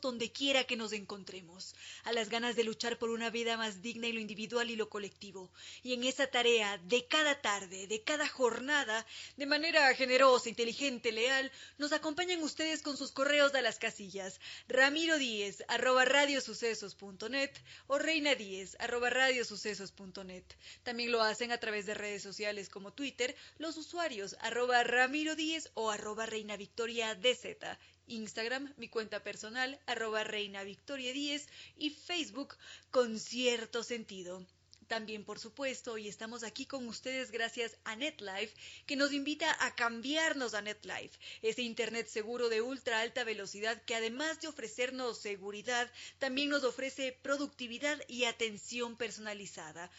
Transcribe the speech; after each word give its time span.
donde 0.00 0.32
quiera 0.32 0.64
que 0.64 0.76
nos 0.76 0.92
encontremos, 0.92 1.74
a 2.04 2.12
las 2.12 2.28
ganas 2.28 2.56
de 2.56 2.64
luchar 2.64 2.98
por 2.98 3.10
una 3.10 3.30
vida 3.30 3.56
más 3.56 3.82
digna 3.82 4.06
en 4.06 4.14
lo 4.14 4.20
individual 4.20 4.70
y 4.70 4.76
lo 4.76 4.88
colectivo. 4.88 5.50
Y 5.82 5.92
en 5.92 6.04
esa 6.04 6.26
tarea 6.26 6.78
de 6.78 7.06
cada 7.06 7.40
tarde, 7.40 7.86
de 7.86 8.02
cada 8.02 8.28
jornada, 8.28 9.06
de 9.36 9.46
manera 9.46 9.94
generosa, 9.94 10.48
inteligente, 10.48 11.12
leal, 11.12 11.50
nos 11.78 11.92
acompañan 11.92 12.42
ustedes 12.42 12.82
con 12.82 12.96
sus 12.96 13.12
correos 13.12 13.54
a 13.54 13.62
las 13.62 13.78
casillas 13.78 14.40
ramiro 14.68 15.18
díez 15.18 15.64
arroba 15.68 16.04
radiosucesos.net 16.04 17.50
o 17.86 17.98
reina 17.98 18.34
díez 18.34 18.76
arroba 18.78 19.10
radiosucesos.net. 19.10 20.44
También 20.82 21.12
lo 21.12 21.22
hacen 21.22 21.52
a 21.52 21.58
través 21.58 21.86
de 21.86 21.94
redes 21.94 22.22
sociales 22.22 22.68
como 22.68 22.92
Twitter, 22.92 23.34
los 23.58 23.76
usuarios 23.76 24.36
arroba 24.40 24.82
ramiro 24.84 25.36
díez 25.36 25.70
o 25.74 25.90
arroba 25.90 26.26
reina 26.26 26.56
victoria 26.56 27.14
dz 27.14 27.78
Instagram, 28.06 28.72
mi 28.76 28.88
cuenta 28.88 29.22
personal, 29.22 29.80
arroba 29.86 30.24
reina 30.24 30.62
victoria 30.62 31.12
10 31.12 31.46
y 31.76 31.90
Facebook 31.90 32.56
con 32.90 33.18
cierto 33.18 33.82
sentido. 33.82 34.44
También, 34.86 35.24
por 35.24 35.38
supuesto, 35.38 35.92
hoy 35.92 36.08
estamos 36.08 36.42
aquí 36.42 36.66
con 36.66 36.86
ustedes 36.88 37.30
gracias 37.30 37.76
a 37.84 37.96
NetLife, 37.96 38.54
que 38.86 38.96
nos 38.96 39.12
invita 39.12 39.56
a 39.64 39.74
cambiarnos 39.74 40.54
a 40.54 40.60
NetLife, 40.60 41.18
ese 41.42 41.62
Internet 41.62 42.06
seguro 42.06 42.48
de 42.48 42.60
ultra 42.60 43.00
alta 43.00 43.24
velocidad 43.24 43.82
que 43.82 43.94
además 43.94 44.40
de 44.40 44.48
ofrecernos 44.48 45.18
seguridad, 45.18 45.90
también 46.18 46.50
nos 46.50 46.64
ofrece 46.64 47.12
productividad 47.12 47.98
y 48.08 48.24
atención 48.24 48.96
personalizada. 48.96 49.90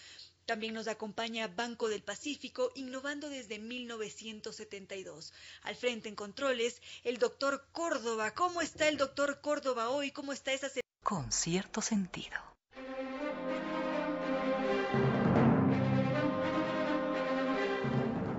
También 0.45 0.75
nos 0.75 0.87
acompaña 0.87 1.47
Banco 1.47 1.89
del 1.89 2.03
Pacífico, 2.03 2.71
innovando 2.75 3.29
desde 3.29 3.57
1972. 3.57 5.33
Al 5.63 5.75
frente 5.75 6.07
en 6.07 6.15
controles, 6.15 6.81
el 7.03 7.17
doctor 7.17 7.65
Córdoba. 7.71 8.31
¿Cómo 8.35 8.61
está 8.61 8.87
el 8.87 8.97
doctor 8.97 9.41
Córdoba 9.41 9.89
hoy? 9.89 10.11
¿Cómo 10.11 10.33
está 10.33 10.53
esa... 10.53 10.69
Con 11.01 11.31
cierto 11.31 11.81
sentido. 11.81 12.37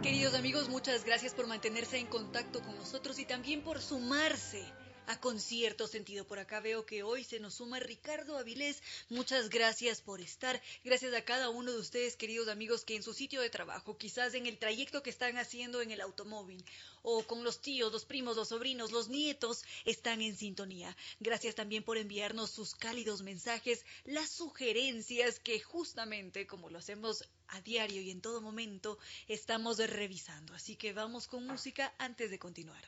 Queridos 0.02 0.34
amigos, 0.34 0.68
muchas 0.68 1.04
gracias 1.04 1.34
por 1.34 1.48
mantenerse 1.48 1.98
en 1.98 2.06
contacto 2.06 2.62
con 2.62 2.76
nosotros 2.76 3.18
y 3.18 3.24
también 3.24 3.62
por 3.62 3.82
sumarse 3.82 4.64
a 5.06 5.20
concierto 5.20 5.86
sentido. 5.86 6.26
Por 6.26 6.38
acá 6.38 6.60
veo 6.60 6.84
que 6.84 7.02
hoy 7.02 7.24
se 7.24 7.40
nos 7.40 7.54
suma 7.54 7.80
Ricardo 7.80 8.38
Avilés. 8.38 8.82
Muchas 9.08 9.48
gracias 9.48 10.00
por 10.00 10.20
estar. 10.20 10.60
Gracias 10.84 11.14
a 11.14 11.24
cada 11.24 11.48
uno 11.48 11.72
de 11.72 11.78
ustedes, 11.78 12.16
queridos 12.16 12.48
amigos, 12.48 12.84
que 12.84 12.96
en 12.96 13.02
su 13.02 13.14
sitio 13.14 13.40
de 13.40 13.50
trabajo, 13.50 13.96
quizás 13.96 14.34
en 14.34 14.46
el 14.46 14.58
trayecto 14.58 15.02
que 15.02 15.10
están 15.10 15.38
haciendo 15.38 15.80
en 15.80 15.90
el 15.90 16.00
automóvil, 16.00 16.64
o 17.02 17.22
con 17.24 17.44
los 17.44 17.60
tíos, 17.60 17.92
los 17.92 18.04
primos, 18.04 18.36
los 18.36 18.48
sobrinos, 18.48 18.90
los 18.90 19.08
nietos, 19.08 19.64
están 19.84 20.20
en 20.20 20.36
sintonía. 20.36 20.96
Gracias 21.20 21.54
también 21.54 21.84
por 21.84 21.98
enviarnos 21.98 22.50
sus 22.50 22.74
cálidos 22.74 23.22
mensajes, 23.22 23.84
las 24.04 24.30
sugerencias 24.30 25.38
que 25.38 25.60
justamente, 25.60 26.46
como 26.46 26.68
lo 26.68 26.78
hacemos 26.78 27.28
a 27.48 27.60
diario 27.60 28.02
y 28.02 28.10
en 28.10 28.20
todo 28.20 28.40
momento, 28.40 28.98
estamos 29.28 29.78
revisando. 29.78 30.54
Así 30.54 30.76
que 30.76 30.92
vamos 30.92 31.28
con 31.28 31.46
música 31.46 31.94
antes 31.98 32.30
de 32.30 32.38
continuar 32.38 32.84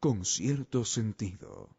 con 0.00 0.24
cierto 0.24 0.84
sentido. 0.84 1.77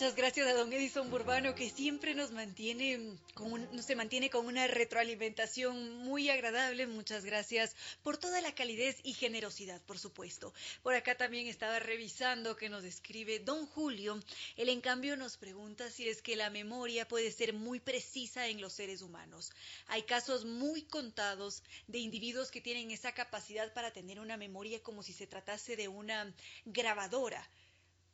Muchas 0.00 0.16
gracias 0.16 0.48
a 0.48 0.54
don 0.54 0.72
Edison 0.72 1.10
Burbano 1.10 1.54
que 1.54 1.68
siempre 1.68 2.14
nos 2.14 2.30
mantiene 2.30 3.18
con 3.34 3.68
se 3.82 3.94
mantiene 3.94 4.30
con 4.30 4.46
una 4.46 4.66
retroalimentación 4.66 5.98
muy 5.98 6.30
agradable. 6.30 6.86
Muchas 6.86 7.26
gracias 7.26 7.76
por 8.02 8.16
toda 8.16 8.40
la 8.40 8.54
calidez 8.54 8.96
y 9.02 9.12
generosidad, 9.12 9.78
por 9.82 9.98
supuesto. 9.98 10.54
Por 10.82 10.94
acá 10.94 11.16
también 11.16 11.48
estaba 11.48 11.80
revisando 11.80 12.56
que 12.56 12.70
nos 12.70 12.82
escribe 12.82 13.40
don 13.40 13.66
Julio. 13.66 14.18
Él 14.56 14.70
en 14.70 14.80
cambio 14.80 15.18
nos 15.18 15.36
pregunta 15.36 15.90
si 15.90 16.08
es 16.08 16.22
que 16.22 16.34
la 16.34 16.48
memoria 16.48 17.06
puede 17.06 17.30
ser 17.30 17.52
muy 17.52 17.78
precisa 17.78 18.48
en 18.48 18.62
los 18.62 18.72
seres 18.72 19.02
humanos. 19.02 19.52
Hay 19.88 20.04
casos 20.04 20.46
muy 20.46 20.80
contados 20.80 21.62
de 21.88 21.98
individuos 21.98 22.50
que 22.50 22.62
tienen 22.62 22.90
esa 22.90 23.12
capacidad 23.12 23.70
para 23.74 23.90
tener 23.90 24.18
una 24.18 24.38
memoria 24.38 24.82
como 24.82 25.02
si 25.02 25.12
se 25.12 25.26
tratase 25.26 25.76
de 25.76 25.88
una 25.88 26.32
grabadora 26.64 27.46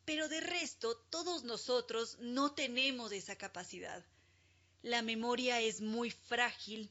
pero 0.07 0.29
de 0.29 0.41
resto, 0.41 0.97
todos 1.11 1.43
nosotros 1.43 2.17
no 2.21 2.55
tenemos 2.55 3.11
esa 3.13 3.37
capacidad. 3.37 4.03
La 4.83 5.03
memoria 5.03 5.61
es 5.61 5.81
muy 5.81 6.13
frágil 6.13 6.91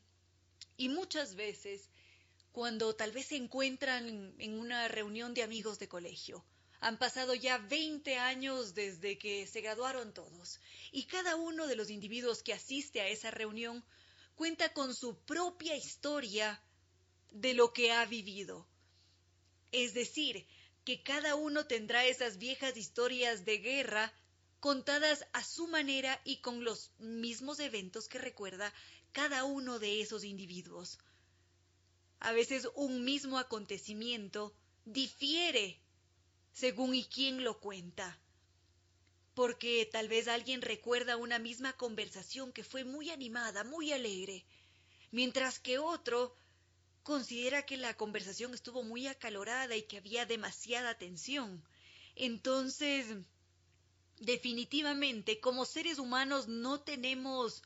y 0.76 0.90
muchas 0.90 1.36
veces, 1.36 1.90
cuando 2.52 2.94
tal 2.94 3.14
vez 3.14 3.28
se 3.28 3.38
encuentran 3.38 4.36
en 4.38 4.60
una 4.60 4.90
reunión 4.90 5.34
de 5.34 5.44
amigos 5.44 5.80
de 5.80 5.88
colegio, 5.88 6.46
han 6.82 7.00
pasado 7.00 7.34
ya 7.34 7.58
20 7.58 8.18
años 8.18 8.76
desde 8.76 9.18
que 9.18 9.48
se 9.48 9.62
graduaron 9.62 10.14
todos 10.14 10.60
y 10.92 11.06
cada 11.06 11.38
uno 11.38 11.68
de 11.68 11.78
los 11.78 11.90
individuos 11.90 12.44
que 12.44 12.54
asiste 12.54 13.00
a 13.00 13.08
esa 13.08 13.32
reunión 13.32 13.84
cuenta 14.36 14.74
con 14.74 14.94
su 14.94 15.18
propia 15.20 15.78
historia 15.78 16.62
de 17.32 17.54
lo 17.54 17.72
que 17.72 17.94
ha 17.94 18.06
vivido. 18.06 18.68
Es 19.72 19.94
decir, 19.94 20.46
que 20.86 21.02
cada 21.02 21.36
uno 21.36 21.66
tendrá 21.66 22.06
esas 22.06 22.38
viejas 22.38 22.78
historias 22.78 23.44
de 23.44 23.58
guerra 23.58 24.14
contadas 24.60 25.26
a 25.34 25.44
su 25.44 25.68
manera 25.68 26.22
y 26.24 26.38
con 26.38 26.64
los 26.64 26.92
mismos 27.00 27.60
eventos 27.60 28.08
que 28.08 28.20
recuerda 28.20 28.74
cada 29.12 29.44
uno 29.46 29.80
de 29.80 30.02
esos 30.02 30.24
individuos. 30.24 31.00
A 32.20 32.32
veces 32.32 32.70
un 32.76 33.04
mismo 33.04 33.40
acontecimiento 33.40 34.56
difiere 34.86 35.82
según 36.52 36.94
y 36.94 37.04
quién 37.06 37.44
lo 37.44 37.60
cuenta, 37.60 38.20
porque 39.34 39.90
tal 39.92 40.08
vez 40.08 40.28
alguien 40.28 40.62
recuerda 40.62 41.18
una 41.18 41.40
misma 41.40 41.74
conversación 41.74 42.54
que 42.54 42.64
fue 42.64 42.84
muy 42.84 43.10
animada, 43.10 43.64
muy 43.64 43.92
alegre, 43.92 44.46
mientras 45.12 45.60
que 45.60 45.80
otro 45.80 46.36
considera 47.06 47.68
que 47.68 47.78
la 47.78 47.96
conversación 47.96 48.56
estuvo 48.56 48.82
muy 48.82 49.06
acalorada 49.06 49.76
y 49.76 49.84
que 49.84 49.98
había 49.98 50.26
demasiada 50.26 50.98
tensión. 50.98 51.64
Entonces, 52.16 53.06
definitivamente, 54.20 55.40
como 55.40 55.66
seres 55.66 56.00
humanos 56.00 56.48
no 56.48 56.82
tenemos 56.82 57.62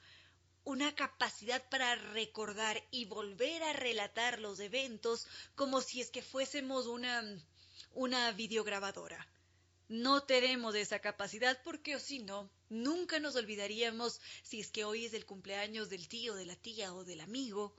una 0.66 0.94
capacidad 0.94 1.64
para 1.70 1.96
recordar 1.96 2.84
y 2.92 3.06
volver 3.06 3.64
a 3.64 3.72
relatar 3.72 4.40
los 4.40 4.60
eventos 4.60 5.26
como 5.56 5.80
si 5.80 6.02
es 6.02 6.12
que 6.12 6.22
fuésemos 6.22 6.86
una, 6.88 7.24
una 7.94 8.34
videograbadora. 8.34 9.26
No 9.88 10.22
tenemos 10.22 10.76
esa 10.76 11.00
capacidad 11.00 11.58
porque 11.64 11.96
o 11.96 12.00
si 12.00 12.20
no, 12.20 12.52
nunca 12.68 13.20
nos 13.20 13.38
olvidaríamos 13.38 14.20
si 14.44 14.60
es 14.60 14.70
que 14.70 14.84
hoy 14.84 15.06
es 15.06 15.14
el 15.14 15.26
cumpleaños 15.26 15.90
del 15.90 16.10
tío, 16.10 16.36
de 16.36 16.46
la 16.46 16.58
tía 16.58 16.94
o 16.94 17.06
del 17.06 17.22
amigo, 17.22 17.74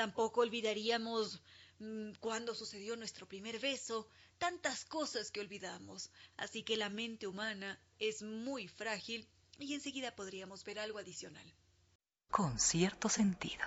Tampoco 0.00 0.40
olvidaríamos 0.40 1.42
mmm, 1.78 2.12
cuando 2.20 2.54
sucedió 2.54 2.96
nuestro 2.96 3.28
primer 3.28 3.58
beso, 3.58 4.08
tantas 4.38 4.86
cosas 4.86 5.30
que 5.30 5.40
olvidamos. 5.40 6.10
Así 6.38 6.62
que 6.62 6.78
la 6.78 6.88
mente 6.88 7.26
humana 7.26 7.78
es 7.98 8.22
muy 8.22 8.66
frágil 8.66 9.28
y 9.58 9.74
enseguida 9.74 10.16
podríamos 10.16 10.64
ver 10.64 10.78
algo 10.78 10.98
adicional. 10.98 11.54
Con 12.30 12.58
cierto 12.58 13.10
sentido. 13.10 13.66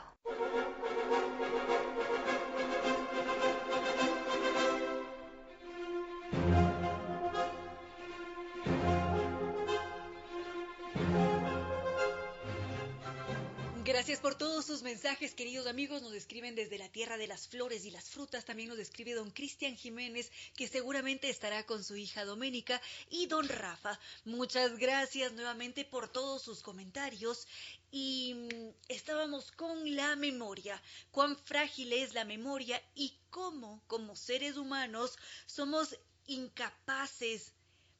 Gracias 14.04 14.20
por 14.20 14.36
todos 14.36 14.66
sus 14.66 14.84
mensajes, 14.84 15.34
queridos 15.34 15.66
amigos. 15.66 16.02
Nos 16.02 16.14
escriben 16.14 16.56
desde 16.56 16.78
la 16.78 16.90
tierra 16.90 17.16
de 17.16 17.26
las 17.26 17.48
flores 17.48 17.86
y 17.86 17.90
las 17.90 18.10
frutas. 18.10 18.44
También 18.44 18.68
nos 18.68 18.78
escribe 18.78 19.14
don 19.14 19.32
Cristian 19.32 19.78
Jiménez, 19.78 20.30
que 20.58 20.68
seguramente 20.68 21.30
estará 21.30 21.66
con 21.66 21.86
su 21.86 21.96
hija 21.96 22.26
Doménica, 22.26 22.82
y 23.10 23.28
don 23.28 23.48
Rafa. 23.48 23.98
Muchas 24.26 24.78
gracias 24.78 25.32
nuevamente 25.32 25.86
por 25.86 26.10
todos 26.10 26.42
sus 26.42 26.62
comentarios. 26.62 27.48
Y 27.92 28.34
mm, 28.34 28.76
estábamos 28.90 29.54
con 29.54 29.96
la 29.96 30.18
memoria. 30.18 30.84
Cuán 31.10 31.38
frágil 31.38 31.94
es 31.94 32.14
la 32.14 32.26
memoria 32.26 32.84
y 32.96 33.18
cómo, 33.30 33.82
como 33.88 34.18
seres 34.18 34.58
humanos, 34.58 35.18
somos 35.46 35.98
incapaces 36.28 37.54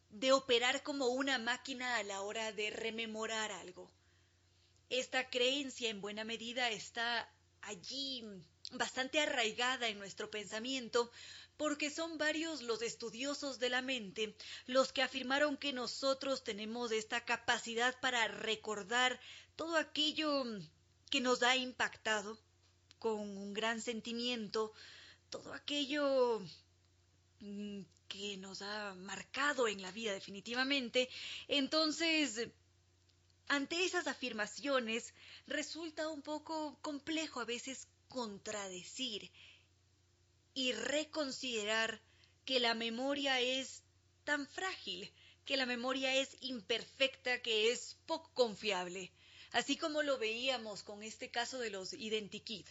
de 0.10 0.34
operar 0.34 0.84
como 0.84 1.08
una 1.08 1.38
máquina 1.38 1.96
a 1.96 2.04
la 2.04 2.20
hora 2.24 2.52
de 2.52 2.72
rememorar 2.72 3.54
algo. 3.54 3.90
Esta 4.90 5.30
creencia 5.30 5.90
en 5.90 6.02
buena 6.02 6.24
medida 6.24 6.70
está 6.70 7.30
allí 7.62 8.24
bastante 8.72 9.20
arraigada 9.20 9.88
en 9.88 10.00
nuestro 10.00 10.30
pensamiento 10.30 11.12
porque 11.58 11.90
son 11.90 12.18
varios 12.18 12.62
los 12.62 12.82
estudiosos 12.82 13.60
de 13.60 13.70
la 13.70 13.82
mente 13.82 14.36
los 14.66 14.92
que 14.92 15.02
afirmaron 15.02 15.58
que 15.58 15.72
nosotros 15.72 16.44
tenemos 16.44 16.92
esta 16.92 17.24
capacidad 17.24 18.00
para 18.00 18.28
recordar 18.28 19.20
todo 19.56 19.78
aquello 19.78 20.46
que 21.10 21.22
nos 21.22 21.44
ha 21.44 21.56
impactado 21.56 22.38
con 22.98 23.20
un 23.20 23.54
gran 23.54 23.82
sentimiento, 23.82 24.74
todo 25.30 25.54
aquello 25.54 26.42
mm, 27.40 27.82
que 28.08 28.38
nos 28.38 28.62
ha 28.62 28.96
marcado 28.96 29.68
en 29.68 29.82
la 29.82 29.92
vida 29.92 30.14
definitivamente. 30.14 31.10
Entonces, 31.48 32.48
ante 33.48 33.84
esas 33.86 34.08
afirmaciones 34.08 35.14
resulta 35.48 36.08
un 36.10 36.22
poco 36.22 36.78
complejo 36.82 37.40
a 37.40 37.46
veces 37.46 37.88
contradecir 38.08 39.32
y 40.54 40.72
reconsiderar 40.72 42.02
que 42.46 42.60
la 42.60 42.74
memoria 42.74 43.40
es 43.40 43.84
tan 44.24 44.48
frágil, 44.48 45.12
que 45.46 45.58
la 45.58 45.66
memoria 45.66 46.16
es 46.16 46.38
imperfecta, 46.42 47.42
que 47.42 47.72
es 47.72 47.98
poco 48.06 48.32
confiable, 48.34 49.12
así 49.52 49.78
como 49.78 50.04
lo 50.04 50.18
veíamos 50.18 50.84
con 50.84 51.04
este 51.04 51.32
caso 51.32 51.60
de 51.60 51.70
los 51.70 51.94
identikit. 51.94 52.68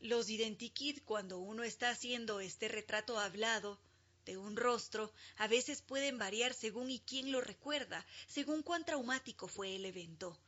Los 0.00 0.28
identikit, 0.28 1.02
cuando 1.04 1.38
uno 1.38 1.62
está 1.62 1.90
haciendo 1.90 2.40
este 2.40 2.68
retrato 2.68 3.18
hablado, 3.18 3.80
de 4.24 4.36
un 4.36 4.56
rostro 4.56 5.12
a 5.36 5.48
veces 5.48 5.82
pueden 5.82 6.18
variar 6.18 6.54
según 6.54 6.90
y 6.90 7.00
quién 7.00 7.32
lo 7.32 7.40
recuerda, 7.40 8.04
según 8.26 8.62
cuán 8.62 8.84
traumático 8.84 9.48
fue 9.48 9.76
el 9.76 9.84
evento. 9.84 10.38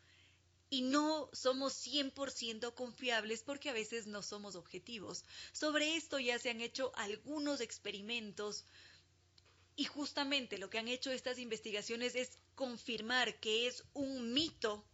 Y 0.69 0.83
no 0.83 1.31
somos 1.33 1.75
100% 1.87 2.75
confiables 2.75 3.43
porque 3.43 3.71
a 3.71 3.73
veces 3.73 4.07
no 4.07 4.23
somos 4.23 4.57
objetivos. 4.57 5.25
Sobre 5.53 5.97
esto 5.97 6.19
ya 6.19 6.39
se 6.39 6.51
han 6.51 6.61
hecho 6.61 6.93
algunos 6.97 7.61
experimentos 7.61 8.65
y 9.77 9.85
justamente 9.85 10.59
lo 10.59 10.71
que 10.71 10.79
han 10.79 10.89
hecho 10.89 11.13
estas 11.13 11.39
investigaciones 11.39 12.15
es 12.15 12.39
confirmar 12.55 13.39
que 13.39 13.67
es 13.67 13.85
un 13.93 14.33
mito 14.33 14.85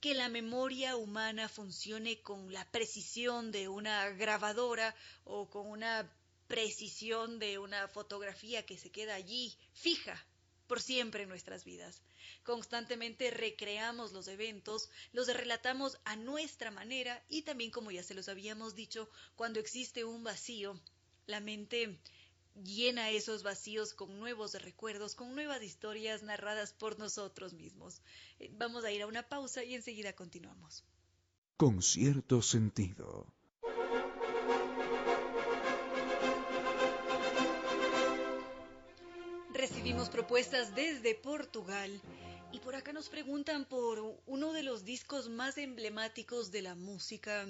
que 0.00 0.14
la 0.14 0.28
memoria 0.28 0.96
humana 0.96 1.48
funcione 1.48 2.20
con 2.20 2.52
la 2.52 2.70
precisión 2.70 3.50
de 3.50 3.68
una 3.68 4.10
grabadora 4.10 4.94
o 5.24 5.48
con 5.48 5.66
una 5.66 6.12
precisión 6.48 7.38
de 7.38 7.58
una 7.58 7.88
fotografía 7.88 8.64
que 8.64 8.78
se 8.78 8.90
queda 8.90 9.14
allí 9.14 9.56
fija 9.72 10.24
por 10.66 10.80
siempre 10.80 11.22
en 11.22 11.28
nuestras 11.28 11.64
vidas. 11.64 12.02
Constantemente 12.42 13.30
recreamos 13.30 14.12
los 14.12 14.28
eventos, 14.28 14.90
los 15.12 15.32
relatamos 15.32 15.98
a 16.04 16.16
nuestra 16.16 16.70
manera 16.70 17.22
y 17.28 17.42
también, 17.42 17.70
como 17.70 17.90
ya 17.90 18.02
se 18.02 18.14
los 18.14 18.28
habíamos 18.28 18.74
dicho, 18.74 19.08
cuando 19.36 19.60
existe 19.60 20.04
un 20.04 20.24
vacío, 20.24 20.80
la 21.26 21.40
mente 21.40 21.98
llena 22.64 23.10
esos 23.10 23.42
vacíos 23.42 23.94
con 23.94 24.18
nuevos 24.18 24.54
recuerdos, 24.62 25.14
con 25.14 25.34
nuevas 25.34 25.62
historias 25.62 26.22
narradas 26.22 26.72
por 26.72 26.98
nosotros 26.98 27.52
mismos. 27.52 28.00
Eh, 28.38 28.50
vamos 28.52 28.84
a 28.84 28.92
ir 28.92 29.02
a 29.02 29.06
una 29.06 29.28
pausa 29.28 29.62
y 29.62 29.74
enseguida 29.74 30.14
continuamos. 30.14 30.84
Con 31.56 31.82
cierto 31.82 32.42
sentido. 32.42 33.32
Recibimos 39.56 40.10
propuestas 40.10 40.74
desde 40.74 41.14
Portugal 41.14 42.02
y 42.52 42.60
por 42.60 42.74
acá 42.74 42.92
nos 42.92 43.08
preguntan 43.08 43.64
por 43.64 44.20
uno 44.26 44.52
de 44.52 44.62
los 44.62 44.84
discos 44.84 45.30
más 45.30 45.56
emblemáticos 45.56 46.52
de 46.52 46.60
la 46.60 46.74
música 46.74 47.46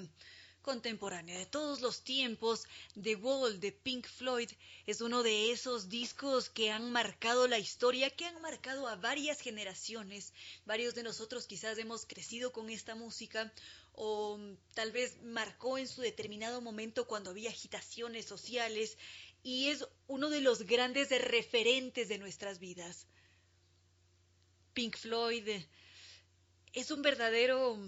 contemporánea 0.61 1.37
de 1.37 1.45
todos 1.45 1.81
los 1.81 2.03
tiempos, 2.03 2.65
The 3.01 3.15
Wall 3.15 3.59
de 3.59 3.73
Pink 3.73 4.07
Floyd 4.07 4.49
es 4.85 5.01
uno 5.01 5.21
de 5.21 5.51
esos 5.51 5.89
discos 5.89 6.49
que 6.49 6.71
han 6.71 6.91
marcado 6.91 7.45
la 7.49 7.59
historia, 7.59 8.09
que 8.09 8.25
han 8.25 8.41
marcado 8.41 8.87
a 8.87 8.95
varias 8.95 9.41
generaciones. 9.41 10.33
Varios 10.65 10.95
de 10.95 11.03
nosotros 11.03 11.45
quizás 11.45 11.77
hemos 11.77 12.05
crecido 12.05 12.53
con 12.53 12.69
esta 12.69 12.95
música 12.95 13.51
o 13.93 14.39
tal 14.75 14.91
vez 14.91 15.21
marcó 15.23 15.77
en 15.77 15.87
su 15.87 16.01
determinado 16.01 16.61
momento 16.61 17.07
cuando 17.07 17.31
había 17.31 17.49
agitaciones 17.49 18.25
sociales 18.25 18.97
y 19.47 19.69
es 19.69 19.87
uno 20.07 20.29
de 20.29 20.41
los 20.41 20.63
grandes 20.63 21.09
referentes 21.09 22.09
de 22.09 22.17
nuestras 22.17 22.59
vidas. 22.59 23.07
Pink 24.73 24.97
Floyd 24.97 25.47
es 26.73 26.91
un 26.91 27.01
verdadero 27.01 27.79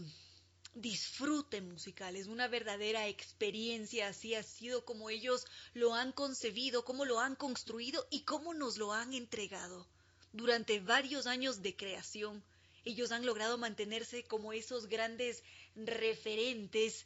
disfrute 0.73 1.59
musical, 1.59 2.15
es 2.15 2.27
una 2.27 2.47
verdadera 2.47 3.09
experiencia, 3.09 4.07
así 4.07 4.35
ha 4.35 4.43
sido 4.43 4.85
como 4.85 5.09
ellos 5.09 5.45
lo 5.73 5.93
han 5.93 6.13
concebido, 6.13 6.85
cómo 6.85 7.03
lo 7.03 7.19
han 7.19 7.35
construido 7.35 8.07
y 8.09 8.21
cómo 8.21 8.53
nos 8.53 8.77
lo 8.77 8.93
han 8.93 9.13
entregado. 9.13 9.85
Durante 10.31 10.79
varios 10.79 11.27
años 11.27 11.61
de 11.61 11.75
creación, 11.75 12.41
ellos 12.85 13.11
han 13.11 13.25
logrado 13.25 13.57
mantenerse 13.57 14.23
como 14.23 14.53
esos 14.53 14.87
grandes 14.87 15.43
referentes 15.75 17.05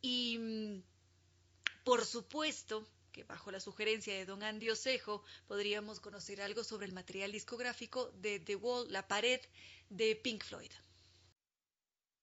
y, 0.00 0.38
mm, 0.38 0.82
por 1.82 2.06
supuesto, 2.06 2.86
que 3.10 3.24
bajo 3.24 3.50
la 3.50 3.60
sugerencia 3.60 4.14
de 4.14 4.24
don 4.24 4.42
Andy 4.42 4.70
Osejo 4.70 5.24
podríamos 5.46 6.00
conocer 6.00 6.40
algo 6.40 6.64
sobre 6.64 6.86
el 6.86 6.92
material 6.92 7.32
discográfico 7.32 8.10
de 8.20 8.40
The 8.40 8.56
Wall, 8.56 8.90
la 8.92 9.06
pared 9.06 9.40
de 9.88 10.16
Pink 10.16 10.44
Floyd. 10.44 10.70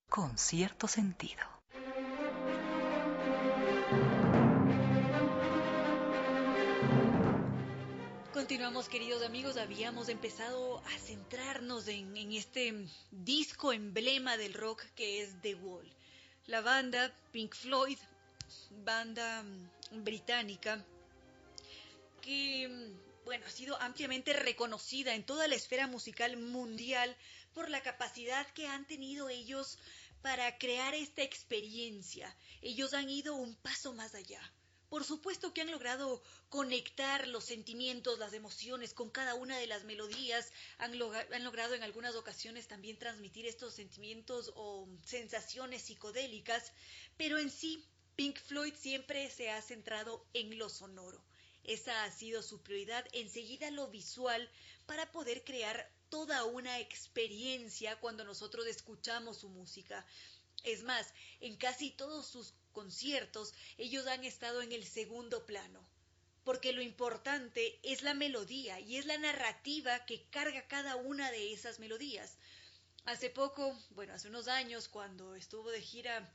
Con 0.09 0.37
cierto 0.37 0.87
sentido. 0.87 1.43
Continuamos, 8.33 8.87
queridos 8.87 9.23
amigos. 9.23 9.57
Habíamos 9.57 10.09
empezado 10.09 10.77
a 10.77 10.99
centrarnos 10.99 11.87
en, 11.87 12.15
en, 12.15 12.31
este 12.31 12.87
disco 13.11 13.73
emblema 13.73 14.37
del 14.37 14.53
rock 14.53 14.83
que 14.95 15.21
es 15.21 15.41
The 15.41 15.55
Wall. 15.55 15.91
La 16.45 16.61
banda 16.61 17.11
Pink 17.31 17.53
Floyd, 17.55 17.97
banda 18.85 19.43
británica 19.91 20.83
que 22.21 22.93
bueno, 23.27 23.45
ha 23.45 23.49
sido 23.49 23.79
ampliamente 23.81 24.31
reconocida 24.31 25.13
en 25.13 25.25
toda 25.25 25.49
la 25.49 25.55
esfera 25.55 25.85
musical 25.85 26.37
mundial 26.37 27.13
por 27.53 27.69
la 27.69 27.83
capacidad 27.83 28.47
que 28.51 28.67
han 28.67 28.87
tenido 28.87 29.27
ellos 29.27 29.77
para 30.21 30.57
crear 30.57 30.93
esta 30.93 31.23
experiencia. 31.23 32.33
Ellos 32.61 32.93
han 32.93 33.09
ido 33.09 33.35
un 33.35 33.55
paso 33.55 33.93
más 33.93 34.15
allá. 34.15 34.39
Por 34.89 35.03
supuesto 35.03 35.53
que 35.53 35.59
han 35.59 35.71
logrado 35.71 36.23
conectar 36.47 37.27
los 37.27 37.43
sentimientos, 37.43 38.17
las 38.17 38.31
emociones 38.31 38.93
con 38.93 39.09
cada 39.09 39.35
una 39.35 39.57
de 39.57 39.67
las 39.67 39.83
melodías, 39.83 40.53
han, 40.77 40.93
han, 40.93 41.43
logrado 41.43 41.75
en 41.75 41.83
algunas 41.83 42.15
ocasiones 42.15 42.69
también 42.69 42.97
transmitir 42.97 43.45
estos 43.45 43.73
sentimientos 43.73 44.53
o 44.55 44.87
sensaciones 45.03 45.81
psicodélicas, 45.81 46.71
pero 47.17 47.37
en 47.37 47.49
sí 47.49 47.83
Pink 48.17 48.39
Floyd 48.39 48.73
siempre 48.73 49.29
se 49.29 49.51
ha 49.51 49.61
centrado 49.61 50.25
en 50.33 50.57
lo 50.57 50.69
sonoro. 50.69 51.23
Esa 51.63 52.03
ha 52.03 52.11
sido 52.11 52.41
su 52.41 52.63
prioridad, 52.63 53.05
enseguida 53.11 53.69
lo 53.69 53.89
visual, 53.89 54.49
para 54.87 55.11
poder 55.11 55.43
crear 55.43 55.87
toda 56.09 56.43
una 56.45 56.79
experiencia 56.79 57.95
cuando 57.99 58.25
nosotros 58.25 58.65
escuchamos 58.65 59.37
su 59.37 59.49
música. 59.49 60.03
Es 60.63 60.81
más, 60.81 61.13
en 61.41 61.57
casi 61.57 61.91
todos 61.91 62.25
sus 62.25 62.55
conciertos 62.73 63.53
ellos 63.77 64.07
han 64.07 64.23
estado 64.23 64.63
en 64.63 64.71
el 64.71 64.83
segundo 64.83 65.45
plano, 65.45 65.87
porque 66.43 66.73
lo 66.73 66.81
importante 66.81 67.79
es 67.83 68.01
la 68.01 68.15
melodía 68.15 68.79
y 68.79 68.97
es 68.97 69.05
la 69.05 69.19
narrativa 69.19 70.07
que 70.07 70.23
carga 70.31 70.67
cada 70.67 70.95
una 70.95 71.29
de 71.29 71.53
esas 71.53 71.77
melodías. 71.77 72.39
Hace 73.05 73.29
poco, 73.29 73.77
bueno, 73.91 74.15
hace 74.15 74.27
unos 74.27 74.47
años, 74.47 74.87
cuando 74.87 75.35
estuvo 75.35 75.69
de 75.69 75.83
gira 75.83 76.27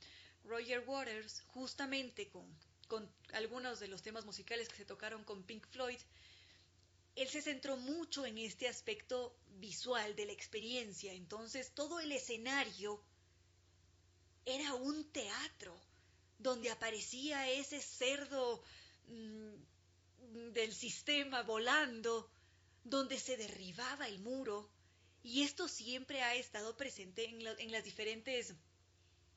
Roger 0.45 0.83
Waters, 0.85 1.41
justamente 1.47 2.29
con, 2.29 2.45
con 2.87 3.09
algunos 3.33 3.79
de 3.79 3.87
los 3.87 4.01
temas 4.01 4.25
musicales 4.25 4.69
que 4.69 4.75
se 4.75 4.85
tocaron 4.85 5.23
con 5.23 5.43
Pink 5.43 5.65
Floyd, 5.67 5.99
él 7.15 7.29
se 7.29 7.41
centró 7.41 7.77
mucho 7.77 8.25
en 8.25 8.37
este 8.37 8.67
aspecto 8.67 9.35
visual 9.59 10.15
de 10.15 10.25
la 10.25 10.33
experiencia. 10.33 11.13
Entonces, 11.13 11.71
todo 11.73 11.99
el 11.99 12.11
escenario 12.11 13.03
era 14.45 14.73
un 14.73 15.09
teatro 15.11 15.79
donde 16.39 16.71
aparecía 16.71 17.49
ese 17.49 17.79
cerdo 17.79 18.61
mm, 19.07 20.51
del 20.51 20.73
sistema 20.73 21.43
volando, 21.43 22.29
donde 22.83 23.17
se 23.19 23.37
derribaba 23.37 24.07
el 24.07 24.19
muro. 24.19 24.69
Y 25.21 25.43
esto 25.43 25.67
siempre 25.67 26.21
ha 26.21 26.35
estado 26.35 26.75
presente 26.75 27.25
en, 27.25 27.45
en 27.47 27.71
las 27.71 27.83
diferentes 27.83 28.55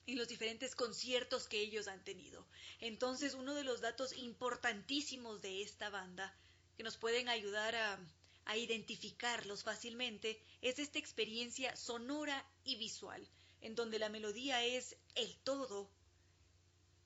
en 0.07 0.19
los 0.19 0.29
diferentes 0.29 0.75
conciertos 0.75 1.49
que 1.49 1.61
ellos 1.61 1.89
han 1.89 2.05
tenido. 2.05 2.47
Entonces, 2.81 3.35
uno 3.35 3.55
de 3.55 3.65
los 3.65 3.81
datos 3.81 4.13
importantísimos 4.17 5.43
de 5.43 5.63
esta 5.63 5.91
banda 5.91 6.35
que 6.77 6.85
nos 6.85 6.97
pueden 6.97 7.29
ayudar 7.29 7.75
a, 7.75 7.99
a 8.45 8.57
identificarlos 8.57 9.65
fácilmente 9.65 10.41
es 10.63 10.79
esta 10.79 10.99
experiencia 10.99 11.75
sonora 11.77 12.49
y 12.65 12.77
visual, 12.77 13.27
en 13.61 13.75
donde 13.75 13.99
la 13.99 14.09
melodía 14.09 14.65
es 14.65 14.97
el 15.15 15.37
todo. 15.39 15.91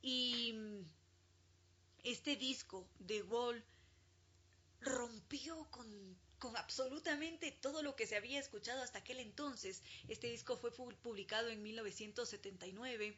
Y 0.02 0.54
este 2.04 2.36
disco 2.36 2.86
de 2.98 3.22
Wall 3.22 3.64
rompió 4.80 5.66
con, 5.70 6.18
con, 6.40 6.56
absolutamente 6.56 7.52
todo 7.52 7.82
lo 7.82 7.94
que 7.94 8.08
se 8.08 8.16
había 8.16 8.40
escuchado 8.40 8.82
hasta 8.82 8.98
aquel 8.98 9.20
entonces. 9.20 9.82
Este 10.08 10.28
disco 10.28 10.56
fue 10.56 10.72
publicado 10.72 11.48
en 11.48 11.62
1979 11.62 13.16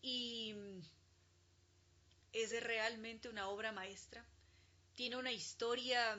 y 0.00 0.54
es 2.32 2.62
realmente 2.62 3.28
una 3.28 3.48
obra 3.48 3.72
maestra. 3.72 4.24
Tiene 4.94 5.16
una 5.16 5.32
historia 5.32 6.18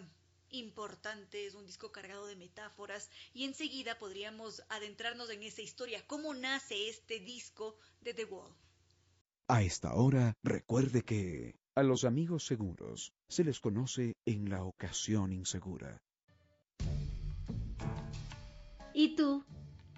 importante, 0.52 1.46
es 1.46 1.56
un 1.56 1.66
disco 1.66 1.92
cargado 1.92 2.28
de 2.28 2.36
metáforas 2.36 3.10
y 3.34 3.46
enseguida 3.46 3.98
podríamos 3.98 4.64
adentrarnos 4.70 5.30
en 5.30 5.44
esa 5.44 5.62
historia, 5.62 6.06
cómo 6.08 6.34
nace 6.34 6.90
este 6.90 7.20
disco 7.20 7.78
de 8.02 8.14
The 8.14 8.26
Wall. 8.26 8.54
A 9.48 9.64
esta 9.64 9.96
hora, 9.96 10.34
recuerde 10.44 11.04
que 11.04 11.56
a 11.76 11.84
los 11.84 12.04
amigos 12.04 12.46
seguros 12.46 13.14
se 13.28 13.44
les 13.44 13.60
conoce 13.60 14.14
en 14.26 14.50
la 14.50 14.64
ocasión 14.64 15.32
insegura. 15.32 16.02
¿Y 19.00 19.16
tú? 19.16 19.46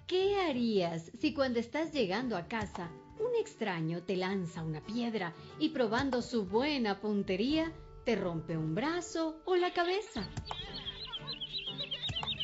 ¿Qué 0.06 0.40
harías 0.42 1.10
si 1.18 1.34
cuando 1.34 1.58
estás 1.58 1.92
llegando 1.92 2.36
a 2.36 2.46
casa 2.46 2.88
un 3.18 3.34
extraño 3.40 4.04
te 4.04 4.14
lanza 4.14 4.62
una 4.62 4.80
piedra 4.80 5.34
y 5.58 5.70
probando 5.70 6.22
su 6.22 6.44
buena 6.46 7.00
puntería 7.00 7.72
te 8.04 8.14
rompe 8.14 8.56
un 8.56 8.76
brazo 8.76 9.42
o 9.44 9.56
la 9.56 9.72
cabeza. 9.72 10.22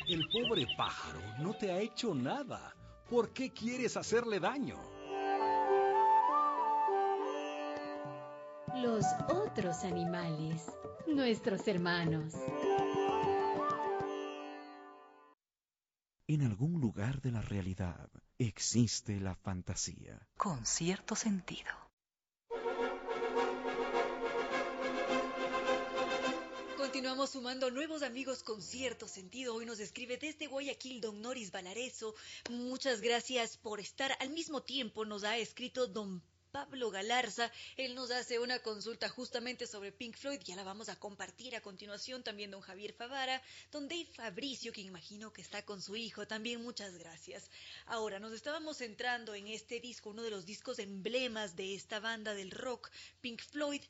El 0.09 0.27
pobre 0.33 0.67
pájaro 0.77 1.21
no 1.39 1.55
te 1.55 1.71
ha 1.71 1.79
hecho 1.79 2.13
nada. 2.13 2.75
¿Por 3.09 3.33
qué 3.33 3.53
quieres 3.53 3.97
hacerle 3.97 4.41
daño? 4.41 4.81
Los 8.83 9.05
otros 9.29 9.85
animales, 9.85 10.67
nuestros 11.07 11.69
hermanos. 11.69 12.35
En 16.31 16.43
algún 16.43 16.79
lugar 16.79 17.23
de 17.23 17.33
la 17.33 17.41
realidad 17.41 18.11
existe 18.37 19.19
la 19.19 19.35
fantasía. 19.35 20.29
Con 20.37 20.67
cierto 20.67 21.17
sentido. 21.17 21.71
Continuamos 26.77 27.31
sumando 27.31 27.71
nuevos 27.71 28.03
amigos 28.03 28.43
con 28.43 28.61
cierto 28.61 29.09
sentido. 29.09 29.55
Hoy 29.55 29.65
nos 29.65 29.81
escribe 29.81 30.19
desde 30.19 30.49
Guayaquil 30.49 31.01
don 31.01 31.23
Noris 31.23 31.51
Valareso. 31.51 32.15
Muchas 32.51 33.01
gracias 33.01 33.57
por 33.57 33.81
estar. 33.81 34.15
Al 34.21 34.29
mismo 34.29 34.63
tiempo 34.63 35.07
nos 35.07 35.25
ha 35.25 35.39
escrito 35.39 35.87
don 35.87 36.23
Pablo 36.51 36.91
Galarza. 36.91 37.53
Él 37.77 37.95
nos 37.95 38.11
hace 38.11 38.39
una 38.39 38.59
consulta 38.61 39.09
justamente 39.09 39.67
sobre 39.67 39.93
Pink 39.93 40.17
Floyd. 40.17 40.41
Ya 40.45 40.57
la 40.57 40.65
vamos 40.65 40.89
a 40.89 40.97
compartir 40.97 41.55
a 41.55 41.61
continuación. 41.61 42.23
También 42.23 42.51
don 42.51 42.61
Javier 42.61 42.93
Favara, 42.93 43.43
don 43.71 43.89
Dave 43.89 44.07
Fabricio, 44.07 44.73
que 44.73 44.81
imagino 44.81 45.33
que 45.33 45.43
está 45.43 45.65
con 45.65 45.83
su 45.83 45.97
hijo. 45.97 46.27
También 46.27 46.63
muchas 46.63 46.97
gracias. 46.97 47.51
Ahora, 47.87 48.19
nos 48.19 48.33
estábamos 48.33 48.79
centrando 48.79 49.35
en 49.35 49.49
este 49.49 49.81
disco, 49.81 50.11
uno 50.11 50.23
de 50.23 50.31
los 50.31 50.47
discos 50.47 50.79
emblemas 50.79 51.57
de 51.57 51.75
esta 51.75 52.01
banda 52.01 52.35
del 52.35 52.51
rock, 52.51 52.91
Pink 53.21 53.43
Floyd 53.43 53.83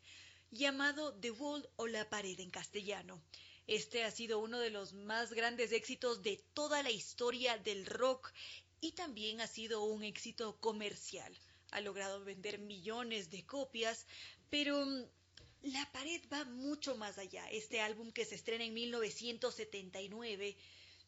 llamado 0.50 1.14
The 1.14 1.30
Wall 1.30 1.68
o 1.76 1.86
La 1.86 2.08
Pared 2.08 2.40
en 2.40 2.50
castellano. 2.50 3.22
Este 3.66 4.04
ha 4.04 4.10
sido 4.10 4.38
uno 4.38 4.58
de 4.60 4.70
los 4.70 4.94
más 4.94 5.32
grandes 5.32 5.72
éxitos 5.72 6.22
de 6.22 6.42
toda 6.54 6.82
la 6.82 6.90
historia 6.90 7.58
del 7.58 7.84
rock 7.84 8.32
y 8.80 8.92
también 8.92 9.40
ha 9.42 9.46
sido 9.46 9.82
un 9.82 10.04
éxito 10.04 10.56
comercial. 10.58 11.36
Ha 11.70 11.80
logrado 11.80 12.24
vender 12.24 12.58
millones 12.58 13.30
de 13.30 13.44
copias, 13.44 14.06
pero 14.50 14.84
mm, 14.84 15.04
La 15.62 15.90
Pared 15.92 16.22
va 16.32 16.44
mucho 16.44 16.96
más 16.96 17.18
allá. 17.18 17.48
Este 17.50 17.80
álbum 17.80 18.12
que 18.12 18.24
se 18.24 18.34
estrena 18.34 18.64
en 18.64 18.74
1979 18.74 20.56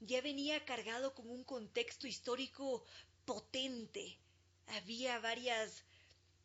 ya 0.01 0.21
venía 0.21 0.65
cargado 0.65 1.15
con 1.15 1.29
un 1.31 1.45
contexto 1.45 2.07
histórico 2.07 2.85
potente. 3.25 4.19
Había 4.69 5.19
varias 5.19 5.85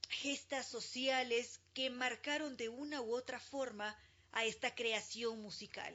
gestas 0.10 0.68
sociales 0.68 1.60
que 1.74 1.90
marcaron 1.90 2.58
de 2.58 2.70
una 2.70 3.02
u 3.02 3.14
otra 3.14 3.40
forma 3.40 3.98
a 4.32 4.46
esta 4.46 4.76
creación 4.76 5.42
musical. 5.42 5.94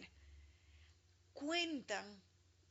Cuentan 1.32 2.22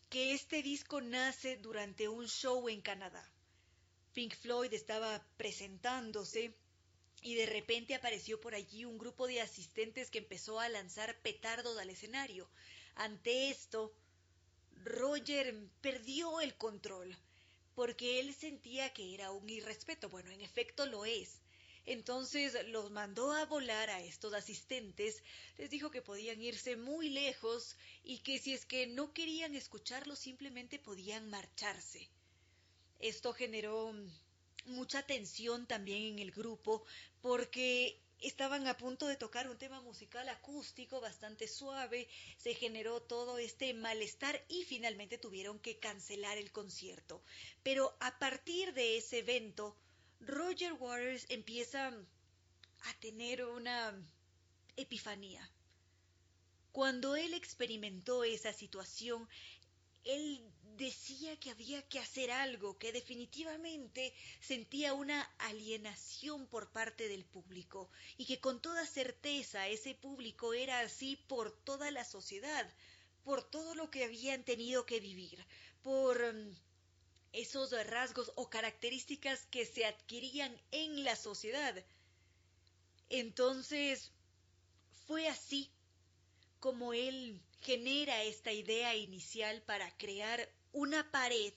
que 0.09 0.33
este 0.33 0.63
disco 0.63 1.01
nace 1.01 1.57
durante 1.57 2.09
un 2.09 2.27
show 2.27 2.67
en 2.67 2.81
Canadá. 2.81 3.23
Pink 4.19 4.35
Floyd 4.35 4.73
estaba 4.73 5.25
presentándose 5.37 6.53
y 7.21 7.35
de 7.35 7.45
repente 7.45 7.95
apareció 7.95 8.37
por 8.41 8.53
allí 8.53 8.83
un 8.83 8.97
grupo 8.97 9.27
de 9.27 9.39
asistentes 9.39 10.11
que 10.11 10.17
empezó 10.17 10.59
a 10.59 10.67
lanzar 10.67 11.21
petardos 11.21 11.77
al 11.77 11.89
escenario. 11.89 12.49
Ante 12.95 13.49
esto, 13.49 13.95
Roger 14.83 15.55
perdió 15.79 16.41
el 16.41 16.57
control 16.57 17.17
porque 17.75 18.19
él 18.19 18.35
sentía 18.35 18.91
que 18.91 19.13
era 19.13 19.31
un 19.31 19.49
irrespeto. 19.49 20.09
Bueno, 20.09 20.31
en 20.31 20.41
efecto 20.41 20.85
lo 20.85 21.05
es. 21.05 21.39
Entonces 21.85 22.57
los 22.67 22.91
mandó 22.91 23.31
a 23.31 23.45
volar 23.45 23.89
a 23.89 24.01
estos 24.01 24.33
asistentes, 24.33 25.23
les 25.57 25.69
dijo 25.69 25.91
que 25.91 26.01
podían 26.01 26.41
irse 26.41 26.75
muy 26.75 27.07
lejos 27.07 27.77
y 28.03 28.17
que 28.17 28.37
si 28.37 28.53
es 28.53 28.65
que 28.65 28.85
no 28.85 29.13
querían 29.13 29.55
escucharlo 29.55 30.17
simplemente 30.17 30.77
podían 30.77 31.29
marcharse. 31.29 32.09
Esto 32.99 33.33
generó 33.33 33.93
mucha 34.65 35.03
tensión 35.03 35.65
también 35.65 36.03
en 36.03 36.19
el 36.19 36.31
grupo 36.31 36.83
porque 37.21 38.01
estaban 38.19 38.67
a 38.67 38.77
punto 38.77 39.07
de 39.07 39.15
tocar 39.15 39.49
un 39.49 39.57
tema 39.57 39.81
musical 39.81 40.27
acústico 40.29 40.99
bastante 40.99 41.47
suave, 41.47 42.07
se 42.37 42.53
generó 42.53 43.01
todo 43.01 43.37
este 43.37 43.73
malestar 43.73 44.43
y 44.49 44.63
finalmente 44.65 45.17
tuvieron 45.17 45.59
que 45.59 45.79
cancelar 45.79 46.37
el 46.37 46.51
concierto. 46.51 47.23
Pero 47.63 47.95
a 47.99 48.19
partir 48.19 48.73
de 48.73 48.97
ese 48.97 49.19
evento, 49.19 49.77
Roger 50.19 50.73
Waters 50.73 51.25
empieza 51.29 51.87
a 51.87 52.99
tener 52.99 53.45
una 53.45 53.97
epifanía. 54.75 55.49
Cuando 56.71 57.15
él 57.15 57.33
experimentó 57.33 58.23
esa 58.23 58.53
situación, 58.53 59.27
él 60.03 60.41
decía 60.77 61.37
que 61.39 61.51
había 61.51 61.81
que 61.87 61.99
hacer 61.99 62.31
algo, 62.31 62.77
que 62.77 62.91
definitivamente 62.91 64.13
sentía 64.39 64.93
una 64.93 65.21
alienación 65.39 66.47
por 66.47 66.71
parte 66.71 67.07
del 67.07 67.25
público 67.25 67.89
y 68.17 68.25
que 68.25 68.39
con 68.39 68.61
toda 68.61 68.85
certeza 68.85 69.67
ese 69.67 69.95
público 69.95 70.53
era 70.53 70.79
así 70.79 71.15
por 71.27 71.51
toda 71.51 71.91
la 71.91 72.05
sociedad, 72.05 72.71
por 73.23 73.43
todo 73.43 73.75
lo 73.75 73.91
que 73.91 74.03
habían 74.03 74.43
tenido 74.43 74.85
que 74.85 74.99
vivir, 74.99 75.45
por 75.81 76.33
mm, 76.33 76.55
esos 77.33 77.71
rasgos 77.87 78.31
o 78.35 78.49
características 78.49 79.45
que 79.51 79.65
se 79.65 79.85
adquirían 79.85 80.55
en 80.71 81.03
la 81.03 81.15
sociedad. 81.15 81.83
Entonces, 83.09 84.11
fue 85.07 85.27
así 85.27 85.69
como 86.59 86.93
él 86.93 87.41
genera 87.61 88.23
esta 88.23 88.51
idea 88.51 88.95
inicial 88.95 89.61
para 89.63 89.95
crear 89.97 90.49
una 90.71 91.09
pared. 91.11 91.53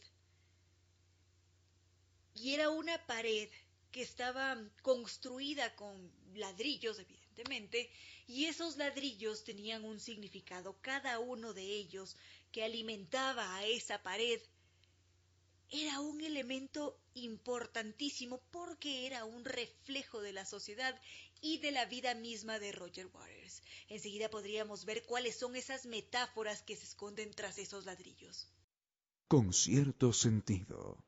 Y 2.34 2.54
era 2.54 2.70
una 2.70 3.06
pared 3.06 3.48
que 3.90 4.02
estaba 4.02 4.58
construida 4.82 5.74
con 5.76 6.10
ladrillos, 6.34 6.98
evidentemente, 6.98 7.90
y 8.26 8.46
esos 8.46 8.76
ladrillos 8.76 9.44
tenían 9.44 9.84
un 9.84 10.00
significado, 10.00 10.78
cada 10.80 11.18
uno 11.18 11.52
de 11.52 11.62
ellos 11.62 12.16
que 12.50 12.64
alimentaba 12.64 13.56
a 13.56 13.66
esa 13.66 14.02
pared 14.02 14.40
era 15.70 16.00
un 16.00 16.20
elemento 16.20 17.00
importantísimo 17.14 18.42
porque 18.50 19.06
era 19.06 19.24
un 19.24 19.44
reflejo 19.44 20.20
de 20.20 20.32
la 20.34 20.44
sociedad 20.44 21.00
y 21.40 21.58
de 21.58 21.70
la 21.70 21.86
vida 21.86 22.14
misma 22.14 22.58
de 22.58 22.72
Roger 22.72 23.06
Waters. 23.06 23.62
Enseguida 23.88 24.28
podríamos 24.28 24.84
ver 24.84 25.04
cuáles 25.04 25.36
son 25.36 25.56
esas 25.56 25.86
metáforas 25.86 26.62
que 26.62 26.76
se 26.76 26.84
esconden 26.84 27.30
tras 27.32 27.56
esos 27.56 27.86
ladrillos 27.86 28.48
con 29.32 29.54
cierto 29.54 30.12
sentido. 30.12 30.98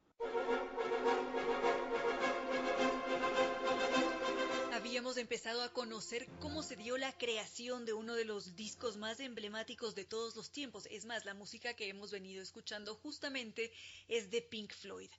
Habíamos 4.72 5.18
empezado 5.18 5.62
a 5.62 5.74
conocer 5.74 6.26
cómo 6.40 6.62
se 6.62 6.76
dio 6.76 6.96
la 6.96 7.12
creación 7.18 7.84
de 7.84 7.92
uno 7.92 8.14
de 8.14 8.24
los 8.24 8.56
discos 8.56 8.96
más 8.96 9.20
emblemáticos 9.20 9.94
de 9.94 10.06
todos 10.06 10.36
los 10.36 10.50
tiempos. 10.50 10.88
Es 10.90 11.04
más, 11.04 11.26
la 11.26 11.34
música 11.34 11.74
que 11.74 11.90
hemos 11.90 12.12
venido 12.12 12.42
escuchando 12.42 12.94
justamente 12.94 13.70
es 14.08 14.30
de 14.30 14.40
Pink 14.40 14.72
Floyd 14.72 15.10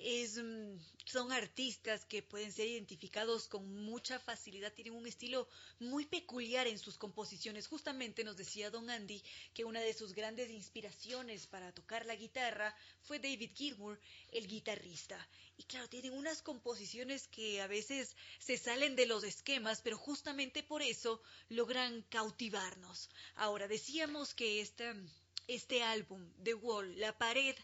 mm, 0.00 0.78
son 1.04 1.32
artistas 1.32 2.04
que 2.04 2.22
pueden 2.22 2.52
ser 2.52 2.66
identificados 2.68 3.48
con 3.48 3.84
mucha 3.84 4.18
facilidad, 4.18 4.72
tienen 4.72 4.94
un 4.94 5.06
estilo 5.06 5.48
muy 5.78 6.06
peculiar 6.06 6.66
en 6.66 6.78
sus 6.78 6.98
composiciones. 6.98 7.66
Justamente 7.66 8.24
nos 8.24 8.36
decía 8.36 8.70
Don 8.70 8.90
Andy 8.90 9.22
que 9.54 9.64
una 9.64 9.80
de 9.80 9.94
sus 9.94 10.14
grandes 10.14 10.50
inspiraciones 10.50 11.46
para 11.46 11.72
tocar 11.72 12.06
la 12.06 12.14
guitarra 12.14 12.74
fue 13.02 13.18
David 13.18 13.50
Gilmour, 13.54 14.00
el 14.30 14.46
guitarrista. 14.46 15.28
Y 15.56 15.64
claro, 15.64 15.88
tienen 15.88 16.12
unas 16.12 16.42
composiciones 16.42 17.28
que 17.28 17.60
a 17.60 17.66
veces 17.66 18.16
se 18.38 18.56
salen 18.56 18.96
de 18.96 19.06
los 19.06 19.24
esquemas, 19.24 19.82
pero 19.82 19.98
justamente 19.98 20.62
por 20.62 20.82
eso 20.82 21.20
logran 21.48 22.02
cautivarnos. 22.08 23.10
Ahora, 23.34 23.68
decíamos 23.68 24.34
que 24.34 24.60
esta 24.60 24.94
este 25.50 25.82
álbum, 25.82 26.32
The 26.44 26.54
Wall, 26.54 26.98
La 27.00 27.16
Pared, 27.18 27.56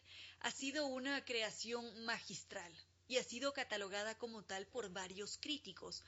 ha 0.46 0.52
sido 0.52 0.86
una 0.86 1.24
creación 1.24 2.04
magistral 2.04 2.72
y 3.08 3.16
ha 3.16 3.24
sido 3.24 3.52
catalogada 3.52 4.16
como 4.16 4.44
tal 4.44 4.64
por 4.68 4.90
varios 4.90 5.38
críticos. 5.38 6.04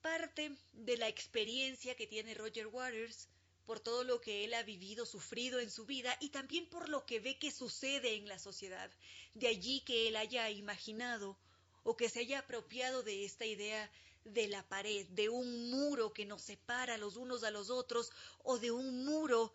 Parte 0.00 0.56
de 0.72 0.96
la 0.96 1.06
experiencia 1.06 1.94
que 1.94 2.06
tiene 2.06 2.32
Roger 2.32 2.68
Waters, 2.68 3.28
por 3.66 3.78
todo 3.78 4.04
lo 4.04 4.22
que 4.22 4.46
él 4.46 4.54
ha 4.54 4.62
vivido, 4.62 5.04
sufrido 5.04 5.60
en 5.60 5.70
su 5.70 5.84
vida 5.84 6.16
y 6.18 6.30
también 6.30 6.66
por 6.70 6.88
lo 6.88 7.04
que 7.04 7.20
ve 7.20 7.38
que 7.38 7.50
sucede 7.50 8.14
en 8.14 8.26
la 8.26 8.38
sociedad. 8.38 8.90
De 9.34 9.48
allí 9.48 9.82
que 9.82 10.08
él 10.08 10.16
haya 10.16 10.48
imaginado 10.48 11.38
o 11.82 11.94
que 11.94 12.08
se 12.08 12.20
haya 12.20 12.38
apropiado 12.38 13.02
de 13.02 13.26
esta 13.26 13.44
idea 13.44 13.90
de 14.24 14.48
la 14.48 14.66
pared, 14.66 15.06
de 15.08 15.28
un 15.28 15.70
muro 15.70 16.14
que 16.14 16.24
nos 16.24 16.40
separa 16.40 16.96
los 16.96 17.16
unos 17.16 17.44
a 17.44 17.50
los 17.50 17.68
otros 17.68 18.12
o 18.44 18.58
de 18.58 18.70
un 18.70 19.04
muro 19.04 19.52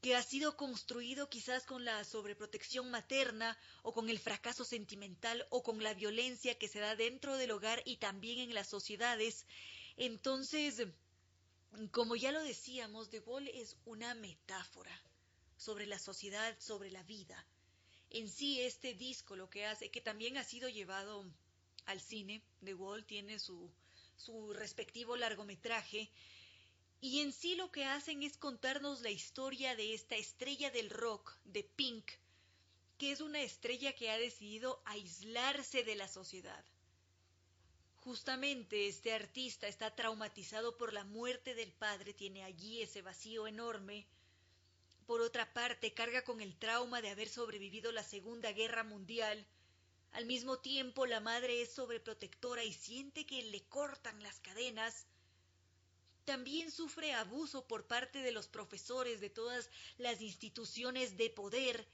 que 0.00 0.14
ha 0.14 0.22
sido 0.22 0.56
construido 0.56 1.28
quizás 1.28 1.66
con 1.66 1.84
la 1.84 2.04
sobreprotección 2.04 2.90
materna 2.90 3.58
o 3.82 3.92
con 3.92 4.08
el 4.08 4.18
fracaso 4.18 4.64
sentimental 4.64 5.46
o 5.50 5.62
con 5.62 5.82
la 5.82 5.94
violencia 5.94 6.56
que 6.56 6.68
se 6.68 6.78
da 6.78 6.94
dentro 6.94 7.36
del 7.36 7.50
hogar 7.50 7.82
y 7.84 7.96
también 7.96 8.38
en 8.38 8.54
las 8.54 8.68
sociedades. 8.68 9.46
Entonces, 9.96 10.86
como 11.90 12.14
ya 12.14 12.30
lo 12.30 12.42
decíamos, 12.42 13.10
De 13.10 13.20
Gaulle 13.20 13.60
es 13.60 13.76
una 13.84 14.14
metáfora 14.14 14.96
sobre 15.56 15.86
la 15.86 15.98
sociedad, 15.98 16.56
sobre 16.60 16.90
la 16.90 17.02
vida. 17.02 17.44
En 18.10 18.28
sí, 18.28 18.60
este 18.60 18.94
disco 18.94 19.34
lo 19.34 19.50
que 19.50 19.66
hace, 19.66 19.90
que 19.90 20.00
también 20.00 20.36
ha 20.38 20.44
sido 20.44 20.68
llevado 20.68 21.26
al 21.86 22.00
cine, 22.00 22.42
De 22.60 22.74
Gaulle 22.74 23.04
tiene 23.04 23.40
su, 23.40 23.68
su 24.16 24.52
respectivo 24.52 25.16
largometraje, 25.16 26.08
y 27.00 27.20
en 27.20 27.32
sí 27.32 27.54
lo 27.54 27.70
que 27.70 27.84
hacen 27.84 28.22
es 28.22 28.36
contarnos 28.36 29.02
la 29.02 29.10
historia 29.10 29.76
de 29.76 29.94
esta 29.94 30.16
estrella 30.16 30.70
del 30.70 30.90
rock, 30.90 31.36
de 31.44 31.62
Pink, 31.62 32.10
que 32.98 33.12
es 33.12 33.20
una 33.20 33.40
estrella 33.40 33.94
que 33.94 34.10
ha 34.10 34.18
decidido 34.18 34.82
aislarse 34.84 35.84
de 35.84 35.94
la 35.94 36.08
sociedad. 36.08 36.64
Justamente 37.98 38.88
este 38.88 39.12
artista 39.12 39.68
está 39.68 39.94
traumatizado 39.94 40.76
por 40.76 40.92
la 40.92 41.04
muerte 41.04 41.54
del 41.54 41.72
padre, 41.72 42.14
tiene 42.14 42.42
allí 42.42 42.82
ese 42.82 43.02
vacío 43.02 43.46
enorme. 43.46 44.06
Por 45.06 45.20
otra 45.20 45.52
parte, 45.52 45.94
carga 45.94 46.24
con 46.24 46.40
el 46.40 46.56
trauma 46.56 47.00
de 47.00 47.10
haber 47.10 47.28
sobrevivido 47.28 47.92
la 47.92 48.02
Segunda 48.02 48.50
Guerra 48.52 48.82
Mundial. 48.82 49.46
Al 50.12 50.26
mismo 50.26 50.58
tiempo, 50.58 51.06
la 51.06 51.20
madre 51.20 51.62
es 51.62 51.72
sobreprotectora 51.72 52.64
y 52.64 52.72
siente 52.72 53.24
que 53.24 53.42
le 53.42 53.62
cortan 53.64 54.22
las 54.22 54.40
cadenas 54.40 55.06
también 56.28 56.70
sufre 56.70 57.14
abuso 57.14 57.66
por 57.66 57.86
parte 57.86 58.18
de 58.18 58.32
los 58.32 58.48
profesores 58.48 59.18
de 59.18 59.30
todas 59.30 59.70
las 59.96 60.20
instituciones 60.20 61.16
de 61.16 61.30
poder. 61.30 61.86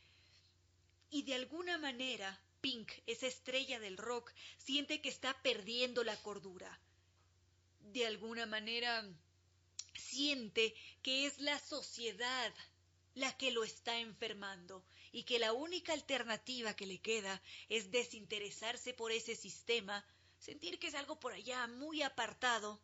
Y 1.09 1.23
de 1.23 1.37
alguna 1.37 1.79
manera, 1.79 2.37
Pink, 2.61 2.91
esa 3.07 3.29
estrella 3.29 3.79
del 3.79 3.97
rock, 3.97 4.33
siente 4.59 5.01
que 5.01 5.09
está 5.09 5.41
perdiendo 5.45 6.03
la 6.03 6.17
cordura. 6.17 6.81
De 7.93 8.07
alguna 8.07 8.45
manera, 8.45 9.09
siente 9.97 10.75
que 11.01 11.27
es 11.27 11.39
la 11.39 11.61
sociedad 11.61 12.53
la 13.15 13.37
que 13.37 13.53
lo 13.53 13.63
está 13.63 14.01
enfermando 14.01 14.85
y 15.13 15.23
que 15.23 15.39
la 15.39 15.53
única 15.53 15.93
alternativa 15.93 16.75
que 16.75 16.87
le 16.87 16.99
queda 16.99 17.41
es 17.69 17.93
desinteresarse 17.93 18.95
por 18.95 19.13
ese 19.13 19.37
sistema, 19.37 20.05
sentir 20.41 20.81
que 20.81 20.89
es 20.89 20.97
algo 20.97 21.21
por 21.21 21.35
allá 21.35 21.69
muy 21.69 22.03
apartado 22.03 22.81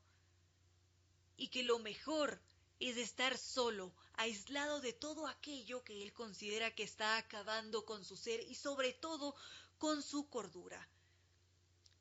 y 1.41 1.49
que 1.49 1.63
lo 1.63 1.79
mejor 1.79 2.39
es 2.81 2.99
estar 2.99 3.39
solo, 3.39 3.95
aislado 4.13 4.83
de 4.83 4.93
todo 4.93 5.27
aquello 5.27 5.83
que 5.85 6.03
él 6.03 6.13
considera 6.13 6.75
que 6.75 6.83
está 6.83 7.17
acabando 7.17 7.87
con 7.87 8.05
su 8.05 8.15
ser 8.15 8.41
y 8.43 8.55
sobre 8.55 8.93
todo 8.93 9.35
con 9.79 10.03
su 10.03 10.29
cordura. 10.29 10.87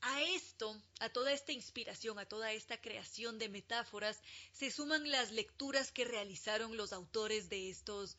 A 0.02 0.22
esto, 0.24 0.82
a 1.00 1.08
toda 1.08 1.32
esta 1.32 1.54
inspiración, 1.54 2.20
a 2.20 2.26
toda 2.26 2.52
esta 2.52 2.82
creación 2.82 3.40
de 3.40 3.48
metáforas, 3.48 4.22
se 4.52 4.72
suman 4.72 5.10
las 5.10 5.32
lecturas 5.32 5.94
que 5.94 6.04
realizaron 6.04 6.76
los 6.76 6.92
autores 6.92 7.48
de 7.48 7.70
estos, 7.70 8.18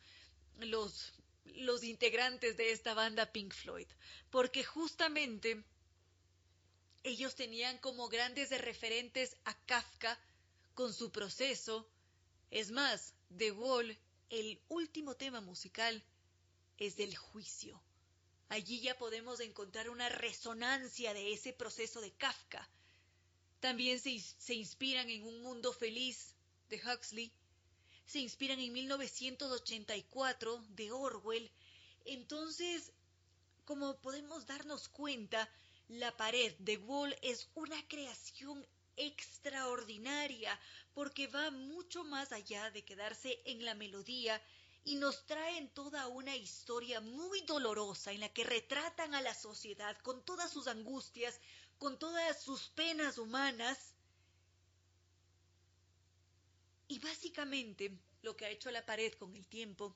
los, 0.56 1.12
los 1.44 1.84
integrantes 1.84 2.56
de 2.56 2.72
esta 2.72 2.94
banda 2.94 3.30
Pink 3.30 3.52
Floyd, 3.52 3.88
porque 4.30 4.64
justamente 4.64 5.62
ellos 7.02 7.34
tenían 7.34 7.76
como 7.76 8.08
grandes 8.08 8.50
referentes 8.58 9.36
a 9.44 9.54
Kafka, 9.66 10.18
con 10.80 10.94
su 10.94 11.12
proceso. 11.12 11.86
Es 12.50 12.70
más, 12.70 13.12
de 13.28 13.52
Wall, 13.52 13.98
el 14.30 14.58
último 14.70 15.14
tema 15.14 15.42
musical 15.42 16.02
es 16.78 16.96
del 16.96 17.14
juicio. 17.14 17.78
Allí 18.48 18.80
ya 18.80 18.96
podemos 18.96 19.40
encontrar 19.40 19.90
una 19.90 20.08
resonancia 20.08 21.12
de 21.12 21.34
ese 21.34 21.52
proceso 21.52 22.00
de 22.00 22.12
Kafka. 22.12 22.66
También 23.60 24.00
se, 24.00 24.18
se 24.20 24.54
inspiran 24.54 25.10
en 25.10 25.22
Un 25.24 25.42
Mundo 25.42 25.74
Feliz 25.74 26.34
de 26.70 26.80
Huxley, 26.82 27.30
se 28.06 28.20
inspiran 28.20 28.58
en 28.58 28.72
1984 28.72 30.64
de 30.70 30.92
Orwell. 30.92 31.50
Entonces, 32.06 32.90
como 33.66 33.98
podemos 33.98 34.46
darnos 34.46 34.88
cuenta, 34.88 35.46
La 35.88 36.16
pared 36.16 36.54
de 36.58 36.78
Wall 36.78 37.14
es 37.20 37.50
una 37.54 37.86
creación 37.86 38.66
extraordinaria 38.96 40.58
porque 40.94 41.26
va 41.26 41.50
mucho 41.50 42.04
más 42.04 42.32
allá 42.32 42.70
de 42.70 42.84
quedarse 42.84 43.40
en 43.44 43.64
la 43.64 43.74
melodía 43.74 44.40
y 44.84 44.96
nos 44.96 45.26
traen 45.26 45.68
toda 45.70 46.08
una 46.08 46.36
historia 46.36 47.00
muy 47.00 47.42
dolorosa 47.42 48.12
en 48.12 48.20
la 48.20 48.28
que 48.30 48.44
retratan 48.44 49.14
a 49.14 49.20
la 49.20 49.34
sociedad 49.34 49.96
con 50.02 50.24
todas 50.24 50.50
sus 50.50 50.66
angustias, 50.68 51.38
con 51.78 51.98
todas 51.98 52.42
sus 52.42 52.68
penas 52.70 53.18
humanas. 53.18 53.94
Y 56.88 56.98
básicamente 56.98 57.96
lo 58.22 58.36
que 58.36 58.46
ha 58.46 58.50
hecho 58.50 58.70
la 58.70 58.84
pared 58.84 59.12
con 59.14 59.36
el 59.36 59.46
tiempo 59.46 59.94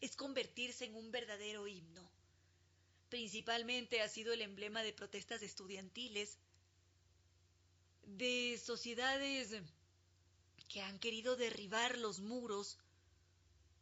es 0.00 0.16
convertirse 0.16 0.84
en 0.84 0.94
un 0.94 1.10
verdadero 1.10 1.66
himno. 1.66 2.10
Principalmente 3.08 4.00
ha 4.00 4.08
sido 4.08 4.32
el 4.32 4.42
emblema 4.42 4.82
de 4.82 4.92
protestas 4.92 5.42
estudiantiles, 5.42 6.38
de 8.06 8.60
sociedades 8.62 9.54
que 10.68 10.82
han 10.82 10.98
querido 10.98 11.36
derribar 11.36 11.98
los 11.98 12.20
muros, 12.20 12.78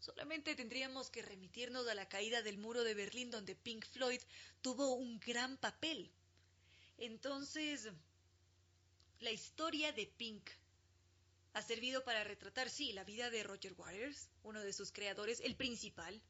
solamente 0.00 0.54
tendríamos 0.54 1.11
que 1.11 1.22
remitirnos 1.22 1.87
a 1.88 1.94
la 1.94 2.08
caída 2.08 2.42
del 2.42 2.58
muro 2.58 2.85
de 2.85 2.94
Berlín 2.94 3.30
donde 3.30 3.54
Pink 3.54 3.87
Floyd 3.87 4.20
tuvo 4.61 4.94
un 4.94 5.18
gran 5.20 5.56
papel. 5.56 6.11
Entonces, 6.98 7.88
la 9.20 9.30
historia 9.30 9.92
de 9.92 10.06
Pink 10.06 10.50
ha 11.54 11.62
servido 11.62 12.02
para 12.04 12.24
retratar, 12.24 12.70
sí, 12.70 12.92
la 12.92 13.04
vida 13.04 13.30
de 13.30 13.42
Roger 13.42 13.74
Waters, 13.76 14.28
uno 14.42 14.61
de 14.61 14.72
sus 14.72 14.90
creadores, 14.90 15.40
el 15.40 15.54
principal, 15.54 16.20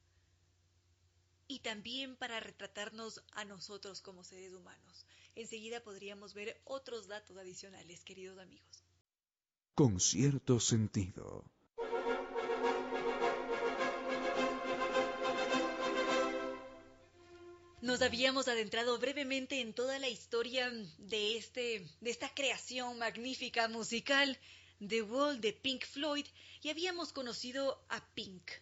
y 1.53 1.59
también 1.59 2.17
para 2.17 2.41
retratarnos 2.41 3.23
a 3.33 3.45
nosotros 3.45 4.01
como 4.01 4.25
seres 4.25 4.55
humanos. 4.55 5.05
Enseguida 5.35 5.83
podríamos 5.83 6.33
ver 6.33 6.59
otros 6.65 7.09
datos 7.09 7.37
adicionales, 7.37 8.03
queridos 8.05 8.39
amigos. 8.39 8.83
Con 9.75 10.01
cierto 10.01 10.61
sentido. 10.61 11.45
Nos 17.83 18.01
habíamos 18.01 18.49
adentrado 18.49 18.99
brevemente 18.99 19.61
en 19.61 19.75
toda 19.75 19.99
la 19.99 20.09
historia 20.09 20.71
de, 20.97 21.37
este, 21.37 21.87
de 22.01 22.11
esta 22.11 22.33
creación 22.33 22.99
magnífica 22.99 23.69
musical, 23.69 24.39
The 24.81 25.03
Wall 25.03 25.43
de 25.43 25.53
Pink 25.53 25.85
Floyd, 25.85 26.27
y 26.63 26.71
habíamos 26.71 27.13
conocido 27.13 27.85
a 27.91 28.03
Pink, 28.15 28.53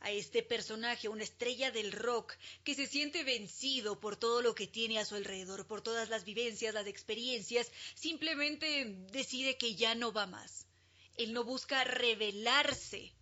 a 0.00 0.10
este 0.10 0.42
personaje, 0.42 1.08
una 1.08 1.24
estrella 1.24 1.70
del 1.70 1.92
rock, 1.92 2.34
que 2.64 2.74
se 2.74 2.86
siente 2.86 3.24
vencido 3.24 3.98
por 3.98 4.16
todo 4.16 4.42
lo 4.42 4.54
que 4.54 4.66
tiene 4.66 4.98
a 4.98 5.04
su 5.04 5.16
alrededor, 5.16 5.66
por 5.66 5.82
todas 5.82 6.08
las 6.08 6.24
vivencias, 6.24 6.74
las 6.74 6.86
experiencias, 6.86 7.70
simplemente 7.94 8.84
decide 9.10 9.56
que 9.56 9.74
ya 9.74 9.94
no 9.94 10.12
va 10.12 10.26
más. 10.26 10.66
Él 11.16 11.32
no 11.32 11.44
busca 11.44 11.82
rebelarse 11.84 13.12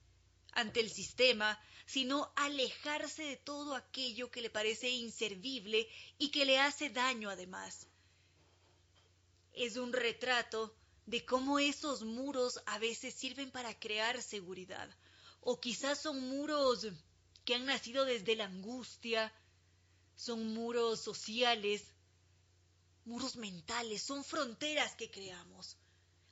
ante 0.53 0.81
el 0.81 0.91
sistema, 0.91 1.59
sino 1.87 2.33
alejarse 2.37 3.23
de 3.23 3.37
todo 3.37 3.75
aquello 3.75 4.31
que 4.31 4.43
le 4.43 4.51
parece 4.51 4.91
inservible 4.91 5.89
y 6.19 6.31
que 6.31 6.45
le 6.45 6.59
hace 6.59 6.91
daño 6.91 7.31
además. 7.31 7.87
Es 9.55 9.77
un 9.77 9.93
retrato 9.93 10.75
de 11.07 11.25
cómo 11.25 11.59
esos 11.59 12.03
muros 12.03 12.61
a 12.67 12.79
veces 12.79 13.15
sirven 13.15 13.51
para 13.51 13.79
crear 13.79 14.21
seguridad, 14.21 14.91
o 15.41 15.61
quizás 15.61 16.01
son 16.01 16.21
muros 16.29 16.87
que 17.45 17.55
han 17.55 17.67
nacido 17.67 18.05
desde 18.05 18.37
la 18.37 18.45
angustia, 18.45 19.33
son 20.15 20.55
muros 20.55 21.01
sociales, 21.01 21.83
muros 23.05 23.37
mentales, 23.37 24.03
son 24.03 24.25
fronteras 24.25 24.97
que 24.97 25.11
creamos. 25.11 25.77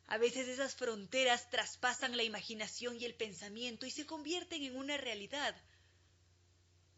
A 0.07 0.19
veces 0.19 0.49
esas 0.49 0.75
fronteras 0.75 1.49
traspasan 1.51 2.17
la 2.17 2.25
imaginación 2.25 3.01
y 3.01 3.05
el 3.05 3.15
pensamiento 3.15 3.87
y 3.87 3.91
se 3.91 4.07
convierten 4.07 4.63
en 4.63 4.77
una 4.77 4.97
realidad. 4.97 5.55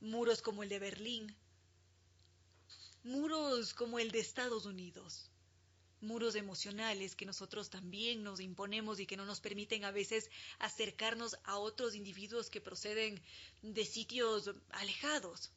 Muros 0.00 0.42
como 0.42 0.62
el 0.62 0.68
de 0.68 0.78
Berlín, 0.78 1.36
muros 3.04 3.74
como 3.74 3.98
el 3.98 4.10
de 4.10 4.18
Estados 4.20 4.66
Unidos, 4.66 5.30
muros 6.06 6.36
emocionales 6.36 7.16
que 7.16 7.26
nosotros 7.26 7.68
también 7.68 8.22
nos 8.22 8.40
imponemos 8.40 9.00
y 9.00 9.06
que 9.06 9.16
no 9.16 9.26
nos 9.26 9.40
permiten 9.40 9.84
a 9.84 9.90
veces 9.90 10.30
acercarnos 10.58 11.36
a 11.44 11.58
otros 11.58 11.94
individuos 11.94 12.48
que 12.48 12.60
proceden 12.60 13.20
de 13.62 13.84
sitios 13.84 14.50
alejados. 14.70 15.50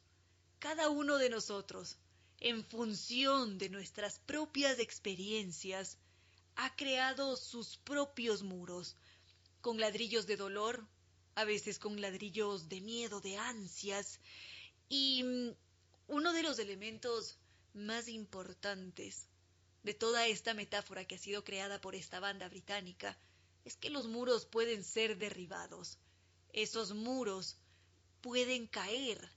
Cada 0.58 0.90
uno 0.90 1.16
de 1.16 1.30
nosotros, 1.30 1.96
en 2.40 2.64
función 2.64 3.56
de 3.56 3.70
nuestras 3.70 4.18
propias 4.18 4.78
experiencias, 4.78 5.96
ha 6.56 6.74
creado 6.76 7.36
sus 7.36 7.78
propios 7.78 8.42
muros, 8.42 8.96
con 9.62 9.78
ladrillos 9.78 10.26
de 10.26 10.36
dolor, 10.36 10.86
a 11.34 11.44
veces 11.44 11.78
con 11.78 12.00
ladrillos 12.00 12.68
de 12.68 12.80
miedo, 12.80 13.20
de 13.20 13.38
ansias, 13.38 14.20
y 14.88 15.22
mm, 15.22 15.50
uno 16.08 16.32
de 16.32 16.42
los 16.42 16.58
elementos 16.58 17.38
más 17.72 18.08
importantes 18.08 19.29
de 19.82 19.94
toda 19.94 20.26
esta 20.26 20.54
metáfora 20.54 21.04
que 21.04 21.14
ha 21.14 21.18
sido 21.18 21.44
creada 21.44 21.80
por 21.80 21.94
esta 21.94 22.20
banda 22.20 22.48
británica 22.48 23.16
es 23.64 23.76
que 23.76 23.90
los 23.90 24.06
muros 24.06 24.46
pueden 24.46 24.84
ser 24.84 25.18
derribados. 25.18 25.98
Esos 26.52 26.94
muros 26.94 27.56
pueden 28.20 28.66
caer. 28.66 29.30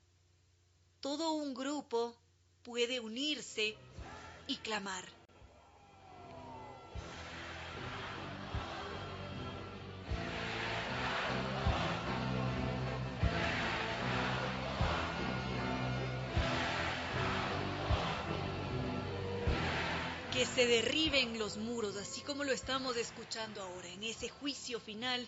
Todo 1.01 1.33
un 1.33 1.53
grupo 1.53 2.17
puede 2.63 2.99
unirse 2.99 3.75
y 4.47 4.57
clamar. 4.57 5.22
Se 20.55 20.67
derriben 20.67 21.39
los 21.39 21.57
muros, 21.57 21.95
así 21.95 22.21
como 22.21 22.43
lo 22.43 22.51
estamos 22.51 22.95
escuchando 22.95 23.61
ahora. 23.61 23.87
En 23.87 24.03
ese 24.03 24.29
juicio 24.29 24.79
final 24.79 25.27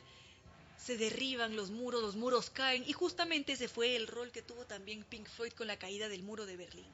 se 0.77 0.97
derriban 0.97 1.55
los 1.55 1.71
muros, 1.71 2.03
los 2.03 2.15
muros 2.15 2.51
caen, 2.51 2.83
y 2.85 2.93
justamente 2.93 3.53
ese 3.53 3.67
fue 3.67 3.95
el 3.95 4.05
rol 4.05 4.31
que 4.31 4.43
tuvo 4.43 4.65
también 4.65 5.03
Pink 5.03 5.27
Floyd 5.27 5.53
con 5.53 5.65
la 5.65 5.79
caída 5.79 6.09
del 6.09 6.21
muro 6.21 6.45
de 6.45 6.57
Berlín. 6.57 6.91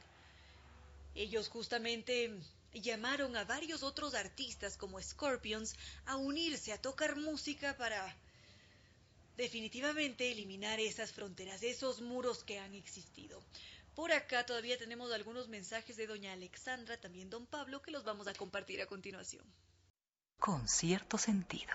Ellos 1.13 1.49
justamente 1.49 2.31
llamaron 2.73 3.35
a 3.35 3.43
varios 3.43 3.83
otros 3.83 4.13
artistas 4.13 4.77
como 4.77 5.01
Scorpions 5.01 5.75
a 6.05 6.15
unirse, 6.15 6.71
a 6.71 6.81
tocar 6.81 7.17
música 7.17 7.75
para 7.75 8.15
definitivamente 9.35 10.31
eliminar 10.31 10.79
esas 10.79 11.11
fronteras, 11.11 11.63
esos 11.63 11.99
muros 11.99 12.45
que 12.45 12.59
han 12.59 12.75
existido. 12.75 13.43
Por 13.95 14.11
acá 14.11 14.45
todavía 14.45 14.77
tenemos 14.77 15.11
algunos 15.11 15.47
mensajes 15.47 15.97
de 15.97 16.07
doña 16.07 16.33
Alexandra, 16.33 16.99
también 16.99 17.29
don 17.29 17.45
Pablo, 17.45 17.81
que 17.81 17.91
los 17.91 18.03
vamos 18.03 18.27
a 18.27 18.33
compartir 18.33 18.81
a 18.81 18.85
continuación. 18.85 19.45
Con 20.39 20.67
cierto 20.67 21.17
sentido. 21.17 21.73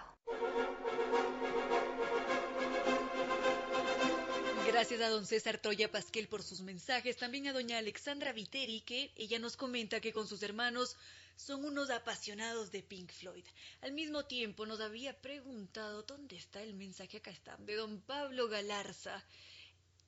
Gracias 4.66 5.00
a 5.00 5.08
don 5.08 5.24
César 5.24 5.58
Toya 5.58 5.90
Pasquel 5.90 6.28
por 6.28 6.42
sus 6.42 6.60
mensajes, 6.60 7.16
también 7.16 7.46
a 7.46 7.52
doña 7.52 7.78
Alexandra 7.78 8.32
Viteri, 8.32 8.80
que 8.80 9.12
ella 9.16 9.38
nos 9.38 9.56
comenta 9.56 10.00
que 10.00 10.12
con 10.12 10.26
sus 10.26 10.42
hermanos 10.42 10.96
son 11.36 11.64
unos 11.64 11.90
apasionados 11.90 12.72
de 12.72 12.82
Pink 12.82 13.12
Floyd. 13.12 13.44
Al 13.82 13.92
mismo 13.92 14.24
tiempo 14.24 14.66
nos 14.66 14.80
había 14.80 15.18
preguntado 15.20 16.02
dónde 16.02 16.36
está 16.36 16.62
el 16.62 16.74
mensaje, 16.74 17.18
acá 17.18 17.30
está, 17.30 17.56
de 17.58 17.76
don 17.76 18.00
Pablo 18.00 18.48
Galarza, 18.48 19.24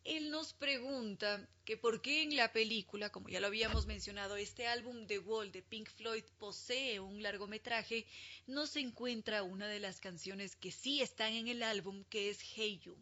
él 0.04 0.30
nos 0.30 0.52
pregunta 0.52 1.48
que 1.64 1.76
por 1.76 2.00
qué 2.00 2.22
en 2.22 2.36
la 2.36 2.52
película, 2.52 3.10
como 3.10 3.28
ya 3.28 3.40
lo 3.40 3.46
habíamos 3.46 3.86
mencionado, 3.86 4.36
este 4.36 4.66
álbum 4.66 5.06
The 5.06 5.18
Wall 5.18 5.52
de 5.52 5.62
Pink 5.62 5.90
Floyd 5.90 6.24
posee 6.38 7.00
un 7.00 7.22
largometraje, 7.22 8.06
no 8.46 8.66
se 8.66 8.80
encuentra 8.80 9.42
una 9.42 9.68
de 9.68 9.80
las 9.80 10.00
canciones 10.00 10.56
que 10.56 10.72
sí 10.72 11.02
están 11.02 11.32
en 11.34 11.48
el 11.48 11.62
álbum, 11.62 12.04
que 12.04 12.30
es 12.30 12.40
Hey 12.40 12.80
You. 12.82 12.96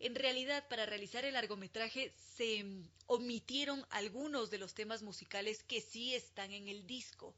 En 0.00 0.14
realidad, 0.14 0.66
para 0.68 0.86
realizar 0.86 1.24
el 1.24 1.34
largometraje 1.34 2.14
se 2.36 2.64
omitieron 3.06 3.84
algunos 3.90 4.48
de 4.48 4.58
los 4.58 4.72
temas 4.72 5.02
musicales 5.02 5.64
que 5.64 5.80
sí 5.80 6.14
están 6.14 6.52
en 6.52 6.68
el 6.68 6.86
disco. 6.86 7.34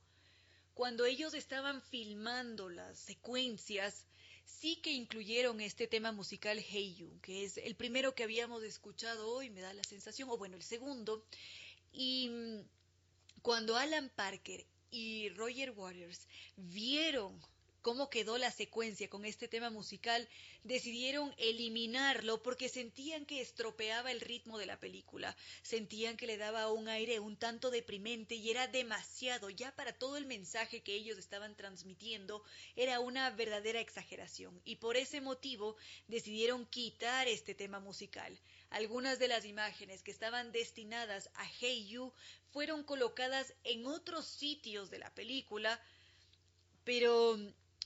Cuando 0.74 1.04
ellos 1.04 1.34
estaban 1.34 1.82
filmando 1.82 2.68
las 2.68 2.98
secuencias, 2.98 4.04
sí 4.44 4.76
que 4.76 4.92
incluyeron 4.92 5.60
este 5.60 5.86
tema 5.86 6.12
musical 6.12 6.58
Hey 6.58 6.94
You, 6.96 7.20
que 7.20 7.44
es 7.44 7.56
el 7.56 7.74
primero 7.76 8.14
que 8.14 8.24
habíamos 8.24 8.62
escuchado 8.62 9.28
hoy, 9.28 9.50
me 9.50 9.60
da 9.60 9.72
la 9.72 9.84
sensación, 9.84 10.28
o 10.30 10.36
bueno, 10.36 10.56
el 10.56 10.62
segundo. 10.62 11.24
Y 11.92 12.28
mm, 12.28 12.60
cuando 13.42 13.76
Alan 13.76 14.10
Parker 14.14 14.66
y 14.90 15.28
Roger 15.30 15.70
Waters 15.70 16.28
vieron 16.56 17.40
cómo 17.82 18.10
quedó 18.10 18.38
la 18.38 18.50
secuencia 18.50 19.08
con 19.08 19.24
este 19.24 19.48
tema 19.48 19.70
musical, 19.70 20.28
decidieron 20.64 21.34
eliminarlo 21.38 22.42
porque 22.42 22.68
sentían 22.68 23.24
que 23.24 23.40
estropeaba 23.40 24.10
el 24.10 24.20
ritmo 24.20 24.58
de 24.58 24.66
la 24.66 24.78
película, 24.78 25.36
sentían 25.62 26.16
que 26.16 26.26
le 26.26 26.36
daba 26.36 26.70
un 26.72 26.88
aire 26.88 27.20
un 27.20 27.36
tanto 27.36 27.70
deprimente 27.70 28.34
y 28.34 28.50
era 28.50 28.66
demasiado 28.66 29.50
ya 29.50 29.74
para 29.74 29.92
todo 29.92 30.16
el 30.16 30.26
mensaje 30.26 30.82
que 30.82 30.94
ellos 30.94 31.18
estaban 31.18 31.56
transmitiendo, 31.56 32.42
era 32.76 33.00
una 33.00 33.30
verdadera 33.30 33.80
exageración 33.80 34.60
y 34.64 34.76
por 34.76 34.96
ese 34.96 35.20
motivo 35.20 35.76
decidieron 36.08 36.66
quitar 36.66 37.28
este 37.28 37.54
tema 37.54 37.80
musical. 37.80 38.38
Algunas 38.70 39.18
de 39.18 39.28
las 39.28 39.44
imágenes 39.44 40.02
que 40.02 40.10
estaban 40.10 40.52
destinadas 40.52 41.30
a 41.34 41.44
Hey 41.58 41.88
You 41.88 42.12
fueron 42.52 42.84
colocadas 42.84 43.54
en 43.64 43.86
otros 43.86 44.26
sitios 44.26 44.90
de 44.90 44.98
la 44.98 45.12
película, 45.14 45.80
pero 46.84 47.38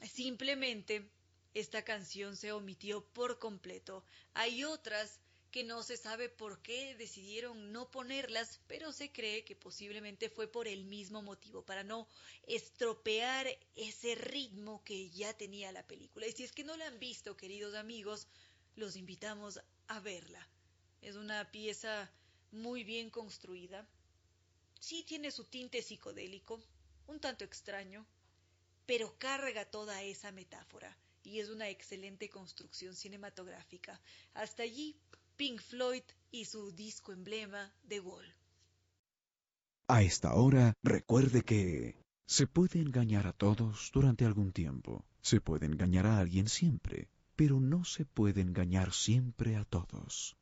Simplemente 0.02 1.08
esta 1.54 1.84
canción 1.84 2.36
se 2.36 2.52
omitió 2.52 3.04
por 3.04 3.38
completo. 3.38 4.04
Hay 4.34 4.64
otras 4.64 5.20
que 5.54 5.62
no 5.62 5.84
se 5.84 5.96
sabe 5.96 6.28
por 6.28 6.60
qué 6.62 6.96
decidieron 6.96 7.70
no 7.70 7.88
ponerlas, 7.88 8.60
pero 8.66 8.90
se 8.90 9.12
cree 9.12 9.44
que 9.44 9.54
posiblemente 9.54 10.28
fue 10.28 10.48
por 10.48 10.66
el 10.66 10.84
mismo 10.84 11.22
motivo, 11.22 11.64
para 11.64 11.84
no 11.84 12.08
estropear 12.48 13.46
ese 13.76 14.16
ritmo 14.16 14.82
que 14.82 15.10
ya 15.10 15.32
tenía 15.32 15.70
la 15.70 15.86
película. 15.86 16.26
Y 16.26 16.32
si 16.32 16.42
es 16.42 16.50
que 16.50 16.64
no 16.64 16.76
la 16.76 16.88
han 16.88 16.98
visto, 16.98 17.36
queridos 17.36 17.76
amigos, 17.76 18.26
los 18.74 18.96
invitamos 18.96 19.60
a 19.86 20.00
verla. 20.00 20.44
Es 21.02 21.14
una 21.14 21.48
pieza 21.52 22.10
muy 22.50 22.82
bien 22.82 23.10
construida. 23.10 23.86
Sí 24.80 25.04
tiene 25.04 25.30
su 25.30 25.44
tinte 25.44 25.82
psicodélico, 25.82 26.60
un 27.06 27.20
tanto 27.20 27.44
extraño, 27.44 28.04
pero 28.86 29.16
carga 29.18 29.64
toda 29.64 30.02
esa 30.02 30.32
metáfora 30.32 30.96
y 31.22 31.40
es 31.40 31.48
una 31.48 31.68
excelente 31.68 32.28
construcción 32.28 32.94
cinematográfica. 32.94 34.00
Hasta 34.34 34.62
allí, 34.62 34.96
Pink 35.36 35.60
Floyd 35.60 36.02
y 36.30 36.44
su 36.44 36.70
disco 36.72 37.12
emblema 37.12 37.72
The 37.88 38.00
Wall. 38.00 38.26
A 39.88 40.02
esta 40.02 40.34
hora, 40.34 40.74
recuerde 40.82 41.42
que 41.42 41.96
se 42.26 42.46
puede 42.46 42.80
engañar 42.80 43.26
a 43.26 43.32
todos 43.32 43.90
durante 43.92 44.24
algún 44.24 44.52
tiempo, 44.52 45.04
se 45.20 45.40
puede 45.40 45.66
engañar 45.66 46.06
a 46.06 46.18
alguien 46.18 46.48
siempre, 46.48 47.08
pero 47.36 47.60
no 47.60 47.84
se 47.84 48.04
puede 48.04 48.40
engañar 48.40 48.92
siempre 48.92 49.56
a 49.56 49.64
todos. 49.64 50.36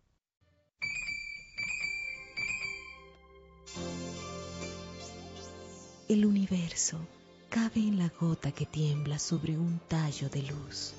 El 6.09 6.26
universo 6.26 7.07
cabe 7.53 7.81
en 7.81 7.99
la 7.99 8.09
gota 8.09 8.51
que 8.51 8.65
tiembla 8.65 9.19
sobre 9.19 9.59
un 9.59 9.79
tallo 9.87 10.31
de 10.31 10.43
luz. 10.43 10.95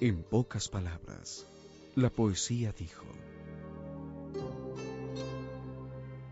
En 0.00 0.22
pocas 0.22 0.68
palabras, 0.68 1.48
la 1.96 2.10
poesía 2.10 2.70
dijo, 2.70 3.04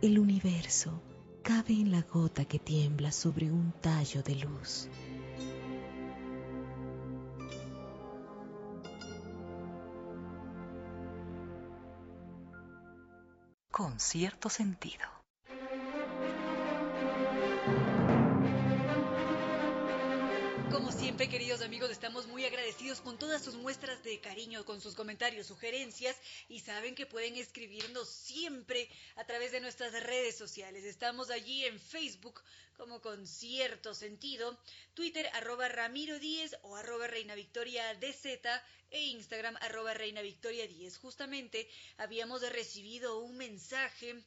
El 0.01 0.21
universo 0.21 1.03
cabe 1.43 1.73
en 1.73 1.91
la 1.91 2.03
gota 2.03 2.45
que 2.45 2.61
tiembla 2.61 3.11
sobre 3.11 3.51
un 3.51 3.73
tallo 3.73 4.23
de 4.23 4.37
luz. 4.37 4.89
Con 13.73 13.99
cierto 13.99 14.49
sentido. 14.49 15.19
Como 20.89 21.01
siempre, 21.01 21.29
queridos 21.29 21.61
amigos, 21.61 21.91
estamos 21.91 22.27
muy 22.29 22.47
agradecidos 22.47 23.03
con 23.03 23.19
todas 23.19 23.45
sus 23.45 23.57
muestras 23.57 24.03
de 24.05 24.21
cariño, 24.21 24.65
con 24.65 24.81
sus 24.81 24.95
comentarios, 24.95 25.47
sugerencias 25.47 26.17
y 26.49 26.61
saben 26.61 26.95
que 26.95 27.05
pueden 27.05 27.37
escribirnos 27.37 28.09
siempre 28.09 28.89
a 29.17 29.25
través 29.27 29.53
de 29.53 29.61
nuestras 29.61 29.93
redes 29.93 30.39
sociales. 30.39 30.85
Estamos 30.85 31.29
allí 31.29 31.67
en 31.67 31.79
Facebook 31.79 32.41
como 32.79 33.03
con 33.03 33.27
cierto 33.27 33.93
sentido, 33.93 34.59
Twitter 34.95 35.29
arroba 35.35 35.69
Ramiro 35.69 36.19
10 36.19 36.57
o 36.63 36.77
arroba 36.77 37.07
Reina 37.07 37.35
Victoria 37.35 37.93
DZ 37.97 38.47
e 38.91 39.09
Instagram 39.09 39.59
arroba 39.61 39.93
Reina 39.93 40.23
Victoria 40.23 40.67
10. 40.67 40.97
Justamente 40.97 41.69
habíamos 41.99 42.41
recibido 42.49 43.19
un 43.19 43.37
mensaje 43.37 44.25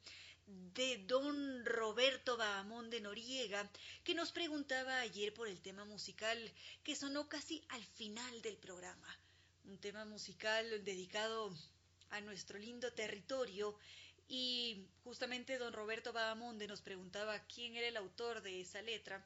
de 0.74 0.98
don 1.06 1.66
Roberto 1.66 2.38
Bahamón 2.38 2.90
de 2.90 3.02
Noriega, 3.02 3.70
que 4.04 4.16
nos 4.16 4.32
preguntaba 4.32 5.00
ayer 5.00 5.34
por 5.34 5.48
el 5.48 5.62
tema 5.62 5.86
musical 5.86 6.38
que 6.84 6.96
sonó 6.96 7.28
casi 7.28 7.64
al 7.70 7.84
final 7.84 8.42
del 8.42 8.58
programa. 8.58 9.20
Un 9.66 9.78
tema 9.78 10.06
musical 10.06 10.84
dedicado 10.84 11.54
a 12.10 12.22
nuestro 12.22 12.58
lindo 12.58 12.92
territorio 12.94 13.78
y 14.28 14.88
justamente 15.04 15.58
don 15.58 15.74
Roberto 15.74 16.14
Bahamonde 16.14 16.68
nos 16.68 16.82
preguntaba 16.82 17.40
quién 17.48 17.76
era 17.76 17.88
el 17.88 17.98
autor 17.98 18.42
de 18.42 18.62
esa 18.62 18.82
letra 18.82 19.26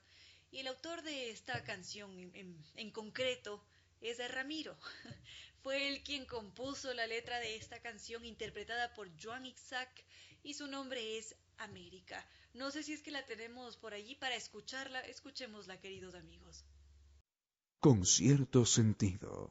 y 0.51 0.59
el 0.59 0.67
autor 0.67 1.01
de 1.03 1.29
esta 1.29 1.63
canción 1.63 2.11
en, 2.33 2.57
en 2.75 2.91
concreto 2.91 3.63
es 4.01 4.17
Ramiro. 4.31 4.77
Fue 5.63 5.88
él 5.88 6.03
quien 6.03 6.25
compuso 6.25 6.93
la 6.93 7.07
letra 7.07 7.39
de 7.39 7.55
esta 7.55 7.81
canción 7.81 8.23
interpretada 8.23 8.93
por 8.93 9.09
Joan 9.21 9.45
Isaac 9.47 10.05
y 10.45 10.53
su 10.53 10.67
nombre 10.67 11.17
es 11.17 11.36
América. 11.58 12.23
No 12.53 12.69
sé 12.71 12.84
si 12.84 12.93
es 12.93 13.01
que 13.01 13.12
la 13.12 13.25
tenemos 13.25 13.77
por 13.77 13.93
allí 13.93 14.15
para 14.15 14.36
escucharla. 14.36 15.01
Escuchémosla, 15.01 15.79
queridos 15.81 16.13
amigos. 16.13 16.63
Con 17.79 18.05
cierto 18.05 18.65
sentido. 18.65 19.49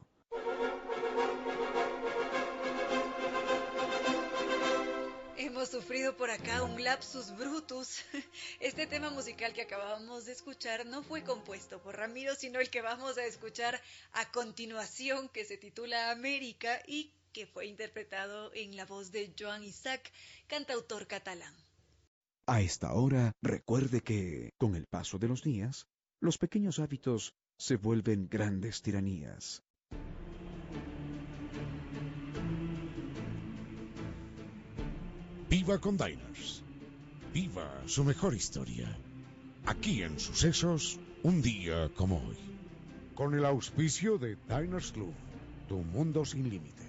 Hemos 5.37 5.69
sufrido 5.69 6.15
por 6.15 6.29
acá 6.29 6.63
un 6.63 6.81
lapsus 6.81 7.35
brutus. 7.35 7.99
Este 8.61 8.87
tema 8.87 9.09
musical 9.09 9.53
que 9.53 9.63
acabamos 9.63 10.25
de 10.25 10.31
escuchar 10.31 10.85
no 10.85 11.03
fue 11.03 11.23
compuesto 11.23 11.81
por 11.81 11.97
Ramiro, 11.97 12.35
sino 12.35 12.61
el 12.61 12.69
que 12.69 12.81
vamos 12.81 13.17
a 13.17 13.25
escuchar 13.25 13.81
a 14.13 14.31
continuación, 14.31 15.27
que 15.27 15.43
se 15.43 15.57
titula 15.57 16.11
América 16.11 16.81
y 16.87 17.11
que 17.35 17.45
fue 17.45 17.65
interpretado 17.67 18.49
en 18.53 18.77
la 18.77 18.85
voz 18.85 19.11
de 19.11 19.35
Joan 19.37 19.61
Isaac, 19.61 20.09
cantautor 20.47 21.05
catalán. 21.05 21.53
A 22.47 22.61
esta 22.61 22.93
hora, 22.93 23.33
recuerde 23.41 23.99
que, 23.99 24.53
con 24.57 24.73
el 24.73 24.85
paso 24.85 25.19
de 25.19 25.27
los 25.27 25.43
días, 25.43 25.85
los 26.21 26.37
pequeños 26.37 26.79
hábitos 26.79 27.33
se 27.57 27.75
vuelven 27.75 28.29
grandes 28.29 28.81
tiranías. 28.81 29.61
Viva 35.49 35.81
con 35.81 35.97
Diners. 35.97 36.63
Viva 37.33 37.83
su 37.85 38.05
mejor 38.05 38.33
historia. 38.33 38.97
Aquí 39.65 40.03
en 40.03 40.17
Sucesos, 40.21 40.97
un 41.23 41.41
día 41.41 41.91
como 41.97 42.25
hoy. 42.25 42.37
Con 43.13 43.33
el 43.33 43.43
auspicio 43.43 44.17
de 44.17 44.37
Diners 44.47 44.93
Club, 44.93 45.13
tu 45.67 45.79
mundo 45.79 46.23
sin 46.23 46.49
límites. 46.49 46.84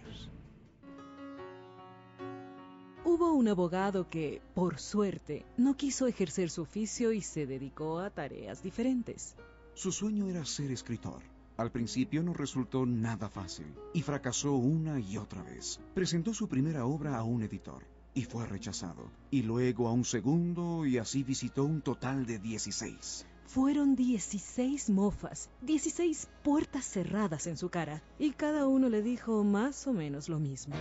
Hubo 3.17 3.33
un 3.33 3.49
abogado 3.49 4.11
que, 4.11 4.43
por 4.55 4.79
suerte, 4.79 5.47
no 5.57 5.75
quiso 5.75 6.07
ejercer 6.07 6.51
su 6.51 6.61
oficio 6.61 7.13
y 7.13 7.23
se 7.23 7.47
dedicó 7.47 7.99
a 7.99 8.11
tareas 8.11 8.63
diferentes. 8.63 9.37
Su 9.73 9.91
sueño 9.91 10.29
era 10.29 10.45
ser 10.45 10.71
escritor. 10.71 11.23
Al 11.57 11.73
principio 11.73 12.23
no 12.23 12.35
resultó 12.35 12.85
nada 12.85 13.31
fácil 13.31 13.73
y 13.95 14.03
fracasó 14.03 14.53
una 14.57 15.01
y 15.01 15.17
otra 15.17 15.43
vez. 15.43 15.81
Presentó 15.95 16.35
su 16.35 16.47
primera 16.47 16.85
obra 16.85 17.17
a 17.17 17.25
un 17.25 17.43
editor 17.43 17.87
y 18.13 18.25
fue 18.25 18.45
rechazado, 18.45 19.11
y 19.31 19.41
luego 19.41 19.89
a 19.89 19.93
un 19.93 20.05
segundo 20.05 20.85
y 20.85 20.99
así 20.99 21.23
visitó 21.23 21.65
un 21.65 21.81
total 21.81 22.27
de 22.27 22.39
16. 22.39 23.25
Fueron 23.47 23.97
16 23.97 24.91
mofas, 24.91 25.49
16 25.63 26.29
puertas 26.43 26.85
cerradas 26.85 27.47
en 27.47 27.57
su 27.57 27.71
cara, 27.71 28.03
y 28.19 28.33
cada 28.33 28.67
uno 28.67 28.91
le 28.91 29.01
dijo 29.01 29.43
más 29.43 29.87
o 29.87 29.95
menos 29.95 30.29
lo 30.29 30.39
mismo. 30.39 30.75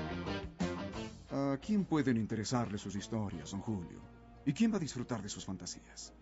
¿A 1.32 1.58
quién 1.58 1.86
pueden 1.86 2.18
interesarle 2.18 2.78
sus 2.78 2.96
historias, 2.96 3.52
don 3.52 3.62
Julio? 3.62 4.00
¿Y 4.46 4.54
quién 4.54 4.72
va 4.72 4.78
a 4.78 4.80
disfrutar 4.80 5.22
de 5.22 5.30
sus 5.30 5.46
fantasías? 5.46 6.14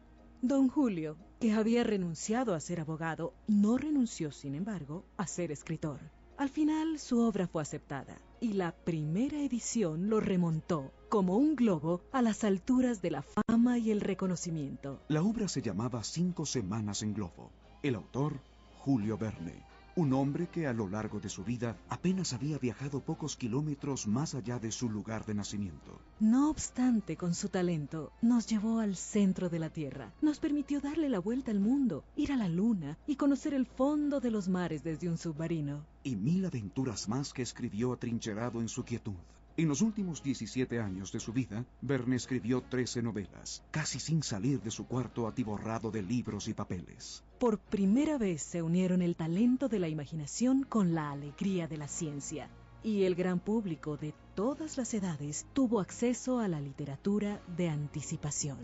Don 0.42 0.70
Julio, 0.70 1.18
que 1.39 1.54
había 1.54 1.84
renunciado 1.84 2.54
a 2.54 2.60
ser 2.60 2.80
abogado, 2.80 3.34
no 3.48 3.78
renunció, 3.78 4.32
sin 4.32 4.56
embargo, 4.56 5.06
a 5.18 5.28
ser 5.28 5.52
escritor. 5.52 6.00
Al 6.38 6.50
final 6.50 7.00
su 7.00 7.20
obra 7.20 7.48
fue 7.48 7.62
aceptada 7.62 8.18
y 8.42 8.54
la 8.54 8.72
primera 8.72 9.39
edición 9.39 10.10
lo 10.10 10.20
remontó 10.20 10.92
como 11.10 11.38
un 11.38 11.56
globo 11.56 12.02
a 12.12 12.22
las 12.22 12.44
alturas 12.44 13.02
de 13.02 13.12
la 13.12 13.24
fama 13.24 13.78
y 13.78 13.92
el 13.92 14.02
reconocimiento. 14.02 15.00
La 15.10 15.22
obra 15.22 15.48
se 15.48 15.62
llamaba 15.62 16.04
Cinco 16.04 16.46
Semanas 16.46 17.04
en 17.04 17.13
Globo. 17.13 17.52
El 17.84 17.96
autor, 17.96 18.39
Julio 18.80 19.18
Verne 19.18 19.73
un 19.96 20.14
hombre 20.14 20.48
que 20.48 20.68
a 20.68 20.74
lo 20.74 20.88
largo 20.88 21.20
de 21.20 21.30
su 21.30 21.44
vida 21.44 21.78
apenas 21.90 22.34
había 22.34 22.58
viajado 22.58 23.00
pocos 23.02 23.36
kilómetros 23.36 24.08
más 24.08 24.34
allá 24.34 24.60
de 24.60 24.72
su 24.72 24.90
lugar 24.90 25.26
de 25.26 25.36
nacimiento. 25.36 26.00
No 26.20 26.50
obstante, 26.50 27.16
con 27.16 27.36
su 27.36 27.50
talento, 27.50 28.12
nos 28.22 28.48
llevó 28.48 28.80
al 28.80 28.96
centro 28.96 29.50
de 29.50 29.60
la 29.60 29.70
Tierra, 29.70 30.12
nos 30.22 30.40
permitió 30.40 30.82
darle 30.82 31.10
la 31.10 31.20
vuelta 31.20 31.52
al 31.52 31.60
mundo, 31.60 32.04
ir 32.16 32.32
a 32.32 32.38
la 32.38 32.50
Luna 32.50 32.98
y 33.08 33.16
conocer 33.16 33.54
el 33.54 33.66
fondo 33.66 34.20
de 34.20 34.32
los 34.32 34.48
mares 34.48 34.84
desde 34.84 35.10
un 35.10 35.18
submarino. 35.18 35.86
Y 36.04 36.16
mil 36.16 36.46
aventuras 36.46 37.08
más 37.08 37.34
que 37.34 37.42
escribió 37.42 37.94
atrincherado 37.94 38.62
en 38.62 38.70
su 38.70 38.84
quietud. 38.84 39.14
En 39.56 39.68
los 39.68 39.84
últimos 39.84 40.24
17 40.24 40.80
años 40.80 41.12
de 41.12 41.20
su 41.20 41.32
vida, 41.32 41.63
Verne 41.80 42.16
escribió 42.16 42.62
13 42.62 43.04
novelas, 43.04 43.63
casi 43.70 44.00
sin 44.00 44.24
salir 44.24 44.60
de 44.63 44.72
su 44.72 44.88
cuarto 44.88 45.28
atiborrado 45.28 45.92
de 45.92 46.02
libros 46.02 46.48
y 46.48 46.56
papeles. 46.56 47.24
Por 47.38 47.60
primera 47.60 48.18
vez 48.18 48.42
se 48.42 48.63
unieron 48.63 49.04
el 49.04 49.16
talento 49.16 49.70
de 49.70 49.78
la 49.78 49.88
imaginación 49.88 50.63
con 50.63 50.96
la 50.96 51.12
alegría 51.12 51.68
de 51.68 51.78
la 51.78 51.88
ciencia, 51.88 52.50
y 52.84 53.04
el 53.04 53.13
gran 53.13 53.39
público 53.39 53.96
de 53.96 54.16
todas 54.34 54.76
las 54.76 54.92
edades 54.96 55.46
tuvo 55.54 55.80
acceso 55.80 56.39
a 56.39 56.48
la 56.48 56.60
literatura 56.60 57.39
de 57.56 57.70
anticipación. 57.70 58.58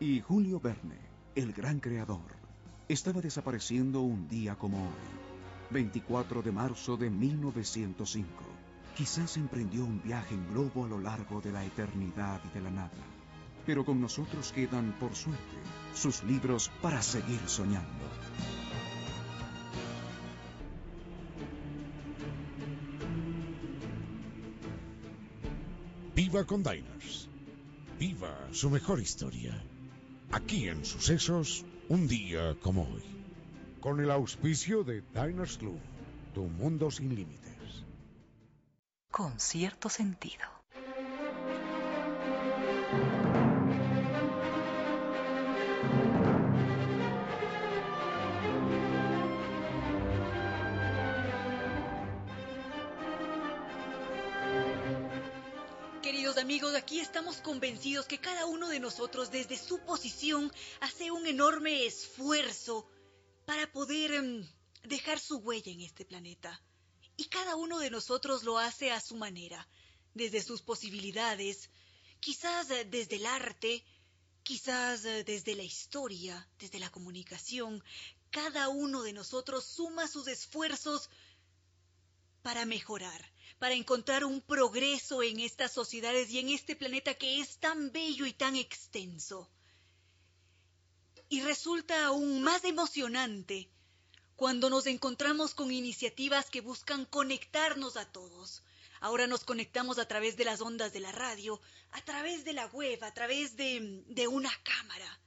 Y 0.00 0.20
Julio 0.20 0.60
Verne, 0.60 0.98
el 1.34 1.54
gran 1.54 1.80
creador, 1.80 2.36
estaba 2.88 3.22
desapareciendo 3.22 4.02
un 4.02 4.28
día 4.28 4.54
como 4.54 4.82
hoy, 4.82 5.70
24 5.70 6.42
de 6.42 6.52
marzo 6.52 6.98
de 6.98 7.08
1905 7.08 8.59
Quizás 9.00 9.38
emprendió 9.38 9.86
un 9.86 10.02
viaje 10.02 10.34
en 10.34 10.46
globo 10.52 10.84
a 10.84 10.88
lo 10.88 11.00
largo 11.00 11.40
de 11.40 11.50
la 11.50 11.64
eternidad 11.64 12.38
y 12.44 12.52
de 12.52 12.60
la 12.60 12.70
nada. 12.70 13.02
Pero 13.64 13.82
con 13.82 13.98
nosotros 13.98 14.52
quedan, 14.52 14.92
por 15.00 15.14
suerte, 15.14 15.56
sus 15.94 16.22
libros 16.22 16.70
para 16.82 17.00
seguir 17.00 17.40
soñando. 17.46 17.88
Viva 26.14 26.44
con 26.44 26.62
Diners. 26.62 27.30
Viva 27.98 28.48
su 28.52 28.68
mejor 28.68 29.00
historia. 29.00 29.64
Aquí 30.30 30.68
en 30.68 30.84
Sucesos, 30.84 31.64
un 31.88 32.06
día 32.06 32.54
como 32.60 32.82
hoy. 32.82 33.04
Con 33.80 34.00
el 34.00 34.10
auspicio 34.10 34.84
de 34.84 35.00
Diners 35.14 35.56
Club, 35.56 35.80
tu 36.34 36.42
mundo 36.48 36.90
sin 36.90 37.14
límites 37.14 37.49
con 39.20 39.38
cierto 39.38 39.90
sentido. 39.90 40.46
Queridos 56.00 56.38
amigos, 56.38 56.74
aquí 56.74 57.00
estamos 57.00 57.42
convencidos 57.42 58.06
que 58.06 58.16
cada 58.16 58.46
uno 58.46 58.70
de 58.70 58.80
nosotros 58.80 59.30
desde 59.30 59.58
su 59.58 59.80
posición 59.80 60.50
hace 60.80 61.10
un 61.10 61.26
enorme 61.26 61.84
esfuerzo 61.84 62.88
para 63.44 63.70
poder 63.70 64.12
em, 64.12 64.48
dejar 64.84 65.18
su 65.18 65.36
huella 65.40 65.70
en 65.70 65.82
este 65.82 66.06
planeta 66.06 66.58
Y 67.20 67.26
cada 67.26 67.54
uno 67.54 67.80
de 67.80 67.90
nosotros 67.90 68.44
lo 68.44 68.56
hace 68.56 68.90
a 68.92 68.98
su 68.98 69.14
manera, 69.14 69.68
desde 70.14 70.40
sus 70.42 70.62
posibilidades, 70.62 71.68
quizás 72.18 72.70
eh, 72.70 72.86
desde 72.86 73.16
el 73.16 73.26
arte, 73.26 73.84
quizás 74.42 75.04
eh, 75.04 75.22
desde 75.22 75.54
la 75.54 75.62
historia, 75.62 76.48
desde 76.58 76.78
la 76.78 76.88
comunicación. 76.88 77.84
Cada 78.30 78.70
uno 78.70 79.02
de 79.02 79.12
nosotros 79.12 79.66
suma 79.66 80.08
sus 80.08 80.28
esfuerzos 80.28 81.10
para 82.40 82.64
mejorar, 82.64 83.22
para 83.58 83.74
encontrar 83.74 84.24
un 84.24 84.40
progreso 84.40 85.22
en 85.22 85.40
estas 85.40 85.72
sociedades 85.74 86.30
y 86.30 86.38
en 86.38 86.48
este 86.48 86.74
planeta 86.74 87.12
que 87.12 87.40
es 87.42 87.58
tan 87.58 87.92
bello 87.92 88.24
y 88.24 88.32
tan 88.32 88.56
extenso. 88.56 89.46
Y 91.28 91.42
resulta 91.42 92.06
aún 92.06 92.40
más 92.40 92.64
emocionante 92.64 93.68
cuando 94.40 94.70
nos 94.70 94.86
encontramos 94.86 95.52
con 95.54 95.70
iniciativas 95.70 96.48
que 96.48 96.62
buscan 96.62 97.04
conectarnos 97.04 97.98
a 97.98 98.10
todos. 98.10 98.62
Ahora 98.98 99.26
nos 99.26 99.44
conectamos 99.44 99.98
a 99.98 100.08
través 100.08 100.38
de 100.38 100.46
las 100.46 100.62
ondas 100.62 100.94
de 100.94 101.00
la 101.00 101.12
radio, 101.12 101.60
a 101.90 102.00
través 102.06 102.42
de 102.46 102.54
la 102.54 102.64
web, 102.68 103.04
a 103.04 103.12
través 103.12 103.54
de, 103.58 104.02
de 104.06 104.28
una 104.28 104.50
cámara. 104.62 105.20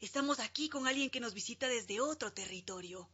Estamos 0.00 0.40
aquí 0.40 0.68
con 0.68 0.88
alguien 0.88 1.08
que 1.08 1.20
nos 1.20 1.34
visita 1.34 1.68
desde 1.68 2.00
otro 2.00 2.32
territorio. 2.32 3.08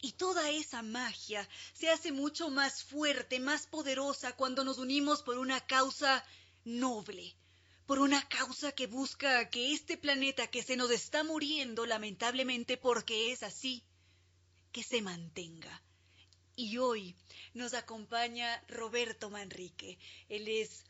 Y 0.00 0.10
toda 0.14 0.50
esa 0.50 0.82
magia 0.82 1.48
se 1.72 1.88
hace 1.88 2.10
mucho 2.10 2.50
más 2.50 2.82
fuerte, 2.82 3.38
más 3.38 3.68
poderosa 3.68 4.34
cuando 4.34 4.64
nos 4.64 4.78
unimos 4.78 5.22
por 5.22 5.38
una 5.38 5.64
causa 5.68 6.24
noble, 6.64 7.36
por 7.86 7.98
una 7.98 8.26
causa 8.28 8.72
que 8.72 8.86
busca 8.86 9.50
que 9.50 9.72
este 9.72 9.96
planeta 9.96 10.46
que 10.46 10.62
se 10.62 10.76
nos 10.76 10.90
está 10.90 11.22
muriendo 11.22 11.86
lamentablemente 11.86 12.76
porque 12.76 13.32
es 13.32 13.42
así, 13.42 13.84
que 14.72 14.82
se 14.82 15.02
mantenga. 15.02 15.82
Y 16.56 16.78
hoy 16.78 17.16
nos 17.52 17.74
acompaña 17.74 18.62
Roberto 18.68 19.28
Manrique. 19.28 19.98
Él 20.28 20.48
es 20.48 20.84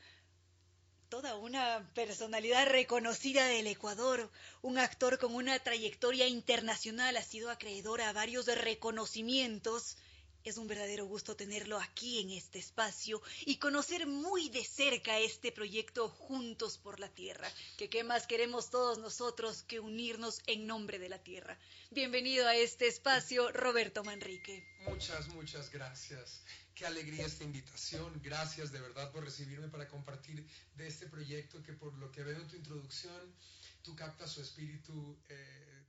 toda 1.09 1.37
una 1.37 1.91
personalidad 1.95 2.67
reconocida 2.67 3.47
del 3.47 3.67
Ecuador, 3.67 4.31
un 4.63 4.79
actor 4.79 5.19
con 5.19 5.35
una 5.35 5.59
trayectoria 5.59 6.27
internacional, 6.27 7.17
ha 7.17 7.23
sido 7.23 7.51
acreedor 7.51 8.01
a 8.03 8.13
varios 8.13 8.47
reconocimientos. 8.47 9.97
Es 10.45 10.59
un 10.59 10.69
verdadero 10.69 11.07
gusto 11.07 11.35
tenerlo 11.35 11.81
aquí 11.81 12.21
en 12.21 12.29
este 12.29 12.59
espacio 12.59 13.23
y 13.47 13.57
conocer 13.57 14.07
muy 14.07 14.51
de 14.51 14.63
cerca 14.63 15.19
este 15.19 15.51
proyecto 15.51 16.11
Juntos 16.11 16.77
por 16.77 17.01
la 17.01 17.09
Tierra, 17.09 17.51
que 17.79 17.89
qué 17.89 18.05
más 18.05 18.27
queremos 18.27 18.69
todos 18.69 18.99
nosotros 18.99 19.63
que 19.63 19.81
unirnos 19.81 20.43
en 20.47 20.67
nombre 20.67 20.99
de 20.99 21.09
la 21.09 21.19
Tierra. 21.19 21.59
Bienvenido 21.93 22.47
a 22.47 22.55
este 22.57 22.89
espacio, 22.89 23.51
Roberto 23.53 24.05
Manrique. 24.05 24.63
Muchas, 24.87 25.29
muchas 25.29 25.71
gracias. 25.71 26.43
Qué 26.75 26.85
alegría 26.85 27.25
esta 27.25 27.45
invitación. 27.45 28.21
Gracias 28.23 28.71
de 28.71 28.83
verdad 28.83 29.11
por 29.13 29.25
recibirme 29.25 29.69
para 29.69 29.89
compartir 29.89 30.47
de 30.75 30.87
este 30.87 31.07
proyecto 31.07 31.63
que 31.63 31.73
por 31.73 31.95
lo 31.95 32.13
que 32.13 32.23
veo 32.23 32.39
en 32.39 32.49
tu 32.49 32.57
introducción, 32.57 33.35
tú 33.83 33.97
captas 33.97 34.33
su 34.33 34.43
espíritu 34.43 35.19
eh, 35.27 35.85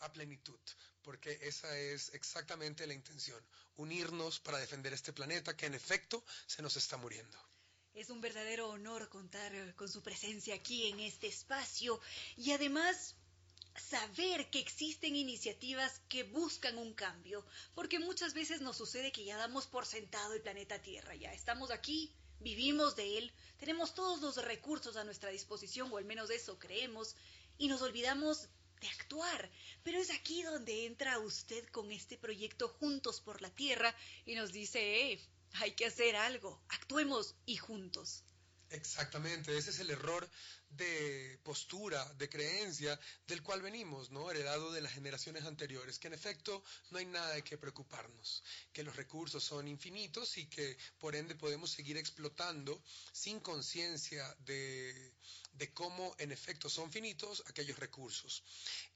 a 0.00 0.12
plenitud, 0.12 0.58
porque 1.02 1.38
esa 1.42 1.76
es 1.78 2.14
exactamente 2.14 2.86
la 2.86 2.94
intención, 2.94 3.42
unirnos 3.76 4.40
para 4.40 4.58
defender 4.58 4.92
este 4.92 5.12
planeta 5.12 5.56
que 5.56 5.66
en 5.66 5.74
efecto 5.74 6.24
se 6.46 6.62
nos 6.62 6.76
está 6.76 6.96
muriendo. 6.96 7.38
Es 7.94 8.08
un 8.08 8.20
verdadero 8.20 8.70
honor 8.70 9.08
contar 9.08 9.74
con 9.74 9.88
su 9.88 10.02
presencia 10.02 10.54
aquí 10.54 10.88
en 10.88 11.00
este 11.00 11.26
espacio 11.26 12.00
y 12.36 12.52
además 12.52 13.16
saber 13.76 14.50
que 14.50 14.60
existen 14.60 15.16
iniciativas 15.16 16.00
que 16.08 16.24
buscan 16.24 16.78
un 16.78 16.94
cambio, 16.94 17.44
porque 17.74 17.98
muchas 17.98 18.34
veces 18.34 18.60
nos 18.60 18.76
sucede 18.76 19.12
que 19.12 19.24
ya 19.24 19.36
damos 19.36 19.66
por 19.66 19.86
sentado 19.86 20.34
el 20.34 20.42
planeta 20.42 20.80
Tierra, 20.80 21.14
ya 21.14 21.32
estamos 21.32 21.70
aquí, 21.70 22.14
vivimos 22.40 22.96
de 22.96 23.18
él, 23.18 23.32
tenemos 23.58 23.94
todos 23.94 24.20
los 24.20 24.36
recursos 24.44 24.96
a 24.96 25.04
nuestra 25.04 25.30
disposición, 25.30 25.90
o 25.92 25.96
al 25.96 26.04
menos 26.04 26.30
eso 26.30 26.58
creemos, 26.58 27.16
y 27.58 27.68
nos 27.68 27.82
olvidamos 27.82 28.48
de 28.82 28.88
actuar. 28.88 29.50
Pero 29.82 29.98
es 29.98 30.10
aquí 30.10 30.42
donde 30.42 30.84
entra 30.84 31.18
usted 31.18 31.66
con 31.68 31.90
este 31.90 32.18
proyecto 32.18 32.68
Juntos 32.68 33.20
por 33.20 33.40
la 33.40 33.50
Tierra 33.50 33.94
y 34.26 34.34
nos 34.34 34.52
dice, 34.52 35.12
eh, 35.12 35.20
hay 35.54 35.72
que 35.72 35.86
hacer 35.86 36.16
algo, 36.16 36.62
actuemos 36.68 37.34
y 37.46 37.56
juntos. 37.56 38.24
Exactamente, 38.70 39.56
ese 39.56 39.70
es 39.70 39.80
el 39.80 39.90
error 39.90 40.26
de 40.70 41.38
postura, 41.42 42.02
de 42.14 42.30
creencia 42.30 42.98
del 43.26 43.42
cual 43.42 43.60
venimos, 43.60 44.10
¿no? 44.10 44.30
Heredado 44.30 44.72
de 44.72 44.80
las 44.80 44.94
generaciones 44.94 45.44
anteriores, 45.44 45.98
que 45.98 46.08
en 46.08 46.14
efecto 46.14 46.64
no 46.90 46.96
hay 46.96 47.04
nada 47.04 47.34
de 47.34 47.44
qué 47.44 47.58
preocuparnos, 47.58 48.42
que 48.72 48.82
los 48.82 48.96
recursos 48.96 49.44
son 49.44 49.68
infinitos 49.68 50.38
y 50.38 50.46
que 50.46 50.78
por 50.98 51.14
ende 51.14 51.34
podemos 51.34 51.70
seguir 51.70 51.98
explotando 51.98 52.82
sin 53.12 53.40
conciencia 53.40 54.34
de, 54.46 55.12
de 55.52 55.72
cómo 55.72 56.14
en 56.18 56.32
efecto 56.32 56.68
son 56.68 56.90
finitos 56.90 57.42
aquellos 57.46 57.78
recursos. 57.78 58.42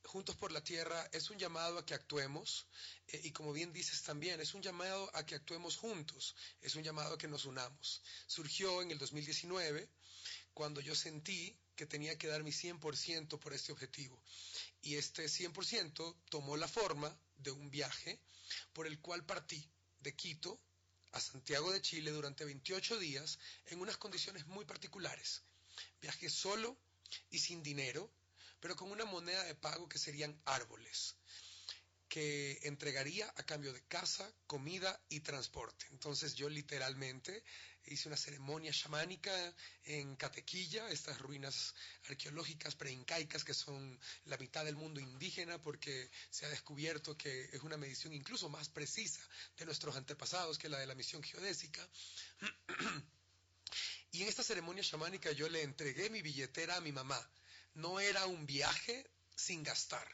Juntos 0.05 0.37
por 0.37 0.53
la 0.53 0.63
Tierra 0.63 1.09
es 1.13 1.31
un 1.31 1.39
llamado 1.39 1.79
a 1.79 1.87
que 1.87 1.95
actuemos 1.95 2.67
eh, 3.09 3.21
y 3.25 3.33
como 3.33 3.53
bien 3.53 3.73
dices 3.73 4.03
también, 4.03 4.41
es 4.41 4.55
un 4.55 4.63
llamado 4.63 5.11
a 5.15 5.25
que 5.27 5.35
actuemos 5.35 5.77
juntos, 5.77 6.35
es 6.61 6.75
un 6.75 6.83
llamado 6.83 7.15
a 7.15 7.19
que 7.19 7.29
nos 7.29 7.45
unamos. 7.45 8.03
Surgió 8.27 8.83
en 8.83 8.91
el 8.91 8.99
2019 8.99 9.89
cuando 10.55 10.81
yo 10.81 10.95
sentí 10.95 11.59
que 11.77 11.87
tenía 11.87 12.17
que 12.17 12.29
dar 12.29 12.43
mi 12.43 12.51
100% 12.51 13.39
por 13.39 13.53
este 13.53 13.73
objetivo. 13.73 14.21
Y 14.81 14.97
este 14.97 15.27
100% 15.27 16.17
tomó 16.31 16.57
la 16.57 16.69
forma 16.69 17.15
de 17.37 17.51
un 17.51 17.71
viaje 17.71 18.19
por 18.73 18.87
el 18.87 18.99
cual 19.01 19.25
partí 19.25 19.69
de 20.01 20.15
Quito 20.17 20.59
a 21.13 21.21
Santiago 21.21 21.73
de 21.73 21.83
Chile 21.83 22.11
durante 22.11 22.45
28 22.45 22.99
días 22.99 23.39
en 23.67 23.81
unas 23.81 23.97
condiciones 23.99 24.47
muy 24.47 24.65
particulares. 24.65 25.43
Viajé 26.01 26.31
solo 26.31 26.77
y 27.31 27.39
sin 27.39 27.63
dinero, 27.63 28.11
pero 28.61 28.77
con 28.77 28.91
una 28.91 29.05
moneda 29.05 29.43
de 29.45 29.55
pago 29.55 29.89
que 29.89 29.99
serían 29.99 30.41
árboles 30.45 31.17
que 32.09 32.61
entregaría 32.63 33.33
a 33.37 33.43
cambio 33.43 33.73
de 33.73 33.83
casa, 33.89 34.33
comida 34.47 34.99
y 35.09 35.21
transporte. 35.21 35.87
Entonces 35.91 36.35
yo 36.35 36.49
literalmente 36.49 37.43
hice 37.87 38.09
una 38.09 38.17
ceremonia 38.17 38.73
chamánica 38.73 39.33
en 39.85 40.17
Catequilla, 40.17 40.89
estas 40.89 41.21
ruinas 41.21 41.75
arqueológicas 42.09 42.75
preincaicas 42.75 43.45
que 43.45 43.55
son 43.55 43.99
la 44.25 44.37
mitad 44.39 44.65
del 44.65 44.77
mundo 44.77 45.01
indígena 45.01 45.61
porque 45.61 46.11
se 46.31 46.47
ha 46.47 46.49
descubierto 46.49 47.17
que 47.17 47.45
es 47.53 47.61
una 47.63 47.77
medición 47.77 48.13
incluso 48.13 48.49
más 48.49 48.69
precisa 48.69 49.21
de 49.57 49.67
nuestros 49.67 49.97
antepasados 49.97 50.59
que 50.59 50.69
la 50.69 50.79
de 50.79 50.87
la 50.87 50.95
misión 50.95 51.23
geodésica. 51.23 51.87
y 54.17 54.23
en 54.23 54.29
esta 54.29 54.43
ceremonia 54.43 54.83
chamánica 54.83 55.31
yo 55.33 55.49
le 55.49 55.63
entregué 55.63 56.11
mi 56.11 56.23
billetera 56.23 56.77
a 56.77 56.81
mi 56.81 56.93
mamá. 56.93 57.21
No 57.75 58.01
era 58.01 58.27
un 58.27 58.47
viaje 58.47 59.07
sin 59.35 59.63
gastar 59.63 60.09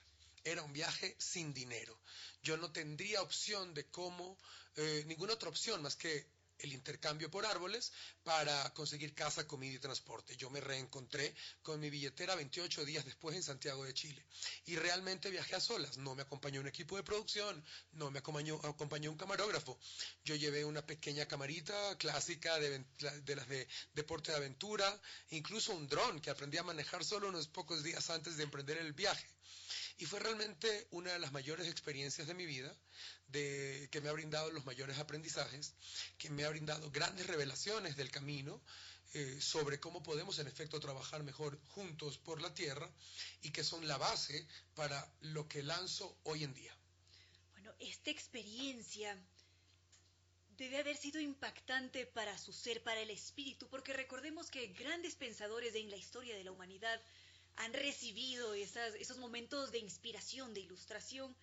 era 0.44 0.62
un 0.62 0.72
viaje 0.72 1.14
sin 1.18 1.54
dinero. 1.54 1.98
Yo 2.42 2.56
no 2.56 2.72
tendría 2.72 3.22
opción 3.22 3.74
de 3.74 3.86
cómo, 3.86 4.38
eh, 4.76 5.04
ninguna 5.06 5.34
otra 5.34 5.48
opción 5.48 5.82
más 5.82 5.96
que 5.96 6.26
el 6.62 6.72
intercambio 6.72 7.30
por 7.30 7.44
árboles 7.44 7.92
para 8.22 8.72
conseguir 8.74 9.14
casa, 9.14 9.46
comida 9.46 9.74
y 9.74 9.78
transporte. 9.78 10.36
Yo 10.36 10.50
me 10.50 10.60
reencontré 10.60 11.34
con 11.62 11.80
mi 11.80 11.90
billetera 11.90 12.34
28 12.34 12.84
días 12.84 13.04
después 13.04 13.36
en 13.36 13.42
Santiago 13.42 13.84
de 13.84 13.94
Chile 13.94 14.24
y 14.66 14.76
realmente 14.76 15.30
viajé 15.30 15.56
a 15.56 15.60
solas. 15.60 15.98
No 15.98 16.14
me 16.14 16.22
acompañó 16.22 16.60
un 16.60 16.68
equipo 16.68 16.96
de 16.96 17.02
producción, 17.02 17.64
no 17.92 18.10
me 18.10 18.20
acompañó, 18.20 18.60
acompañó 18.64 19.10
un 19.10 19.16
camarógrafo. 19.16 19.78
Yo 20.24 20.34
llevé 20.34 20.64
una 20.64 20.84
pequeña 20.86 21.26
camarita 21.26 21.96
clásica 21.98 22.58
de, 22.58 22.84
de 23.24 23.36
las 23.36 23.48
de 23.48 23.68
deporte 23.94 24.30
de 24.30 24.38
aventura, 24.38 25.00
incluso 25.30 25.72
un 25.74 25.88
dron 25.88 26.20
que 26.20 26.30
aprendí 26.30 26.58
a 26.58 26.62
manejar 26.62 27.04
solo 27.04 27.28
unos 27.28 27.48
pocos 27.48 27.82
días 27.82 28.08
antes 28.10 28.36
de 28.36 28.44
emprender 28.44 28.78
el 28.78 28.92
viaje. 28.92 29.26
Y 29.98 30.06
fue 30.06 30.20
realmente 30.20 30.86
una 30.90 31.12
de 31.12 31.18
las 31.18 31.32
mayores 31.32 31.68
experiencias 31.68 32.26
de 32.26 32.34
mi 32.34 32.46
vida, 32.46 32.74
de, 33.28 33.88
que 33.90 34.00
me 34.00 34.08
ha 34.08 34.12
brindado 34.12 34.50
los 34.50 34.64
mayores 34.64 34.98
aprendizajes, 34.98 35.74
que 36.18 36.30
me 36.30 36.44
ha 36.44 36.50
brindado 36.50 36.90
grandes 36.90 37.26
revelaciones 37.26 37.96
del 37.96 38.10
camino 38.10 38.60
eh, 39.14 39.38
sobre 39.40 39.78
cómo 39.78 40.02
podemos 40.02 40.38
en 40.38 40.46
efecto 40.46 40.80
trabajar 40.80 41.22
mejor 41.22 41.60
juntos 41.74 42.16
por 42.16 42.40
la 42.40 42.54
tierra 42.54 42.90
y 43.42 43.50
que 43.50 43.62
son 43.62 43.86
la 43.86 43.98
base 43.98 44.46
para 44.74 45.06
lo 45.20 45.46
que 45.48 45.62
lanzo 45.62 46.16
hoy 46.24 46.44
en 46.44 46.54
día. 46.54 46.74
Bueno, 47.52 47.74
esta 47.78 48.10
experiencia 48.10 49.18
debe 50.56 50.78
haber 50.78 50.96
sido 50.96 51.20
impactante 51.20 52.06
para 52.06 52.38
su 52.38 52.52
ser, 52.52 52.82
para 52.82 53.00
el 53.00 53.10
espíritu, 53.10 53.68
porque 53.68 53.92
recordemos 53.92 54.50
que 54.50 54.68
grandes 54.68 55.14
pensadores 55.14 55.74
en 55.74 55.90
la 55.90 55.96
historia 55.96 56.34
de 56.34 56.44
la 56.44 56.52
humanidad 56.52 57.00
han 57.56 57.72
recibido 57.72 58.54
esos 58.54 59.18
momentos 59.18 59.70
de 59.72 59.78
inspiración, 59.78 60.54
de 60.54 60.60
ilustración, 60.60 61.34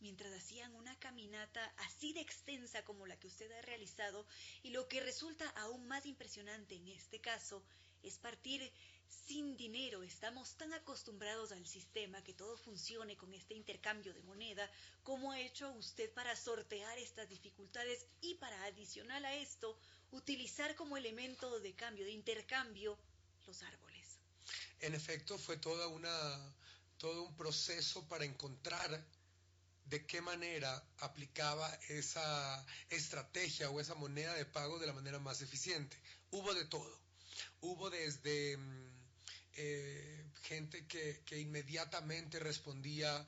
mientras 0.00 0.32
hacían 0.32 0.74
una 0.74 0.98
caminata 0.98 1.64
así 1.78 2.12
de 2.12 2.20
extensa 2.20 2.84
como 2.84 3.06
la 3.06 3.18
que 3.18 3.28
usted 3.28 3.50
ha 3.52 3.62
realizado, 3.62 4.26
y 4.62 4.70
lo 4.70 4.88
que 4.88 5.00
resulta 5.00 5.48
aún 5.50 5.86
más 5.86 6.06
impresionante 6.06 6.74
en 6.74 6.88
este 6.88 7.20
caso 7.20 7.62
es 8.02 8.18
partir 8.18 8.72
sin 9.08 9.56
dinero. 9.56 10.02
Estamos 10.02 10.56
tan 10.56 10.72
acostumbrados 10.72 11.52
al 11.52 11.66
sistema 11.66 12.22
que 12.24 12.34
todo 12.34 12.56
funcione 12.56 13.16
con 13.16 13.32
este 13.34 13.54
intercambio 13.54 14.12
de 14.12 14.22
moneda. 14.22 14.68
¿Cómo 15.04 15.32
ha 15.32 15.40
hecho 15.40 15.70
usted 15.72 16.12
para 16.12 16.34
sortear 16.34 16.98
estas 16.98 17.28
dificultades 17.28 18.06
y 18.20 18.34
para 18.34 18.64
adicional 18.64 19.24
a 19.24 19.34
esto, 19.36 19.78
utilizar 20.10 20.74
como 20.74 20.96
elemento 20.96 21.60
de 21.60 21.74
cambio, 21.74 22.04
de 22.04 22.12
intercambio, 22.12 22.98
los 23.46 23.62
árboles? 23.62 24.01
En 24.80 24.94
efecto, 24.94 25.38
fue 25.38 25.56
toda 25.56 25.86
una, 25.88 26.54
todo 26.98 27.22
un 27.22 27.36
proceso 27.36 28.06
para 28.08 28.24
encontrar 28.24 29.04
de 29.84 30.06
qué 30.06 30.20
manera 30.20 30.82
aplicaba 30.98 31.68
esa 31.88 32.64
estrategia 32.88 33.70
o 33.70 33.80
esa 33.80 33.94
moneda 33.94 34.34
de 34.34 34.46
pago 34.46 34.78
de 34.78 34.86
la 34.86 34.92
manera 34.92 35.18
más 35.18 35.42
eficiente. 35.42 35.96
Hubo 36.30 36.54
de 36.54 36.64
todo. 36.64 37.00
Hubo 37.60 37.90
desde 37.90 38.56
mm, 38.56 38.88
eh, 39.54 40.24
gente 40.42 40.86
que, 40.86 41.38
inmediatamente 41.38 42.38
respondía 42.38 43.26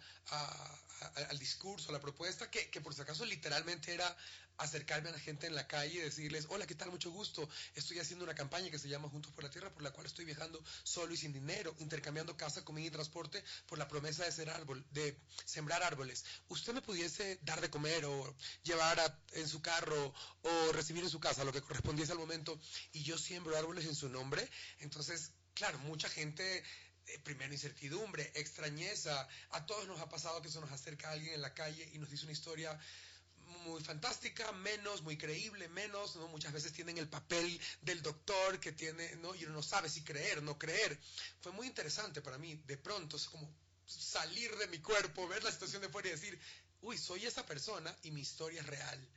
al 1.28 1.38
discurso, 1.38 1.90
a 1.90 1.92
la 1.92 2.00
propuesta, 2.00 2.50
que, 2.50 2.70
que, 2.70 2.80
por 2.80 2.94
si 2.94 3.02
acaso 3.02 3.24
literalmente 3.24 3.92
era 3.92 4.16
acercarme 4.58 5.08
a 5.08 5.12
la 5.12 5.18
gente 5.18 5.46
en 5.46 5.54
la 5.54 5.66
calle 5.66 5.98
y 5.98 6.02
decirles, 6.02 6.46
hola, 6.48 6.66
¿qué 6.66 6.74
tal? 6.74 6.90
Mucho 6.90 7.10
gusto. 7.10 7.48
Estoy 7.74 7.98
haciendo 7.98 8.24
una 8.24 8.34
campaña 8.34 8.70
que 8.70 8.78
se 8.78 8.88
llama 8.88 9.08
Juntos 9.08 9.32
por 9.32 9.44
la 9.44 9.50
Tierra, 9.50 9.72
por 9.72 9.82
la 9.82 9.90
cual 9.90 10.06
estoy 10.06 10.24
viajando 10.24 10.62
solo 10.82 11.12
y 11.12 11.16
sin 11.16 11.32
dinero, 11.32 11.74
intercambiando 11.78 12.36
casa, 12.36 12.64
comida 12.64 12.86
y 12.86 12.90
transporte 12.90 13.42
por 13.66 13.78
la 13.78 13.88
promesa 13.88 14.24
de 14.24 14.32
ser 14.32 14.50
árbol, 14.50 14.84
de 14.90 15.18
sembrar 15.44 15.82
árboles. 15.82 16.24
¿Usted 16.48 16.72
me 16.72 16.82
pudiese 16.82 17.38
dar 17.42 17.60
de 17.60 17.70
comer 17.70 18.04
o 18.04 18.36
llevar 18.62 19.20
en 19.32 19.48
su 19.48 19.60
carro 19.60 20.14
o 20.42 20.72
recibir 20.72 21.02
en 21.02 21.10
su 21.10 21.20
casa 21.20 21.44
lo 21.44 21.52
que 21.52 21.62
correspondiese 21.62 22.12
al 22.12 22.18
momento 22.18 22.60
y 22.92 23.02
yo 23.02 23.18
siembro 23.18 23.56
árboles 23.56 23.86
en 23.86 23.94
su 23.94 24.08
nombre? 24.08 24.48
Entonces, 24.78 25.32
claro, 25.54 25.78
mucha 25.80 26.08
gente 26.08 26.62
eh, 27.06 27.18
primero 27.22 27.52
incertidumbre, 27.52 28.32
extrañeza, 28.34 29.28
a 29.50 29.66
todos 29.66 29.86
nos 29.86 30.00
ha 30.00 30.08
pasado 30.08 30.40
que 30.40 30.48
se 30.48 30.60
nos 30.60 30.72
acerca 30.72 31.10
alguien 31.10 31.34
en 31.34 31.42
la 31.42 31.52
calle 31.52 31.90
y 31.92 31.98
nos 31.98 32.10
dice 32.10 32.24
una 32.24 32.32
historia 32.32 32.78
muy 33.64 33.82
fantástica, 33.82 34.50
menos, 34.52 35.02
muy 35.02 35.16
creíble, 35.16 35.68
menos, 35.68 36.16
¿no? 36.16 36.28
Muchas 36.28 36.52
veces 36.52 36.72
tienen 36.72 36.98
el 36.98 37.08
papel 37.08 37.60
del 37.82 38.02
doctor 38.02 38.60
que 38.60 38.72
tiene, 38.72 39.16
¿no? 39.16 39.34
Y 39.34 39.44
uno 39.44 39.54
no 39.54 39.62
sabe 39.62 39.88
si 39.88 40.02
creer, 40.02 40.42
no 40.42 40.58
creer. 40.58 40.98
Fue 41.40 41.52
muy 41.52 41.66
interesante 41.66 42.20
para 42.20 42.38
mí, 42.38 42.54
de 42.66 42.76
pronto, 42.76 43.16
es 43.16 43.26
como 43.26 43.48
salir 43.86 44.54
de 44.56 44.66
mi 44.68 44.78
cuerpo, 44.78 45.28
ver 45.28 45.42
la 45.42 45.52
situación 45.52 45.82
de 45.82 45.88
fuera 45.88 46.08
y 46.08 46.12
decir, 46.12 46.38
uy, 46.82 46.98
soy 46.98 47.26
esa 47.26 47.44
persona 47.46 47.94
y 48.02 48.10
mi 48.10 48.20
historia 48.20 48.60
es 48.60 48.66
real. 48.66 49.08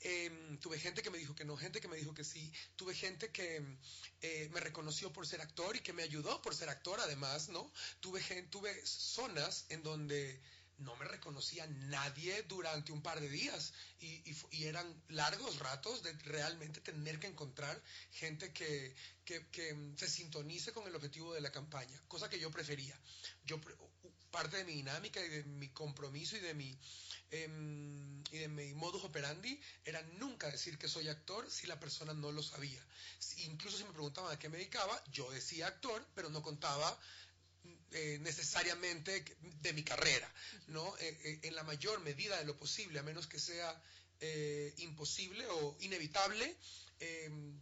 Em, 0.00 0.58
tuve 0.58 0.78
gente 0.78 1.02
que 1.02 1.10
me 1.10 1.18
dijo 1.18 1.34
que 1.34 1.44
no, 1.44 1.56
gente 1.56 1.80
que 1.80 1.88
me 1.88 1.96
dijo 1.96 2.12
que 2.12 2.24
sí, 2.24 2.52
tuve 2.76 2.94
gente 2.94 3.30
que 3.30 3.64
eh, 4.20 4.48
me 4.52 4.60
reconoció 4.60 5.12
por 5.12 5.26
ser 5.26 5.40
actor 5.40 5.74
y 5.74 5.80
que 5.80 5.94
me 5.94 6.02
ayudó 6.02 6.42
por 6.42 6.54
ser 6.54 6.68
actor 6.68 7.00
además, 7.00 7.48
¿no? 7.48 7.72
Tuve, 8.00 8.20
tuve 8.50 8.86
zonas 8.86 9.64
en 9.70 9.82
donde 9.82 10.40
no 10.78 10.94
me 10.96 11.06
reconocía 11.06 11.66
nadie 11.66 12.42
durante 12.42 12.92
un 12.92 13.02
par 13.02 13.20
de 13.20 13.28
días 13.28 13.72
y, 14.00 14.24
eran 14.64 14.86
largos 15.08 15.58
ratos 15.58 16.02
de 16.02 16.12
realmente 16.24 16.80
tener 16.80 17.18
que 17.18 17.28
encontrar 17.28 17.80
gente 18.12 18.52
que, 18.52 18.94
se 19.96 20.08
sintonice 20.08 20.72
con 20.72 20.86
el 20.86 20.94
objetivo 20.94 21.34
de 21.34 21.40
la 21.40 21.50
campaña, 21.50 22.00
cosa 22.08 22.28
que 22.28 22.38
yo 22.38 22.50
prefería. 22.50 22.98
Yo, 23.44 23.60
parte 24.30 24.58
de 24.58 24.64
mi 24.64 24.74
dinámica 24.74 25.24
y 25.24 25.28
de 25.28 25.44
mi 25.44 25.68
compromiso 25.68 26.36
y 26.36 26.40
de 26.40 26.54
mi, 26.54 26.78
em, 27.30 28.22
y 28.32 28.38
de 28.38 28.48
mi 28.48 28.74
modus 28.74 29.04
operandi 29.04 29.58
era 29.84 30.02
nunca 30.18 30.50
decir 30.50 30.78
que 30.78 30.88
soy 30.88 31.08
actor 31.08 31.50
si 31.50 31.66
la 31.66 31.80
persona 31.80 32.12
no 32.12 32.32
lo 32.32 32.42
sabía. 32.42 32.84
Incluso 33.38 33.78
si 33.78 33.84
me 33.84 33.92
preguntaban 33.92 34.32
a 34.32 34.38
qué 34.38 34.48
me 34.48 34.58
dedicaba, 34.58 35.02
yo 35.10 35.30
decía 35.30 35.68
actor, 35.68 36.06
pero 36.14 36.28
no 36.28 36.42
contaba 36.42 36.98
eh, 37.92 38.18
necesariamente 38.20 39.24
de 39.62 39.72
mi 39.72 39.82
carrera, 39.82 40.30
¿no? 40.68 40.96
Eh, 40.98 41.18
eh, 41.24 41.40
en 41.42 41.54
la 41.54 41.62
mayor 41.62 42.00
medida 42.00 42.36
de 42.38 42.44
lo 42.44 42.56
posible, 42.56 42.98
a 42.98 43.02
menos 43.02 43.26
que 43.26 43.38
sea 43.38 43.82
imposible 44.78 45.46
o 45.46 45.76
inevitable, 45.80 46.56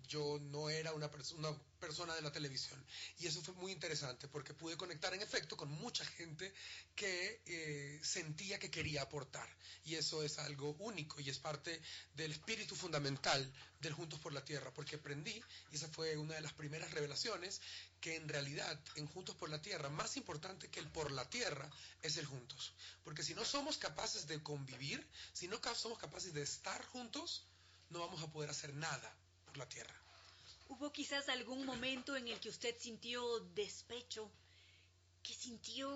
yo 0.07 0.39
no 0.41 0.71
era 0.71 0.93
una, 0.93 1.11
una 1.37 1.59
persona 1.81 2.15
de 2.15 2.23
la 2.23 2.33
televisión. 2.33 2.83
Y 3.19 3.27
eso 3.27 3.43
fue 3.43 3.55
muy 3.55 3.73
interesante 3.73 4.29
porque 4.29 4.55
pude 4.55 4.77
conectar 4.77 5.13
en 5.13 5.23
efecto 5.23 5.57
con 5.57 5.71
mucha 5.71 6.05
gente 6.05 6.53
que 6.95 7.43
eh, 7.47 8.01
sentía 8.03 8.59
que 8.59 8.71
quería 8.71 9.03
aportar. 9.03 9.49
Y 9.85 9.97
eso 9.97 10.23
es 10.23 10.39
algo 10.39 10.77
único 10.79 11.21
y 11.21 11.29
es 11.29 11.39
parte 11.39 11.81
del 12.15 12.33
espíritu 12.33 12.75
fundamental 12.75 13.53
del 13.81 13.93
Juntos 13.93 14.21
por 14.21 14.33
la 14.33 14.45
Tierra, 14.45 14.73
porque 14.73 14.97
aprendí, 14.97 15.43
y 15.71 15.77
esa 15.77 15.89
fue 15.89 16.17
una 16.17 16.35
de 16.35 16.41
las 16.41 16.55
primeras 16.55 16.91
revelaciones, 16.93 17.61
que 18.01 18.17
en 18.17 18.29
realidad 18.29 18.81
en 18.97 19.07
Juntos 19.07 19.37
por 19.37 19.51
la 19.51 19.61
Tierra, 19.61 19.91
más 19.91 20.17
importante 20.17 20.71
que 20.71 20.81
el 20.81 20.89
por 20.89 21.11
la 21.11 21.29
Tierra, 21.29 21.69
es 22.01 22.17
el 22.17 22.25
Juntos. 22.25 22.73
Porque 23.03 23.23
si 23.23 23.35
no 23.35 23.45
somos 23.45 23.77
capaces 23.77 24.27
de 24.27 24.43
convivir, 24.43 25.07
si 25.35 25.49
no 25.49 25.61
somos 25.75 25.99
capaces 25.99 26.33
de 26.33 26.43
estar 26.43 26.83
juntos, 26.87 27.47
no 27.91 27.99
vamos 27.99 28.23
a 28.23 28.31
poder 28.31 28.49
hacer 28.49 28.73
nada 28.75 29.15
la 29.57 29.69
Tierra. 29.69 29.95
¿Hubo 30.69 30.93
quizás 30.93 31.29
algún 31.29 31.65
momento 31.65 32.17
en 32.17 32.29
el 32.29 32.41
que 32.41 32.49
usted 32.49 32.75
sintió 32.79 33.41
despecho, 33.55 34.31
que 35.23 35.35
sintió 35.35 35.89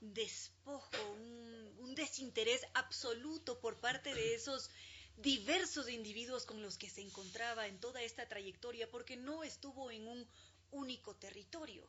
despojo, 0.00 0.96
un, 1.12 1.94
desinterés 1.94 2.62
absoluto 2.72 3.60
por 3.60 3.78
parte 3.78 4.14
de 4.14 4.34
esos 4.34 4.70
diversos 5.18 5.90
individuos 5.90 6.46
con 6.46 6.62
los 6.62 6.78
que 6.78 6.88
se 6.88 7.02
encontraba 7.02 7.66
en 7.66 7.78
toda 7.78 8.00
esta 8.02 8.26
trayectoria, 8.26 8.90
porque 8.90 9.16
no 9.16 9.44
estuvo 9.44 9.90
en 9.90 10.08
un 10.08 10.26
único 10.70 11.14
territorio, 11.16 11.86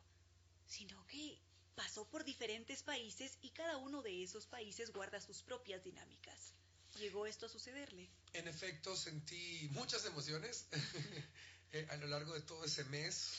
sino 0.66 1.06
que 1.06 1.38
pasó 1.74 2.04
por 2.06 2.24
diferentes 2.24 2.82
países 2.82 3.38
y 3.40 3.48
cada 3.50 3.78
uno 3.78 4.02
de 4.02 4.22
esos 4.22 4.46
países 4.46 4.92
guarda 4.92 5.20
sus 5.20 5.42
propias 5.42 5.82
dinámicas 5.82 6.54
llegó 6.98 7.26
esto 7.26 7.46
a 7.46 7.48
sucederle? 7.48 8.08
En 8.32 8.48
efecto, 8.48 8.96
sentí 8.96 9.68
muchas 9.72 10.04
emociones 10.04 10.66
eh, 11.72 11.86
a 11.90 11.96
lo 11.96 12.06
largo 12.06 12.34
de 12.34 12.40
todo 12.42 12.64
ese 12.64 12.84
mes. 12.84 13.32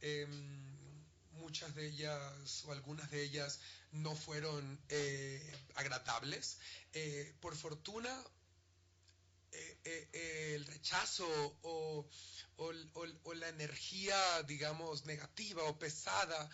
Em, 0.00 0.80
muchas 1.32 1.74
de 1.74 1.86
ellas 1.86 2.64
o 2.64 2.72
algunas 2.72 3.10
de 3.10 3.22
ellas 3.22 3.60
no 3.92 4.14
fueron 4.14 4.80
eh, 4.88 5.52
agradables. 5.74 6.58
Eh, 6.92 7.34
por 7.40 7.56
fortuna, 7.56 8.24
el 9.84 10.64
rechazo 10.66 11.26
o, 11.62 12.08
o, 12.56 13.34
la 13.34 13.48
energía, 13.48 14.42
digamos, 14.44 15.06
negativa 15.06 15.64
o 15.64 15.78
pesada 15.78 16.50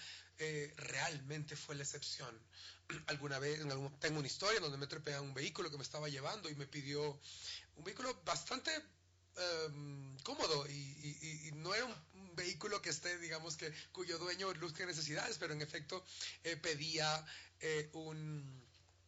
realmente 0.77 1.57
fue 1.57 1.75
la 1.75 1.83
excepción 1.83 2.41
alguna 3.07 3.39
vez, 3.39 3.61
tengo 4.01 4.19
una 4.19 4.27
historia 4.27 4.61
donde 4.61 4.79
me 4.79 4.87
trepé 4.87 5.19
un 5.19 5.35
vehículo 5.35 5.71
que 5.71 5.77
me 5.77 5.83
estaba 5.83 6.09
llevando 6.09 6.49
y 6.49 6.55
me 6.55 6.67
pidió 6.67 7.21
un 7.77 7.85
vehículo 7.85 8.15
bastante 8.25 8.71
em, 9.37 10.17
cómodo 10.19 10.67
y, 10.69 11.51
no 11.55 11.75
era 11.75 11.85
un, 11.85 12.17
vehículo 12.37 12.83
que 12.83 12.91
esté, 12.91 13.17
digamos 13.17 13.57
que, 13.57 13.73
cuyo 13.93 14.19
dueño 14.19 14.53
luzca 14.55 14.85
necesidades, 14.85 15.39
pero 15.39 15.55
en 15.55 15.63
efecto 15.63 16.05
eh, 16.45 16.55
pedía 16.59 17.25
eh, 17.61 17.89
un 17.95 18.63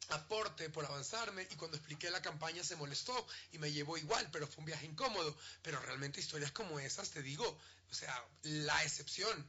aporte 0.09 0.71
por 0.71 0.87
avanzarme 0.87 1.47
y 1.51 1.57
cuando 1.57 1.77
expliqué 1.77 2.11
la 2.11 2.23
campaña 2.23 2.65
se 2.65 2.77
molestó 2.77 3.27
y 3.53 3.59
me 3.59 3.71
llevó 3.71 3.99
igual, 3.99 4.27
pero 4.33 4.47
fue 4.47 4.61
un 4.61 4.65
viaje 4.65 4.87
incómodo. 4.87 5.37
Pero 5.63 5.79
realmente 5.81 6.21
historias 6.21 6.53
como 6.53 6.81
esas, 6.81 7.11
te 7.11 7.21
digo, 7.21 7.45
o 7.91 7.95
sea, 7.95 8.25
la 8.43 8.83
excepción 8.83 9.47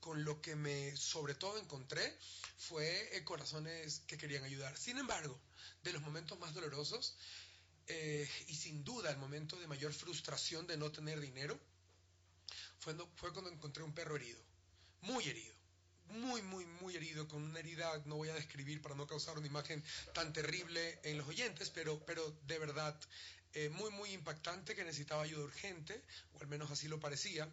con 0.00 0.24
lo 0.24 0.40
que 0.40 0.56
me 0.56 0.96
sobre 0.96 1.34
todo 1.34 1.58
encontré 1.58 2.16
fue 2.56 3.16
eh, 3.16 3.24
corazones 3.24 4.02
que 4.06 4.18
querían 4.18 4.44
ayudar. 4.44 4.76
Sin 4.76 4.98
embargo, 4.98 5.38
de 5.82 5.92
los 5.92 6.02
momentos 6.02 6.38
más 6.38 6.54
dolorosos 6.54 7.16
eh, 7.86 8.28
y 8.48 8.54
sin 8.54 8.84
duda 8.84 9.10
el 9.10 9.18
momento 9.18 9.56
de 9.58 9.66
mayor 9.66 9.92
frustración 9.92 10.66
de 10.66 10.76
no 10.76 10.92
tener 10.92 11.20
dinero 11.20 11.58
fue, 12.78 12.94
cuando 13.32 13.50
encontré 13.50 13.82
un 13.82 13.92
perro 13.92 14.16
herido, 14.16 14.40
muy 15.02 15.24
herido, 15.28 15.54
muy, 16.06 16.42
muy, 16.42 16.64
muy 16.64 16.96
herido, 16.96 17.28
con 17.28 17.42
una 17.42 17.58
herida, 17.58 18.02
no 18.06 18.16
voy 18.16 18.28
a 18.30 18.34
describir 18.34 18.80
para 18.80 18.94
no 18.94 19.06
causar 19.06 19.38
una 19.38 19.46
imagen 19.46 19.84
tan 20.14 20.32
terrible 20.32 20.98
en 21.04 21.18
los 21.18 21.28
oyentes, 21.28 21.70
pero, 21.70 22.04
pero 22.06 22.36
de 22.46 22.58
verdad 22.58 22.98
eh, 23.52 23.68
muy, 23.68 23.90
muy 23.90 24.12
impactante 24.12 24.74
que 24.74 24.84
necesitaba 24.84 25.22
ayuda 25.22 25.44
urgente, 25.44 26.02
o 26.34 26.40
al 26.40 26.46
menos 26.46 26.70
así 26.70 26.88
lo 26.88 27.00
parecía, 27.00 27.52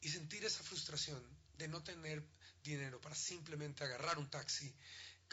y 0.00 0.08
sentir 0.10 0.44
esa 0.44 0.62
frustración 0.62 1.22
de 1.58 1.68
no 1.68 1.82
tener 1.82 2.22
dinero 2.62 3.00
para 3.00 3.14
simplemente 3.14 3.84
agarrar 3.84 4.18
un 4.18 4.30
taxi, 4.30 4.72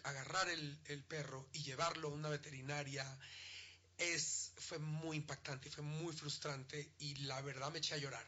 agarrar 0.04 0.50
el, 0.50 1.04
perro 1.08 1.48
y 1.54 1.64
llevarlo 1.64 2.10
a 2.10 2.12
una 2.12 2.30
veterinaria, 2.30 3.06
es, 3.98 4.52
fue 4.58 4.80
muy 4.80 5.18
impactante 5.18 5.70
y 5.70 5.72
fue 5.72 5.84
muy 5.84 6.14
frustrante 6.14 6.92
y 7.00 7.16
la 7.26 7.42
verdad 7.42 7.72
me 7.72 7.80
eché 7.80 7.96
a 7.96 7.98
llorar. 7.98 8.26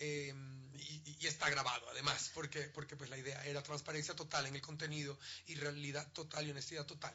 Em, 0.00 0.72
y, 0.76 1.26
está 1.26 1.50
grabado 1.50 1.88
además, 1.90 2.30
porque, 2.34 2.62
porque 2.68 2.96
pues 2.96 3.10
la 3.10 3.18
idea 3.18 3.44
era 3.44 3.62
transparencia 3.62 4.14
total 4.14 4.46
en 4.46 4.54
el 4.54 4.60
contenido 4.60 5.18
y 5.46 5.56
realidad 5.56 6.06
total 6.12 6.46
y 6.46 6.50
honestidad 6.50 6.86
total. 6.86 7.14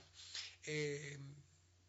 Em, 0.65 1.33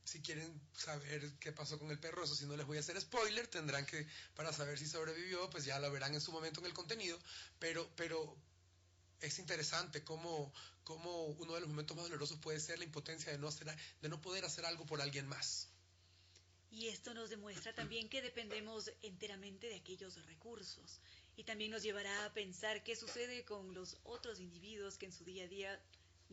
si 0.05 0.21
quieren 0.21 0.61
saber 0.77 1.33
qué 1.41 1.53
pasó 1.53 1.79
con 1.79 1.91
el 1.91 1.99
perro, 1.99 2.25
eso 2.25 2.35
si 2.35 2.45
no 2.47 2.57
les 2.57 2.67
voy 2.67 2.77
a 2.77 2.81
hacer 2.81 3.01
spoiler, 3.01 3.47
tendrán 3.47 3.87
que, 3.87 4.07
para 4.35 4.53
saber 4.53 4.79
si 4.79 4.87
sobrevivió, 4.87 5.49
pues 5.51 5.65
ya 5.65 5.79
lo 5.79 5.91
verán 5.91 6.15
en 6.15 6.21
su 6.21 6.31
momento 6.31 6.61
en 6.61 6.67
el 6.67 6.75
contenido, 6.75 7.19
pero, 7.59 7.91
pero 7.97 8.37
es 9.21 9.39
interesante 9.39 10.05
cómo, 10.05 10.53
cómo 10.85 11.27
uno 11.27 11.55
de 11.55 11.61
los 11.61 11.69
momentos 11.69 11.97
más 11.97 12.07
dolorosos 12.07 12.39
puede 12.39 12.61
ser 12.61 12.79
la 12.79 12.85
impotencia 12.85 13.33
de 13.33 13.39
no, 13.39 13.49
hacer, 13.49 13.75
de 14.03 14.09
no 14.09 14.21
poder 14.21 14.45
hacer 14.45 14.67
algo 14.67 14.85
por 14.85 15.01
alguien 15.01 15.27
más. 15.27 15.69
Y 16.71 16.89
esto 16.89 17.15
nos 17.15 17.31
demuestra 17.31 17.73
también 17.73 18.09
que 18.09 18.21
dependemos 18.21 18.91
enteramente 19.03 19.69
de 19.69 19.77
aquellos 19.77 20.23
recursos. 20.27 21.01
Y 21.37 21.45
también 21.45 21.71
nos 21.71 21.83
llevará 21.83 22.25
a 22.25 22.35
pensar 22.35 22.83
qué 22.83 22.97
sucede 22.97 23.45
con 23.45 23.75
los 23.75 23.97
otros 24.03 24.41
individuos 24.41 24.99
que 24.99 25.07
en 25.07 25.13
su 25.13 25.25
día 25.25 25.45
a 25.45 25.49
día 25.49 25.81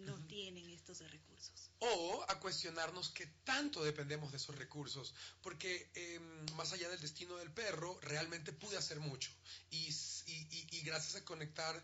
no 0.06 0.18
tienen 0.28 0.70
estos 0.70 0.99
recursos. 1.10 1.72
O 1.80 2.26
a 2.28 2.39
cuestionarnos 2.39 3.10
qué 3.10 3.28
tanto 3.43 3.84
dependemos 3.84 4.32
de 4.32 4.38
esos 4.38 4.56
recursos, 4.58 5.14
porque 5.41 5.89
em, 5.95 6.45
más 6.56 6.74
allá 6.74 6.89
del 6.89 6.99
destino 6.99 7.36
del 7.38 7.52
perro, 7.52 7.99
realmente 8.02 8.54
pude 8.54 8.78
hacer 8.78 8.99
mucho. 8.99 9.32
Y, 9.70 9.89
y 10.28 10.82
gracias 10.82 11.16
a 11.16 11.26
conectarme 11.26 11.84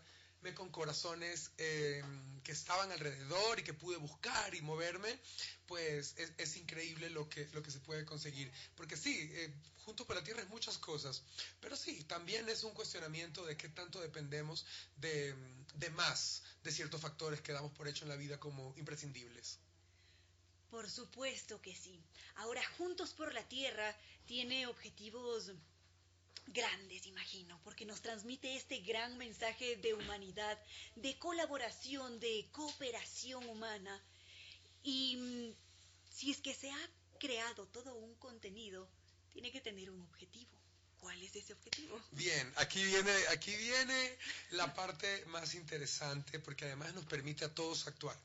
con 0.54 0.70
corazones 0.70 1.50
em, 1.58 2.40
que 2.42 2.52
estaban 2.52 2.90
alrededor 2.92 3.58
y 3.58 3.64
que 3.64 3.74
pude 3.74 3.96
buscar 3.96 4.54
y 4.54 4.62
moverme, 4.62 5.18
pues 5.66 6.14
es, 6.16 6.56
increíble 6.56 7.10
lo 7.10 7.28
que, 7.28 7.48
lo 7.52 7.62
que 7.62 7.70
se 7.70 7.80
puede 7.80 8.04
conseguir. 8.04 8.50
Porque 8.76 8.96
sí, 8.96 9.28
eh, 9.32 9.52
junto 9.84 10.06
por 10.06 10.16
la 10.16 10.24
Tierra 10.24 10.42
es 10.42 10.48
muchas 10.48 10.78
cosas, 10.78 11.22
pero 11.60 11.76
sí, 11.76 12.04
también 12.04 12.48
es 12.48 12.62
un 12.62 12.72
cuestionamiento 12.72 13.44
de 13.44 13.56
qué 13.56 13.68
tanto 13.68 14.00
dependemos 14.00 14.64
de, 14.96 15.34
de 15.78 15.90
más 15.90 16.42
de 16.62 16.72
ciertos 16.72 17.00
factores 17.00 17.40
que 17.40 17.52
damos 17.52 17.72
por 17.72 17.88
hecho 17.88 18.04
en 18.04 18.10
la 18.10 18.16
vida 18.16 18.38
como 18.38 18.74
imprescindibles. 18.76 19.58
Por 20.70 20.90
supuesto 20.90 21.60
que 21.62 21.74
sí. 21.74 22.02
Ahora, 22.36 22.62
Juntos 22.76 23.14
por 23.14 23.32
la 23.32 23.42
Tierra 23.48 23.96
tiene 24.26 24.66
objetivos 24.66 25.52
grandes, 26.48 27.06
imagino, 27.06 27.60
porque 27.62 27.86
nos 27.86 28.02
transmite 28.02 28.56
este 28.56 28.80
gran 28.80 29.16
mensaje 29.16 29.76
de 29.76 29.94
humanidad, 29.94 30.58
de 30.96 31.18
colaboración, 31.18 32.20
de 32.20 32.48
cooperación 32.52 33.46
humana 33.48 34.02
y 34.82 35.16
mm, 35.16 35.54
si 36.10 36.30
es 36.30 36.40
que 36.40 36.54
se 36.54 36.70
ha 36.70 36.90
creado 37.18 37.66
todo 37.66 37.94
un 37.94 38.14
contenido, 38.16 38.88
tiene 39.32 39.52
que 39.52 39.60
tener 39.60 39.90
un 39.90 40.00
objetivo. 40.02 40.57
¿Cuál 41.00 41.22
es 41.22 41.36
ese 41.36 41.52
objetivo? 41.52 42.00
Bien, 42.12 42.52
aquí 42.56 42.84
viene, 42.84 43.12
aquí 43.30 43.54
viene 43.56 44.16
la 44.50 44.74
parte 44.74 45.24
más 45.26 45.54
interesante 45.54 46.38
porque 46.40 46.64
además 46.64 46.92
nos 46.94 47.04
permite 47.04 47.44
a 47.44 47.54
todos 47.54 47.86
actuar. 47.86 48.16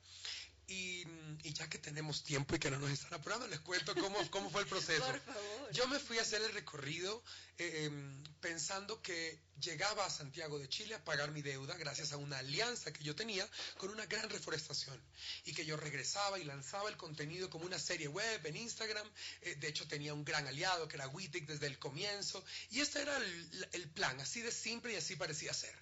Y, 0.74 1.52
ya 1.54 1.70
que 1.70 1.78
tenemos 1.78 2.24
tiempo 2.24 2.56
y 2.56 2.60
que 2.60 2.72
no 2.72 2.80
nos 2.80 2.90
están 2.90 3.14
apurando, 3.14 3.48
les 3.48 3.60
cuento 3.60 3.94
cómo, 3.94 4.18
cómo 4.32 4.50
fue 4.50 4.62
el 4.62 4.68
proceso. 4.68 5.06
Por 5.06 5.20
favor. 5.20 5.72
Yo 5.72 5.88
me 5.88 6.00
fui 6.00 6.18
a 6.18 6.22
hacer 6.22 6.42
el 6.42 6.52
recorrido 6.52 7.22
eh, 7.58 7.86
em, 7.86 8.24
pensando 8.40 9.02
que 9.02 9.40
llegaba 9.60 10.06
a 10.06 10.10
Santiago 10.10 10.58
de 10.58 10.68
Chile 10.68 10.96
a 10.96 11.04
pagar 11.04 11.32
mi 11.32 11.42
deuda 11.42 11.76
gracias 11.78 12.12
a 12.12 12.18
una 12.18 12.40
alianza 12.40 12.92
que 12.92 13.04
yo 13.04 13.16
tenía 13.16 13.48
con 13.78 13.92
una 13.92 14.06
gran 14.08 14.30
reforestación 14.30 15.00
y 15.46 15.54
que 15.54 15.66
yo 15.66 15.78
regresaba 15.78 16.40
y 16.40 16.44
lanzaba 16.44 16.90
el 16.90 16.98
contenido 16.98 17.50
como 17.50 17.66
una 17.66 17.78
serie 17.78 18.08
web 18.08 18.46
en 18.46 18.56
Instagram. 18.56 19.08
Eh, 19.42 19.56
de 19.56 19.68
hecho, 19.68 19.88
tenía 19.88 20.14
un 20.14 20.26
gran 20.26 20.48
aliado 20.48 20.88
que 20.88 20.96
era 20.96 21.08
Wittig 21.08 21.46
desde 21.46 21.68
el 21.68 21.78
comienzo 21.78 22.44
y 22.72 22.80
este 22.80 23.02
era 23.02 23.16
el, 23.18 23.68
el 23.74 23.90
plan, 23.90 24.20
así 24.22 24.42
de 24.42 24.52
simple 24.52 24.94
y 24.94 24.96
así 24.96 25.16
parecía 25.16 25.54
ser 25.54 25.76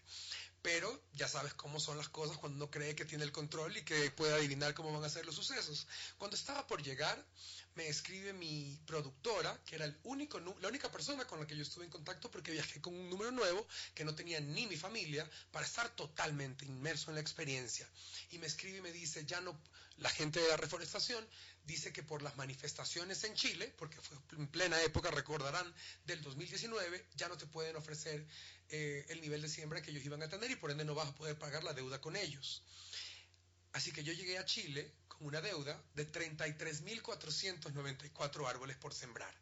pero 0.61 1.01
ya 1.13 1.27
sabes 1.27 1.53
cómo 1.53 1.79
son 1.79 1.97
las 1.97 2.09
cosas 2.09 2.37
cuando 2.37 2.57
uno 2.57 2.71
cree 2.71 2.95
que 2.95 3.05
tiene 3.05 3.23
el 3.23 3.31
control 3.31 3.75
y 3.75 3.83
que 3.83 4.11
puede 4.11 4.33
adivinar 4.33 4.73
cómo 4.73 4.93
van 4.93 5.03
a 5.03 5.09
ser 5.09 5.25
los 5.25 5.35
sucesos. 5.35 5.87
Cuando 6.17 6.37
estaba 6.37 6.67
por 6.67 6.83
llegar, 6.83 7.23
me 7.75 7.87
escribe 7.87 8.33
mi 8.33 8.77
productora, 8.85 9.57
que 9.65 9.75
era 9.75 9.87
la 9.87 9.95
única 10.03 10.91
persona 10.91 11.25
con 11.25 11.39
la 11.39 11.47
que 11.47 11.55
yo 11.55 11.63
estuve 11.63 11.85
en 11.85 11.91
contacto 11.91 12.29
porque 12.29 12.51
viajé 12.51 12.81
con 12.81 12.93
un 12.93 13.09
número 13.09 13.31
nuevo 13.31 13.65
que 13.95 14.03
no 14.03 14.13
tenía 14.13 14.39
ni 14.41 14.67
mi 14.67 14.75
familia 14.75 15.29
para 15.51 15.65
estar 15.65 15.89
totalmente 15.95 16.65
inmerso 16.65 17.09
en 17.09 17.15
la 17.15 17.21
experiencia. 17.21 17.87
Y 18.31 18.39
me 18.39 18.47
escribe 18.47 18.79
y 18.79 18.81
me 18.81 18.91
dice, 18.91 19.25
ya 19.25 19.39
no, 19.41 19.57
la 19.97 20.09
gente 20.09 20.39
de 20.39 20.49
la 20.49 20.57
reforestación 20.57 21.25
dice 21.63 21.93
que 21.93 22.03
por 22.03 22.21
las 22.21 22.37
manifestaciones 22.37 23.23
en 23.23 23.33
Chile, 23.35 23.73
porque 23.77 24.01
fue 24.01 24.17
en 24.37 24.47
plena 24.47 24.81
época, 24.81 25.09
recordarán, 25.11 25.73
del 26.05 26.21
2019, 26.21 27.07
ya 27.15 27.27
no 27.27 27.37
te 27.37 27.47
pueden 27.47 27.75
ofrecer 27.75 28.25
eh, 28.69 29.05
el 29.09 29.19
nivel 29.21 29.41
de 29.41 29.49
siembra 29.49 29.81
que 29.81 29.89
ellos 29.91 30.05
iban 30.05 30.23
a 30.23 30.29
tener 30.29 30.49
y 30.51 30.55
por 30.55 30.71
ende 30.71 30.85
no 30.85 30.95
vas 30.95 31.09
a 31.09 31.15
poder 31.15 31.37
pagar 31.37 31.63
la 31.63 31.73
deuda 31.73 31.99
con 32.01 32.15
ellos. 32.15 32.63
Así 33.73 33.91
que 33.91 34.03
yo 34.03 34.13
llegué 34.13 34.37
a 34.37 34.45
Chile 34.45 34.93
con 35.07 35.25
una 35.27 35.41
deuda 35.41 35.83
de 35.93 36.11
33.494 36.11 38.47
árboles 38.47 38.77
por 38.77 38.93
sembrar. 38.93 39.33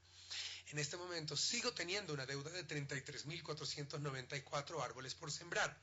En 0.71 0.77
este 0.77 0.97
momento 0.97 1.35
sigo 1.35 1.73
teniendo 1.73 2.13
una 2.13 2.27
deuda 2.27 2.51
de 2.51 2.67
33.494 2.67 4.83
árboles 4.83 5.15
por 5.15 5.31
sembrar. 5.31 5.75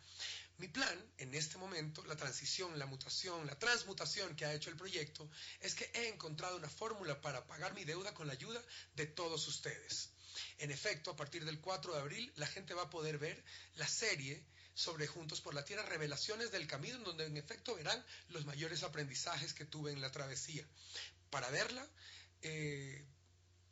Mi 0.58 0.68
plan, 0.68 1.12
en 1.18 1.34
este 1.34 1.58
momento, 1.58 2.02
la 2.04 2.16
transición, 2.16 2.78
la 2.78 2.86
mutación, 2.86 3.46
la 3.46 3.58
transmutación 3.58 4.34
que 4.36 4.46
ha 4.46 4.54
hecho 4.54 4.70
el 4.70 4.76
proyecto, 4.76 5.28
es 5.60 5.74
que 5.74 5.90
he 5.94 6.08
encontrado 6.08 6.56
una 6.56 6.68
fórmula 6.68 7.20
para 7.20 7.46
pagar 7.46 7.74
mi 7.74 7.84
deuda 7.84 8.14
con 8.14 8.26
la 8.26 8.32
ayuda 8.32 8.62
de 8.94 9.06
todos 9.06 9.46
ustedes. 9.48 10.10
En 10.58 10.70
efecto, 10.70 11.10
a 11.10 11.16
partir 11.16 11.44
del 11.44 11.60
4 11.60 11.92
de 11.92 12.00
abril, 12.00 12.32
la 12.36 12.46
gente 12.46 12.74
va 12.74 12.84
a 12.84 12.90
poder 12.90 13.18
ver 13.18 13.42
la 13.74 13.86
serie 13.86 14.42
sobre 14.74 15.06
Juntos 15.06 15.40
por 15.40 15.54
la 15.54 15.64
Tierra, 15.64 15.82
Revelaciones 15.84 16.50
del 16.50 16.66
Camino, 16.66 16.96
en 16.96 17.04
donde 17.04 17.26
en 17.26 17.36
efecto 17.36 17.74
verán 17.74 18.04
los 18.28 18.44
mayores 18.46 18.82
aprendizajes 18.82 19.54
que 19.54 19.64
tuve 19.64 19.92
en 19.92 20.00
la 20.00 20.12
travesía. 20.12 20.66
Para 21.30 21.50
verla, 21.50 21.86
eh, 22.42 23.04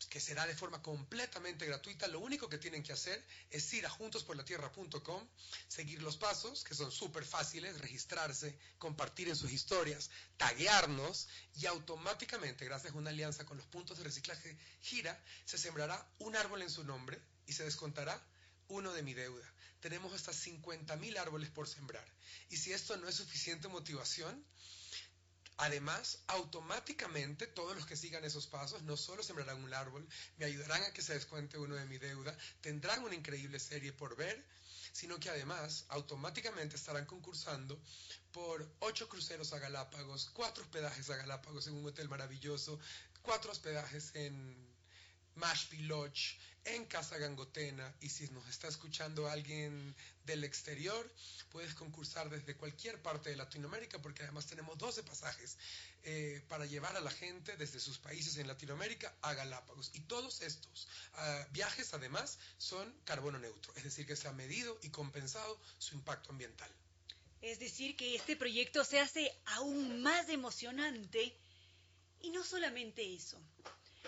que 0.06 0.20
será 0.20 0.46
de 0.46 0.54
forma 0.54 0.82
completamente 0.82 1.66
gratuita. 1.66 2.06
Lo 2.08 2.20
único 2.20 2.48
que 2.48 2.58
tienen 2.58 2.82
que 2.82 2.92
hacer 2.92 3.24
es 3.50 3.72
ir 3.72 3.86
a 3.86 3.90
juntosporlatierra.com, 3.90 5.28
seguir 5.68 6.02
los 6.02 6.16
pasos, 6.16 6.64
que 6.64 6.74
son 6.74 6.90
súper 6.90 7.24
fáciles, 7.24 7.80
registrarse, 7.80 8.58
compartir 8.78 9.28
en 9.28 9.36
sus 9.36 9.52
historias, 9.52 10.10
taguearnos 10.36 11.28
y 11.56 11.66
automáticamente, 11.66 12.64
gracias 12.64 12.92
a 12.92 12.96
una 12.96 13.10
alianza 13.10 13.44
con 13.44 13.56
los 13.56 13.66
puntos 13.66 13.98
de 13.98 14.04
reciclaje 14.04 14.56
Gira, 14.80 15.22
se 15.44 15.58
sembrará 15.58 16.06
un 16.18 16.36
árbol 16.36 16.62
en 16.62 16.70
su 16.70 16.84
nombre 16.84 17.20
y 17.46 17.52
se 17.52 17.64
descontará 17.64 18.20
uno 18.68 18.92
de 18.92 19.02
mi 19.02 19.14
deuda. 19.14 19.44
Tenemos 19.80 20.14
hasta 20.14 20.32
50.000 20.32 21.18
árboles 21.18 21.50
por 21.50 21.68
sembrar. 21.68 22.06
Y 22.48 22.56
si 22.56 22.72
esto 22.72 22.96
no 22.96 23.08
es 23.08 23.16
suficiente 23.16 23.68
motivación, 23.68 24.44
Además, 25.56 26.18
automáticamente 26.26 27.46
todos 27.46 27.76
los 27.76 27.86
que 27.86 27.96
sigan 27.96 28.24
esos 28.24 28.46
pasos 28.46 28.82
no 28.82 28.96
solo 28.96 29.22
sembrarán 29.22 29.62
un 29.62 29.72
árbol, 29.72 30.06
me 30.36 30.46
ayudarán 30.46 30.82
a 30.82 30.92
que 30.92 31.02
se 31.02 31.14
descuente 31.14 31.58
uno 31.58 31.76
de 31.76 31.84
mi 31.86 31.98
deuda, 31.98 32.36
tendrán 32.60 33.04
una 33.04 33.14
increíble 33.14 33.60
serie 33.60 33.92
por 33.92 34.16
ver, 34.16 34.44
sino 34.92 35.18
que 35.18 35.30
además 35.30 35.84
automáticamente 35.88 36.76
estarán 36.76 37.06
concursando 37.06 37.80
por 38.32 38.68
ocho 38.80 39.08
cruceros 39.08 39.52
a 39.52 39.58
Galápagos, 39.58 40.30
cuatro 40.32 40.64
hospedajes 40.64 41.08
a 41.10 41.16
Galápagos 41.16 41.66
en 41.68 41.74
un 41.74 41.86
hotel 41.86 42.08
maravilloso, 42.08 42.78
cuatro 43.22 43.52
hospedajes 43.52 44.10
en 44.14 44.73
Mashpee 45.36 45.82
Lodge, 45.82 46.38
en 46.64 46.86
Casa 46.86 47.18
Gangotena 47.18 47.94
y 48.00 48.08
si 48.08 48.26
nos 48.28 48.48
está 48.48 48.68
escuchando 48.68 49.28
alguien 49.28 49.94
del 50.24 50.44
exterior, 50.44 51.12
puedes 51.50 51.74
concursar 51.74 52.30
desde 52.30 52.56
cualquier 52.56 53.00
parte 53.02 53.30
de 53.30 53.36
Latinoamérica 53.36 54.00
porque 54.00 54.22
además 54.22 54.46
tenemos 54.46 54.78
12 54.78 55.02
pasajes 55.02 55.58
eh, 56.04 56.42
para 56.48 56.64
llevar 56.64 56.96
a 56.96 57.00
la 57.00 57.10
gente 57.10 57.56
desde 57.56 57.80
sus 57.80 57.98
países 57.98 58.38
en 58.38 58.46
Latinoamérica 58.46 59.14
a 59.20 59.34
Galápagos. 59.34 59.90
Y 59.94 60.00
todos 60.00 60.40
estos 60.40 60.88
ah, 61.14 61.46
viajes 61.50 61.92
además 61.92 62.38
son 62.56 62.92
carbono 63.04 63.38
neutro, 63.38 63.74
es 63.76 63.84
decir, 63.84 64.06
que 64.06 64.16
se 64.16 64.28
ha 64.28 64.32
medido 64.32 64.78
y 64.82 64.88
compensado 64.88 65.60
su 65.78 65.94
impacto 65.94 66.30
ambiental. 66.30 66.70
Es 67.42 67.58
decir, 67.58 67.94
que 67.94 68.14
este 68.14 68.36
proyecto 68.36 68.84
se 68.84 69.00
hace 69.00 69.30
aún 69.44 70.00
más 70.02 70.30
emocionante 70.30 71.36
y 72.22 72.30
no 72.30 72.42
solamente 72.42 73.14
eso 73.14 73.38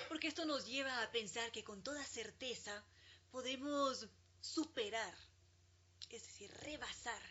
porque 0.09 0.29
esto 0.29 0.45
nos 0.45 0.67
lleva 0.67 1.03
a 1.03 1.11
pensar 1.11 1.51
que 1.53 1.65
con 1.65 1.83
toda 1.83 2.05
certeza 2.05 2.85
podemos 3.31 4.09
superar, 4.41 5.15
es 6.11 6.23
decir, 6.23 6.51
rebasar 6.63 7.23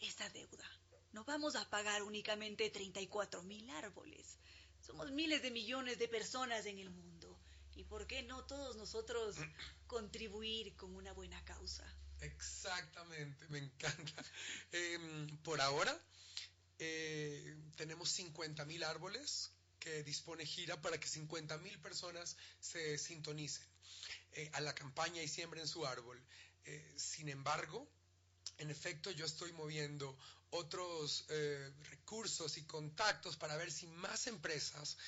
esa 0.00 0.28
deuda. 0.30 0.68
No 1.12 1.24
vamos 1.24 1.56
a 1.56 1.68
pagar 1.68 2.02
únicamente 2.02 2.70
34 2.70 3.42
mil 3.42 3.68
árboles. 3.70 4.38
Somos 4.80 5.12
miles 5.12 5.42
de 5.42 5.50
millones 5.50 5.98
de 5.98 6.08
personas 6.08 6.66
en 6.66 6.78
el 6.78 6.90
mundo. 6.90 7.38
¿Y 7.74 7.84
por 7.84 8.06
qué 8.06 8.22
no 8.22 8.44
todos 8.44 8.76
nosotros 8.76 9.36
contribuir 9.86 10.74
con 10.76 10.94
una 10.94 11.12
buena 11.12 11.42
causa? 11.44 11.86
Exactamente, 12.20 13.46
me 13.48 13.58
encanta. 13.58 14.24
Em, 14.72 15.38
por 15.38 15.60
ahora 15.60 15.98
eh, 16.78 17.56
tenemos 17.76 18.08
50 18.10 18.64
mil 18.64 18.82
árboles 18.84 19.52
que 19.82 20.04
dispone 20.04 20.46
Gira 20.46 20.80
para 20.80 20.98
que 20.98 21.08
50.000 21.08 21.82
personas 21.82 22.36
se 22.60 22.96
sintonicen 22.98 23.66
eh, 24.34 24.48
a 24.54 24.60
la 24.60 24.74
campaña 24.74 25.20
y 25.20 25.28
siembren 25.28 25.66
su 25.66 25.84
árbol. 25.84 26.22
Eh, 26.64 26.94
sin 26.96 27.28
embargo, 27.28 27.88
en 28.58 28.70
efecto, 28.70 29.10
yo 29.10 29.26
estoy 29.26 29.52
moviendo 29.52 30.16
otros 30.50 31.24
eh, 31.30 31.72
recursos 31.90 32.58
y 32.58 32.62
contactos 32.62 33.36
para 33.36 33.56
ver 33.56 33.72
si 33.72 33.88
más 33.88 34.28
empresas 34.28 34.98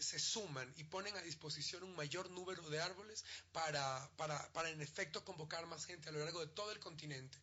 se 0.00 0.18
suman 0.18 0.72
y 0.76 0.84
ponen 0.84 1.16
a 1.16 1.22
disposición 1.22 1.82
un 1.82 1.94
mayor 1.96 2.30
número 2.30 2.62
de 2.70 2.80
árboles 2.80 3.24
para, 3.52 4.08
para, 4.16 4.52
para, 4.52 4.70
en 4.70 4.80
efecto 4.80 5.24
convocar 5.24 5.66
más 5.66 5.84
gente 5.86 6.08
a 6.08 6.12
lo 6.12 6.20
largo 6.20 6.40
de 6.40 6.46
todo 6.48 6.72
el 6.72 6.78
continente. 6.78 7.38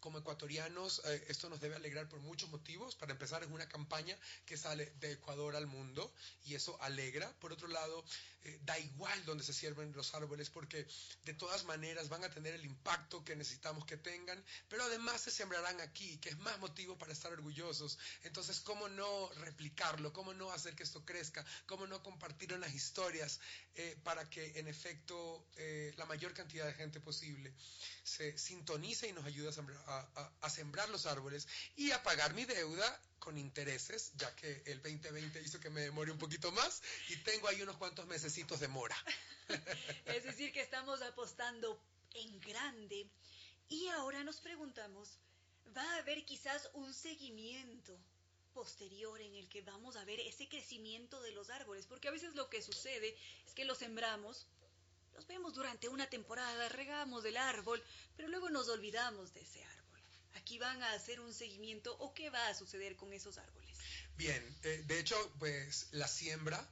Como 0.00 0.18
ecuatorianos, 0.18 1.02
eh, 1.04 1.24
esto 1.28 1.48
nos 1.48 1.60
debe 1.60 1.76
alegrar 1.76 2.08
por 2.08 2.20
muchos 2.20 2.50
motivos. 2.50 2.94
Para 2.94 3.12
empezar, 3.12 3.42
es 3.42 3.50
una 3.50 3.68
campaña 3.68 4.16
que 4.44 4.56
sale 4.56 4.92
de 5.00 5.12
Ecuador 5.12 5.56
al 5.56 5.66
mundo 5.66 6.12
y 6.44 6.54
eso 6.54 6.80
alegra. 6.82 7.32
Por 7.40 7.52
otro 7.52 7.68
lado, 7.68 8.04
eh, 8.46 8.60
da 8.64 8.78
igual 8.78 9.24
donde 9.24 9.42
se 9.42 9.52
sirven 9.52 9.92
los 9.92 10.14
árboles 10.14 10.50
porque 10.50 10.86
de 11.24 11.34
todas 11.34 11.64
maneras 11.64 12.08
van 12.08 12.22
a 12.22 12.30
tener 12.30 12.54
el 12.54 12.64
impacto 12.64 13.24
que 13.24 13.34
necesitamos 13.34 13.84
que 13.84 13.96
tengan, 13.96 14.42
pero 14.68 14.84
además 14.84 15.20
se 15.20 15.32
sembrarán 15.32 15.80
aquí, 15.80 16.18
que 16.18 16.28
es 16.28 16.38
más 16.38 16.56
motivo 16.60 16.96
para 16.96 17.12
estar 17.12 17.32
orgullosos. 17.32 17.98
Entonces, 18.22 18.60
¿cómo 18.60 18.88
no 18.88 19.28
replicarlo? 19.40 20.12
¿Cómo 20.12 20.32
no 20.32 20.52
hacer 20.52 20.76
que 20.76 20.84
esto 20.84 21.04
crezca? 21.04 21.44
¿Cómo 21.66 21.88
no 21.88 21.95
compartir 22.02 22.52
unas 22.52 22.74
historias 22.74 23.40
eh, 23.74 23.96
para 24.02 24.28
que 24.28 24.58
en 24.58 24.68
efecto 24.68 25.46
eh, 25.56 25.92
la 25.96 26.06
mayor 26.06 26.32
cantidad 26.34 26.66
de 26.66 26.74
gente 26.74 27.00
posible 27.00 27.52
se 28.02 28.36
sintonice 28.38 29.08
y 29.08 29.12
nos 29.12 29.24
ayude 29.24 29.48
a 29.48 30.50
sembrar, 30.50 30.88
los 30.88 31.06
árboles 31.06 31.46
y 31.76 31.90
a 31.90 32.02
pagar 32.02 32.34
mi 32.34 32.44
deuda 32.44 33.00
con 33.18 33.38
intereses, 33.38 34.12
ya 34.16 34.34
que 34.36 34.62
el 34.66 34.82
2020 34.82 35.42
hizo 35.42 35.58
que 35.58 35.70
me 35.70 35.80
demore 35.80 36.12
un 36.12 36.18
poquito 36.18 36.52
más 36.52 36.82
y 37.08 37.16
tengo 37.16 37.48
ahí 37.48 37.62
unos 37.62 37.76
cuantos 37.76 38.06
mesecitos 38.06 38.60
de 38.60 38.68
mora. 38.68 38.96
es 40.06 40.24
decir, 40.24 40.52
que 40.52 40.60
estamos 40.60 41.02
apostando 41.02 41.80
en 42.14 42.40
grande 42.40 43.08
y 43.68 43.88
ahora 43.88 44.22
nos 44.22 44.40
preguntamos, 44.40 45.18
¿va 45.76 45.82
a 45.82 45.98
haber 45.98 46.24
quizás 46.24 46.70
un 46.74 46.94
seguimiento 46.94 47.98
posterior 48.56 49.20
en 49.20 49.34
el 49.34 49.50
que 49.50 49.60
vamos 49.60 49.96
a 49.96 50.04
ver 50.06 50.18
ese 50.18 50.48
crecimiento 50.48 51.20
de 51.20 51.30
los 51.32 51.50
árboles, 51.50 51.84
porque 51.86 52.08
a 52.08 52.10
veces 52.10 52.34
lo 52.34 52.48
que 52.48 52.62
sucede 52.62 53.14
es 53.46 53.52
que 53.52 53.66
los 53.66 53.76
sembramos, 53.76 54.46
los 55.14 55.26
vemos 55.26 55.52
durante 55.52 55.90
una 55.90 56.08
temporada, 56.08 56.70
regamos 56.70 57.22
el 57.26 57.36
árbol, 57.36 57.84
pero 58.16 58.28
luego 58.28 58.48
nos 58.48 58.70
olvidamos 58.70 59.34
de 59.34 59.42
ese 59.42 59.62
árbol. 59.62 60.00
Aquí 60.36 60.56
van 60.58 60.82
a 60.82 60.92
hacer 60.94 61.20
un 61.20 61.34
seguimiento 61.34 61.98
o 61.98 62.14
qué 62.14 62.30
va 62.30 62.48
a 62.48 62.54
suceder 62.54 62.96
con 62.96 63.12
esos 63.12 63.36
árboles. 63.36 63.76
Bien, 64.16 64.42
eh, 64.62 64.82
de 64.86 65.00
hecho, 65.00 65.16
pues 65.38 65.88
la 65.92 66.08
siembra 66.08 66.66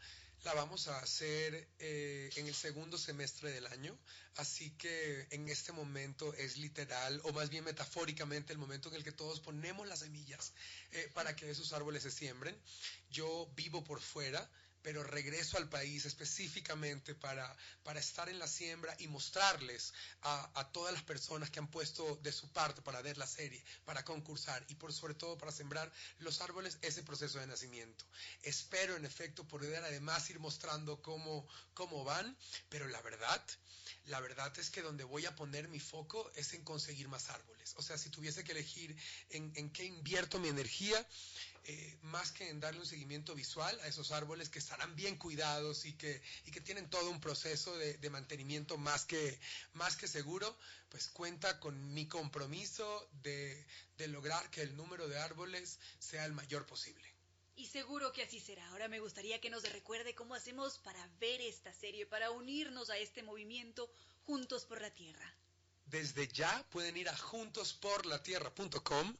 la 0.44 0.54
vamos 0.54 0.88
a 0.88 0.98
hacer 0.98 1.68
eh, 1.78 2.30
en 2.36 2.46
el 2.46 2.54
segundo 2.54 2.98
semestre 2.98 3.50
del 3.50 3.66
año, 3.66 3.98
así 4.36 4.70
que 4.72 5.26
en 5.30 5.48
este 5.48 5.72
momento 5.72 6.34
es 6.34 6.58
literal, 6.58 7.20
o 7.24 7.32
más 7.32 7.48
bien 7.48 7.64
metafóricamente, 7.64 8.52
el 8.52 8.58
momento 8.58 8.90
en 8.90 8.96
el 8.96 9.04
que 9.04 9.12
todos 9.12 9.40
ponemos 9.40 9.88
las 9.88 10.00
semillas 10.00 10.52
eh, 10.92 11.10
para 11.14 11.34
que 11.34 11.50
esos 11.50 11.72
árboles 11.72 12.02
se 12.02 12.10
siembren. 12.10 12.54
Yo 13.10 13.50
vivo 13.56 13.84
por 13.84 14.00
fuera, 14.00 14.48
pero 14.84 15.02
regreso 15.02 15.56
al 15.56 15.70
país 15.70 16.04
específicamente 16.04 17.14
para, 17.14 17.56
para 17.82 17.98
estar 17.98 18.28
en 18.28 18.38
la 18.38 18.46
siembra 18.46 18.94
y 18.98 19.08
mostrarles 19.08 19.94
a, 20.20 20.60
a, 20.60 20.72
todas 20.72 20.92
las 20.92 21.02
personas 21.02 21.48
que 21.48 21.58
han 21.58 21.70
puesto 21.70 22.16
de 22.22 22.30
su 22.30 22.52
parte 22.52 22.82
para 22.82 23.00
ver 23.00 23.16
la 23.16 23.26
serie, 23.26 23.64
para 23.86 24.04
concursar 24.04 24.62
y 24.68 24.74
por 24.74 24.92
sobre 24.92 25.14
todo 25.14 25.38
para 25.38 25.52
sembrar 25.52 25.90
los 26.18 26.42
árboles 26.42 26.76
ese 26.82 27.02
proceso 27.02 27.38
de 27.38 27.46
nacimiento. 27.46 28.04
Espero 28.42 28.94
en 28.94 29.06
efecto 29.06 29.48
poder 29.48 29.82
además 29.82 30.28
ir 30.28 30.38
mostrando 30.38 31.00
cómo, 31.00 31.48
cómo 31.72 32.04
van, 32.04 32.36
pero 32.68 32.86
la 32.86 33.00
verdad, 33.00 33.42
la 34.04 34.20
verdad 34.20 34.52
es 34.58 34.68
que 34.68 34.82
donde 34.82 35.04
voy 35.04 35.24
a 35.24 35.34
poner 35.34 35.68
mi 35.68 35.80
foco 35.80 36.30
es 36.34 36.52
en 36.52 36.62
conseguir 36.62 37.08
más 37.08 37.30
árboles. 37.30 37.72
O 37.76 37.82
sea, 37.82 37.96
si 37.96 38.10
tuviese 38.10 38.44
que 38.44 38.52
elegir 38.52 38.94
en, 39.30 39.50
en 39.56 39.70
qué 39.70 39.84
invierto 39.84 40.38
mi 40.38 40.48
energía, 40.48 41.06
eh, 41.66 41.98
más 42.02 42.32
que 42.32 42.48
en 42.48 42.60
darle 42.60 42.80
un 42.80 42.86
seguimiento 42.86 43.34
visual 43.34 43.78
a 43.80 43.88
esos 43.88 44.12
árboles 44.12 44.50
que 44.50 44.58
estarán 44.58 44.94
bien 44.94 45.16
cuidados 45.16 45.86
y 45.86 45.94
que, 45.94 46.20
y 46.44 46.50
que 46.50 46.60
tienen 46.60 46.90
todo 46.90 47.10
un 47.10 47.20
proceso 47.20 47.76
de, 47.78 47.96
de, 47.98 48.10
mantenimiento 48.10 48.76
más 48.76 49.06
que, 49.06 49.40
más 49.72 49.96
que 49.96 50.06
seguro, 50.06 50.56
pues 50.90 51.08
cuenta 51.08 51.58
con 51.60 51.94
mi 51.94 52.06
compromiso 52.06 53.08
de, 53.22 53.66
de 53.96 54.08
lograr 54.08 54.50
que 54.50 54.60
el 54.60 54.76
número 54.76 55.08
de 55.08 55.18
árboles 55.18 55.78
sea 55.98 56.26
el 56.26 56.32
mayor 56.32 56.66
posible. 56.66 57.14
Y 57.56 57.66
seguro 57.66 58.12
que 58.12 58.22
así 58.22 58.40
será. 58.40 58.66
Ahora 58.68 58.88
me 58.88 59.00
gustaría 59.00 59.40
que 59.40 59.48
nos 59.48 59.62
recuerde 59.70 60.14
cómo 60.14 60.34
hacemos 60.34 60.78
para 60.78 61.08
ver 61.20 61.40
esta 61.40 61.72
serie, 61.72 62.04
para 62.04 62.30
unirnos 62.30 62.90
a 62.90 62.98
este 62.98 63.22
movimiento 63.22 63.90
Juntos 64.24 64.64
por 64.64 64.80
la 64.80 64.90
Tierra. 64.90 65.34
Desde 65.86 66.26
ya 66.28 66.64
pueden 66.70 66.96
ir 66.96 67.08
a 67.08 67.16
juntosporlatierra.com 67.16 69.16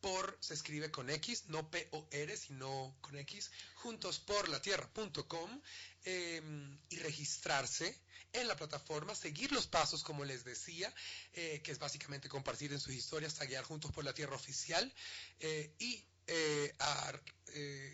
por 0.00 0.36
se 0.40 0.54
escribe 0.54 0.90
con 0.90 1.10
X, 1.10 1.44
no 1.48 1.70
P-O-R, 1.70 2.36
sino 2.36 2.96
con 3.00 3.16
X, 3.18 3.50
juntosporlatierra.com 3.76 5.60
eh, 6.04 6.42
y 6.90 6.96
registrarse 6.98 7.98
en 8.32 8.48
la 8.48 8.56
plataforma, 8.56 9.14
seguir 9.14 9.52
los 9.52 9.66
pasos, 9.66 10.02
como 10.02 10.24
les 10.24 10.44
decía, 10.44 10.92
eh, 11.32 11.60
que 11.62 11.72
es 11.72 11.78
básicamente 11.78 12.28
compartir 12.28 12.72
en 12.72 12.80
sus 12.80 12.94
historias, 12.94 13.34
taguear 13.34 13.64
Juntos 13.64 13.92
por 13.92 14.04
la 14.04 14.12
Tierra 14.12 14.36
oficial 14.36 14.92
eh, 15.40 15.74
y 15.78 16.04
eh, 16.26 16.74
a 16.78 17.12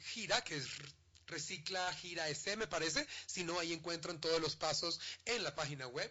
Gira, 0.02 0.42
que 0.42 0.56
es 0.56 0.66
Recicla 1.34 1.92
Gira 1.94 2.28
S, 2.28 2.56
me 2.56 2.68
parece. 2.68 3.04
Si 3.26 3.42
no, 3.42 3.58
ahí 3.58 3.72
encuentran 3.72 4.20
todos 4.20 4.40
los 4.40 4.54
pasos 4.54 5.00
en 5.24 5.42
la 5.42 5.52
página 5.52 5.88
web. 5.88 6.10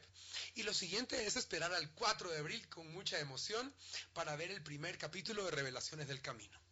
Y 0.55 0.63
lo 0.63 0.73
siguiente 0.73 1.25
es 1.25 1.37
esperar 1.37 1.73
al 1.73 1.89
4 1.91 2.29
de 2.29 2.39
abril 2.39 2.67
con 2.67 2.91
mucha 2.91 3.17
emoción 3.19 3.73
para 4.13 4.35
ver 4.35 4.51
el 4.51 4.61
primer 4.61 4.97
capítulo 4.97 5.45
de 5.45 5.51
Revelaciones 5.51 6.09
del 6.09 6.21
Camino. 6.21 6.62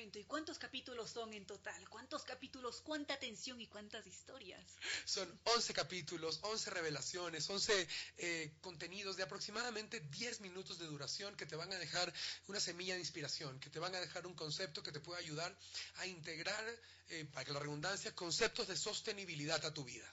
Momento, 0.00 0.18
¿y 0.18 0.24
cuántos 0.24 0.58
capítulos 0.58 1.10
son 1.10 1.34
en 1.34 1.44
total? 1.44 1.86
¿Cuántos 1.90 2.24
capítulos, 2.24 2.80
cuánta 2.80 3.12
atención 3.12 3.60
y 3.60 3.66
cuántas 3.66 4.06
historias? 4.06 4.78
Son 5.04 5.28
11 5.44 5.74
capítulos, 5.74 6.38
11 6.40 6.70
revelaciones, 6.70 7.50
11 7.50 7.86
eh, 8.16 8.50
contenidos 8.62 9.18
de 9.18 9.24
aproximadamente 9.24 10.00
10 10.00 10.40
minutos 10.40 10.78
de 10.78 10.86
duración 10.86 11.36
que 11.36 11.44
te 11.44 11.54
van 11.54 11.70
a 11.74 11.78
dejar 11.78 12.10
una 12.48 12.60
semilla 12.60 12.94
de 12.94 13.00
inspiración, 13.00 13.60
que 13.60 13.68
te 13.68 13.78
van 13.78 13.94
a 13.94 14.00
dejar 14.00 14.26
un 14.26 14.32
concepto 14.32 14.82
que 14.82 14.90
te 14.90 15.00
pueda 15.00 15.18
ayudar 15.18 15.54
a 15.96 16.06
integrar, 16.06 16.64
eh, 17.10 17.26
para 17.30 17.44
que 17.44 17.52
la 17.52 17.60
redundancia, 17.60 18.14
conceptos 18.14 18.68
de 18.68 18.78
sostenibilidad 18.78 19.62
a 19.66 19.74
tu 19.74 19.84
vida 19.84 20.10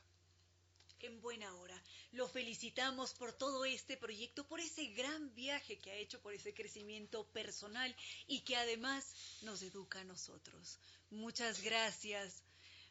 en 0.99 1.21
buena 1.21 1.53
hora. 1.55 1.81
Lo 2.17 2.27
felicitamos 2.27 3.13
por 3.13 3.31
todo 3.31 3.63
este 3.63 3.95
proyecto, 3.95 4.47
por 4.47 4.59
ese 4.59 4.87
gran 4.87 5.35
viaje 5.35 5.77
que 5.77 5.91
ha 5.91 5.95
hecho, 5.95 6.19
por 6.19 6.33
ese 6.33 6.51
crecimiento 6.51 7.27
personal 7.27 7.95
y 8.25 8.41
que 8.41 8.55
además 8.55 9.13
nos 9.43 9.61
educa 9.61 9.99
a 9.99 10.03
nosotros. 10.03 10.79
Muchas 11.11 11.61
gracias. 11.61 12.41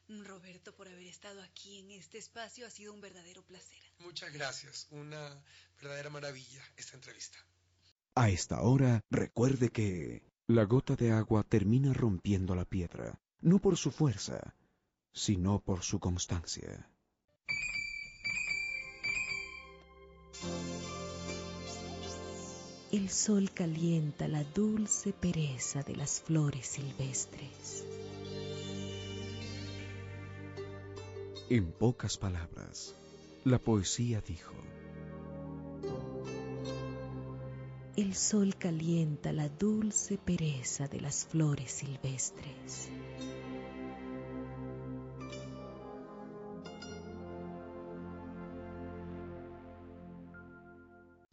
Roberto, 0.09 0.77
por 0.77 0.87
haber 0.87 1.09
estado 1.09 1.43
aquí 1.43 1.81
en 1.81 1.91
este 1.91 2.19
espacio, 2.19 2.69
ha 2.69 2.71
sido 2.71 2.95
un 2.95 3.01
verdadero 3.01 3.45
placer. 3.45 3.83
Muchas 3.99 4.33
gracias, 4.33 4.87
una 4.91 5.43
verdadera 5.83 6.09
maravilla 6.09 6.63
esta 6.77 6.95
entrevista. 6.95 7.37
A 8.15 8.31
esta 8.31 8.63
hora, 8.63 9.01
recuerde 9.11 9.71
que 9.71 10.23
la 10.47 10.67
gota 10.67 10.95
de 10.95 11.11
agua 11.11 11.43
termina 11.43 11.93
rompiendo 11.93 12.55
la 12.55 12.65
piedra, 12.65 13.21
no 13.41 13.59
por 13.59 13.77
su 13.77 13.91
fuerza, 13.91 14.55
sino 15.13 15.59
por 15.65 15.83
su 15.83 15.99
constancia. 15.99 16.89
El 22.97 23.11
sol 23.11 23.51
calienta 23.53 24.27
la 24.27 24.43
dulce 24.43 25.13
pereza 25.13 25.83
de 25.83 25.95
las 25.95 26.23
flores 26.23 26.67
silvestres. 26.67 27.85
En 31.51 31.73
pocas 31.73 32.17
palabras, 32.17 32.97
la 33.45 33.59
poesía 33.59 34.23
dijo, 34.23 34.55
El 37.97 38.15
sol 38.15 38.57
calienta 38.57 39.31
la 39.31 39.51
dulce 39.51 40.17
pereza 40.17 40.89
de 40.89 41.03
las 41.03 41.27
flores 41.27 41.71
silvestres. 41.71 42.89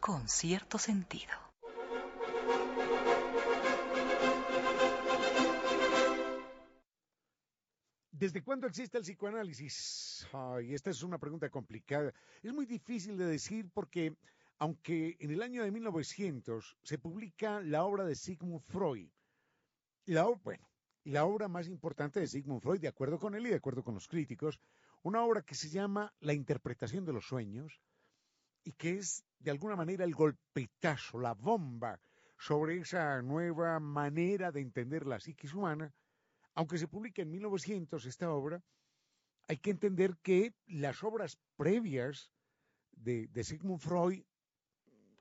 con 0.02 0.28
cierto 0.28 0.78
sentido. 0.78 1.43
¿Desde 8.24 8.42
cuándo 8.42 8.68
existe 8.68 8.98
el 8.98 9.04
psicoanálisis? 9.04 10.26
Ay, 10.32 10.74
esta 10.74 10.90
es 10.90 11.04
una 11.04 11.18
pregunta 11.18 11.50
complicada. 11.50 12.14
Es 12.42 12.54
muy 12.54 12.66
difícil 12.66 13.18
de 13.18 13.26
decir 13.26 13.70
porque, 13.74 14.16
aunque 14.60 15.18
en 15.20 15.32
el 15.32 15.42
año 15.42 15.62
de 15.62 15.72
1900 15.72 16.78
se 16.82 16.98
publica 16.98 17.60
la 17.60 17.84
obra 17.84 18.06
de 18.06 18.16
Sigmund 18.16 18.62
Freud, 18.62 19.10
la, 20.06 20.24
bueno, 20.42 20.66
la 21.04 21.26
obra 21.26 21.50
más 21.50 21.68
importante 21.68 22.22
de 22.22 22.28
Sigmund 22.28 22.62
Freud, 22.62 22.80
de 22.80 22.88
acuerdo 22.88 23.20
con 23.20 23.36
él 23.36 23.46
y 23.46 23.50
de 23.50 23.58
acuerdo 23.58 23.84
con 23.84 23.96
los 23.96 24.08
críticos, 24.08 24.58
una 25.02 25.22
obra 25.22 25.42
que 25.42 25.56
se 25.56 25.68
llama 25.68 26.14
La 26.22 26.32
interpretación 26.32 27.04
de 27.04 27.12
los 27.12 27.28
sueños, 27.28 27.82
y 28.64 28.72
que 28.72 29.00
es 29.00 29.26
de 29.40 29.52
alguna 29.52 29.76
manera 29.76 30.06
el 30.06 30.16
golpetazo, 30.16 31.20
la 31.20 31.34
bomba 31.34 32.00
sobre 32.38 32.78
esa 32.78 33.22
nueva 33.22 33.82
manera 33.82 34.54
de 34.54 34.62
entender 34.62 35.06
la 35.06 35.20
psiquis 35.20 35.54
humana, 35.54 35.94
aunque 36.56 36.78
se 36.78 36.88
publica 36.88 37.22
en 37.22 37.32
1900 37.32 38.06
esta 38.06 38.32
obra, 38.32 38.64
hay 39.48 39.58
que 39.58 39.72
entender 39.72 40.18
que 40.22 40.54
las 40.66 41.04
obras 41.04 41.38
previas 41.56 42.32
de, 42.92 43.28
de 43.28 43.44
Sigmund 43.44 43.82
Freud 43.82 44.24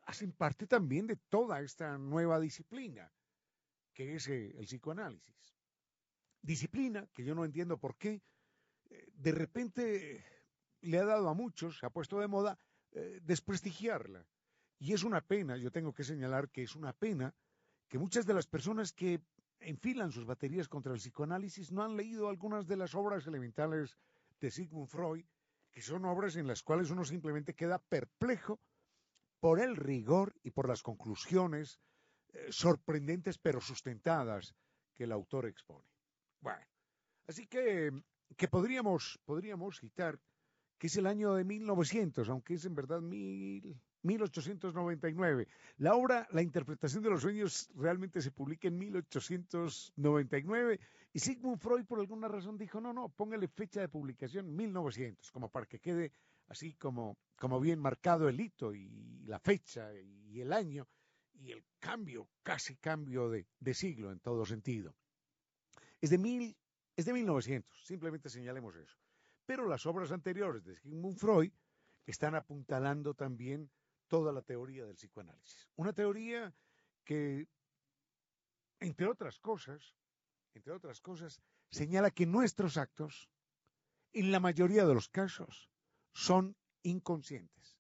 hacen 0.04 0.32
parte 0.32 0.66
también 0.66 1.06
de 1.06 1.16
toda 1.16 1.60
esta 1.60 1.98
nueva 1.98 2.40
disciplina, 2.40 3.12
que 3.94 4.16
es 4.16 4.28
eh, 4.28 4.54
el 4.58 4.66
psicoanálisis. 4.66 5.56
Disciplina 6.40 7.08
que 7.12 7.24
yo 7.24 7.34
no 7.34 7.44
entiendo 7.44 7.78
por 7.78 7.96
qué 7.96 8.22
eh, 8.90 9.08
de 9.14 9.32
repente 9.32 10.24
le 10.80 10.98
ha 10.98 11.04
dado 11.04 11.28
a 11.28 11.34
muchos, 11.34 11.78
se 11.78 11.86
ha 11.86 11.90
puesto 11.90 12.18
de 12.18 12.28
moda, 12.28 12.58
eh, 12.92 13.20
desprestigiarla. 13.22 14.26
Y 14.78 14.92
es 14.92 15.04
una 15.04 15.20
pena, 15.20 15.56
yo 15.56 15.70
tengo 15.70 15.92
que 15.94 16.02
señalar 16.02 16.50
que 16.50 16.64
es 16.64 16.74
una 16.74 16.92
pena 16.92 17.34
que 17.88 17.98
muchas 17.98 18.26
de 18.26 18.34
las 18.34 18.46
personas 18.46 18.92
que 18.92 19.20
enfilan 19.64 20.12
sus 20.12 20.26
baterías 20.26 20.68
contra 20.68 20.92
el 20.92 20.98
psicoanálisis 20.98 21.72
no 21.72 21.82
han 21.82 21.96
leído 21.96 22.28
algunas 22.28 22.66
de 22.66 22.76
las 22.76 22.94
obras 22.94 23.26
elementales 23.26 23.96
de 24.40 24.50
Sigmund 24.50 24.88
Freud, 24.88 25.24
que 25.70 25.82
son 25.82 26.04
obras 26.04 26.36
en 26.36 26.46
las 26.46 26.62
cuales 26.62 26.90
uno 26.90 27.04
simplemente 27.04 27.54
queda 27.54 27.78
perplejo 27.78 28.60
por 29.40 29.60
el 29.60 29.76
rigor 29.76 30.34
y 30.42 30.50
por 30.50 30.68
las 30.68 30.82
conclusiones 30.82 31.80
eh, 32.32 32.46
sorprendentes 32.50 33.38
pero 33.38 33.60
sustentadas 33.60 34.54
que 34.94 35.04
el 35.04 35.12
autor 35.12 35.46
expone. 35.46 35.88
Bueno, 36.40 36.64
así 37.26 37.46
que, 37.46 37.90
que 38.36 38.48
podríamos, 38.48 39.20
podríamos 39.24 39.78
citar 39.78 40.20
que 40.78 40.88
es 40.88 40.96
el 40.96 41.06
año 41.06 41.34
de 41.34 41.44
1900, 41.44 42.28
aunque 42.28 42.54
es 42.54 42.64
en 42.64 42.74
verdad 42.74 43.00
mil, 43.00 43.80
1899. 44.02 45.48
La 45.78 45.94
obra 45.94 46.26
La 46.30 46.42
interpretación 46.42 47.02
de 47.02 47.10
los 47.10 47.22
sueños 47.22 47.70
realmente 47.74 48.20
se 48.20 48.30
publica 48.30 48.68
en 48.68 48.78
1899 48.78 50.80
y 51.12 51.18
Sigmund 51.18 51.60
Freud 51.60 51.84
por 51.84 52.00
alguna 52.00 52.28
razón 52.28 52.56
dijo, 52.56 52.80
no, 52.80 52.92
no, 52.92 53.08
póngale 53.08 53.48
fecha 53.48 53.80
de 53.80 53.88
publicación 53.88 54.54
1900, 54.54 55.30
como 55.30 55.50
para 55.50 55.66
que 55.66 55.78
quede 55.78 56.12
así 56.48 56.74
como, 56.74 57.18
como 57.36 57.60
bien 57.60 57.78
marcado 57.78 58.28
el 58.28 58.40
hito 58.40 58.74
y 58.74 59.22
la 59.24 59.38
fecha 59.38 59.92
y 59.94 60.40
el 60.40 60.52
año 60.52 60.88
y 61.34 61.52
el 61.52 61.64
cambio, 61.78 62.28
casi 62.42 62.76
cambio 62.76 63.28
de, 63.28 63.46
de 63.58 63.74
siglo 63.74 64.12
en 64.12 64.20
todo 64.20 64.46
sentido. 64.46 64.94
Es 66.00 66.10
de, 66.10 66.18
mil, 66.18 66.56
es 66.96 67.04
de 67.04 67.12
1900, 67.12 67.84
simplemente 67.84 68.28
señalemos 68.28 68.76
eso. 68.76 68.96
Pero 69.46 69.68
las 69.68 69.86
obras 69.86 70.12
anteriores 70.12 70.64
de 70.64 70.76
Sigmund 70.76 71.18
Freud 71.18 71.52
están 72.06 72.34
apuntalando 72.34 73.14
también 73.14 73.70
toda 74.12 74.30
la 74.30 74.42
teoría 74.42 74.84
del 74.84 74.96
psicoanálisis. 74.96 75.70
Una 75.74 75.94
teoría 75.94 76.54
que, 77.02 77.48
entre 78.78 79.06
otras 79.06 79.38
cosas, 79.38 79.96
entre 80.52 80.74
otras 80.74 81.00
cosas, 81.00 81.40
señala 81.70 82.10
que 82.10 82.26
nuestros 82.26 82.76
actos, 82.76 83.30
en 84.12 84.30
la 84.30 84.38
mayoría 84.38 84.84
de 84.84 84.92
los 84.92 85.08
casos, 85.08 85.70
son 86.12 86.54
inconscientes. 86.82 87.78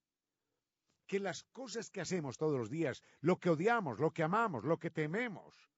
Que 1.06 1.20
las 1.20 1.44
cosas 1.44 1.90
que 1.90 2.00
hacemos 2.00 2.38
todos 2.38 2.58
los 2.58 2.70
días, 2.70 3.02
lo 3.20 3.38
que 3.38 3.50
odiamos, 3.50 4.00
lo 4.00 4.12
que 4.12 4.22
amamos, 4.22 4.64
lo 4.64 4.78
que 4.78 4.90
tememos, 4.90 5.68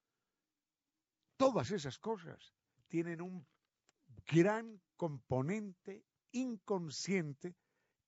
todas 1.37 1.73
esas 1.73 1.99
cosas 1.99 2.55
tienen 2.87 3.21
un 3.21 3.45
gran 4.25 4.81
componente 4.97 6.05
inconsciente 6.31 7.57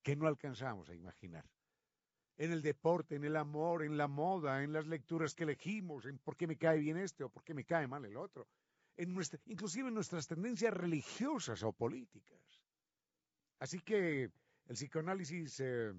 que 0.00 0.14
no 0.14 0.28
alcanzamos 0.28 0.88
a 0.88 0.94
imaginar. 0.94 1.44
En 2.38 2.52
el 2.52 2.62
deporte, 2.62 3.16
en 3.16 3.24
el 3.24 3.36
amor, 3.36 3.82
en 3.82 3.96
la 3.96 4.08
moda, 4.08 4.62
en 4.62 4.72
las 4.72 4.86
lecturas 4.86 5.34
que 5.34 5.44
elegimos, 5.44 6.04
en 6.04 6.18
por 6.18 6.36
qué 6.36 6.46
me 6.46 6.56
cae 6.56 6.78
bien 6.78 6.98
este 6.98 7.24
o 7.24 7.30
por 7.30 7.42
qué 7.42 7.54
me 7.54 7.64
cae 7.64 7.86
mal 7.86 8.04
el 8.04 8.16
otro, 8.16 8.46
en 8.96 9.14
nuestra, 9.14 9.40
inclusive 9.46 9.88
en 9.88 9.94
nuestras 9.94 10.26
tendencias 10.26 10.72
religiosas 10.74 11.62
o 11.62 11.72
políticas. 11.72 12.40
Así 13.58 13.80
que 13.80 14.30
el 14.68 14.74
psicoanálisis 14.74 15.60
eh, 15.60 15.92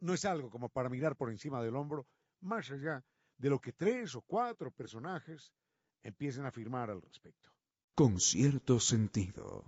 no 0.00 0.12
es 0.12 0.24
algo 0.24 0.50
como 0.50 0.68
para 0.68 0.90
mirar 0.90 1.16
por 1.16 1.30
encima 1.30 1.62
del 1.62 1.76
hombro, 1.76 2.06
más 2.40 2.70
allá 2.70 3.02
de 3.38 3.50
lo 3.50 3.58
que 3.58 3.72
tres 3.72 4.14
o 4.14 4.20
cuatro 4.20 4.70
personajes 4.70 5.52
empiecen 6.02 6.44
a 6.44 6.48
afirmar 6.48 6.90
al 6.90 7.00
respecto 7.00 7.52
con 7.94 8.20
cierto 8.20 8.80
sentido. 8.80 9.64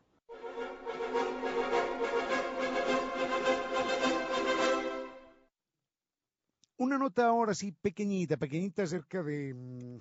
Una 6.77 6.99
nota 6.99 7.27
ahora 7.27 7.55
sí 7.55 7.73
pequeñita, 7.73 8.37
pequeñita 8.37 8.83
acerca 8.83 9.23
de 9.23 9.55
mm, 9.55 9.99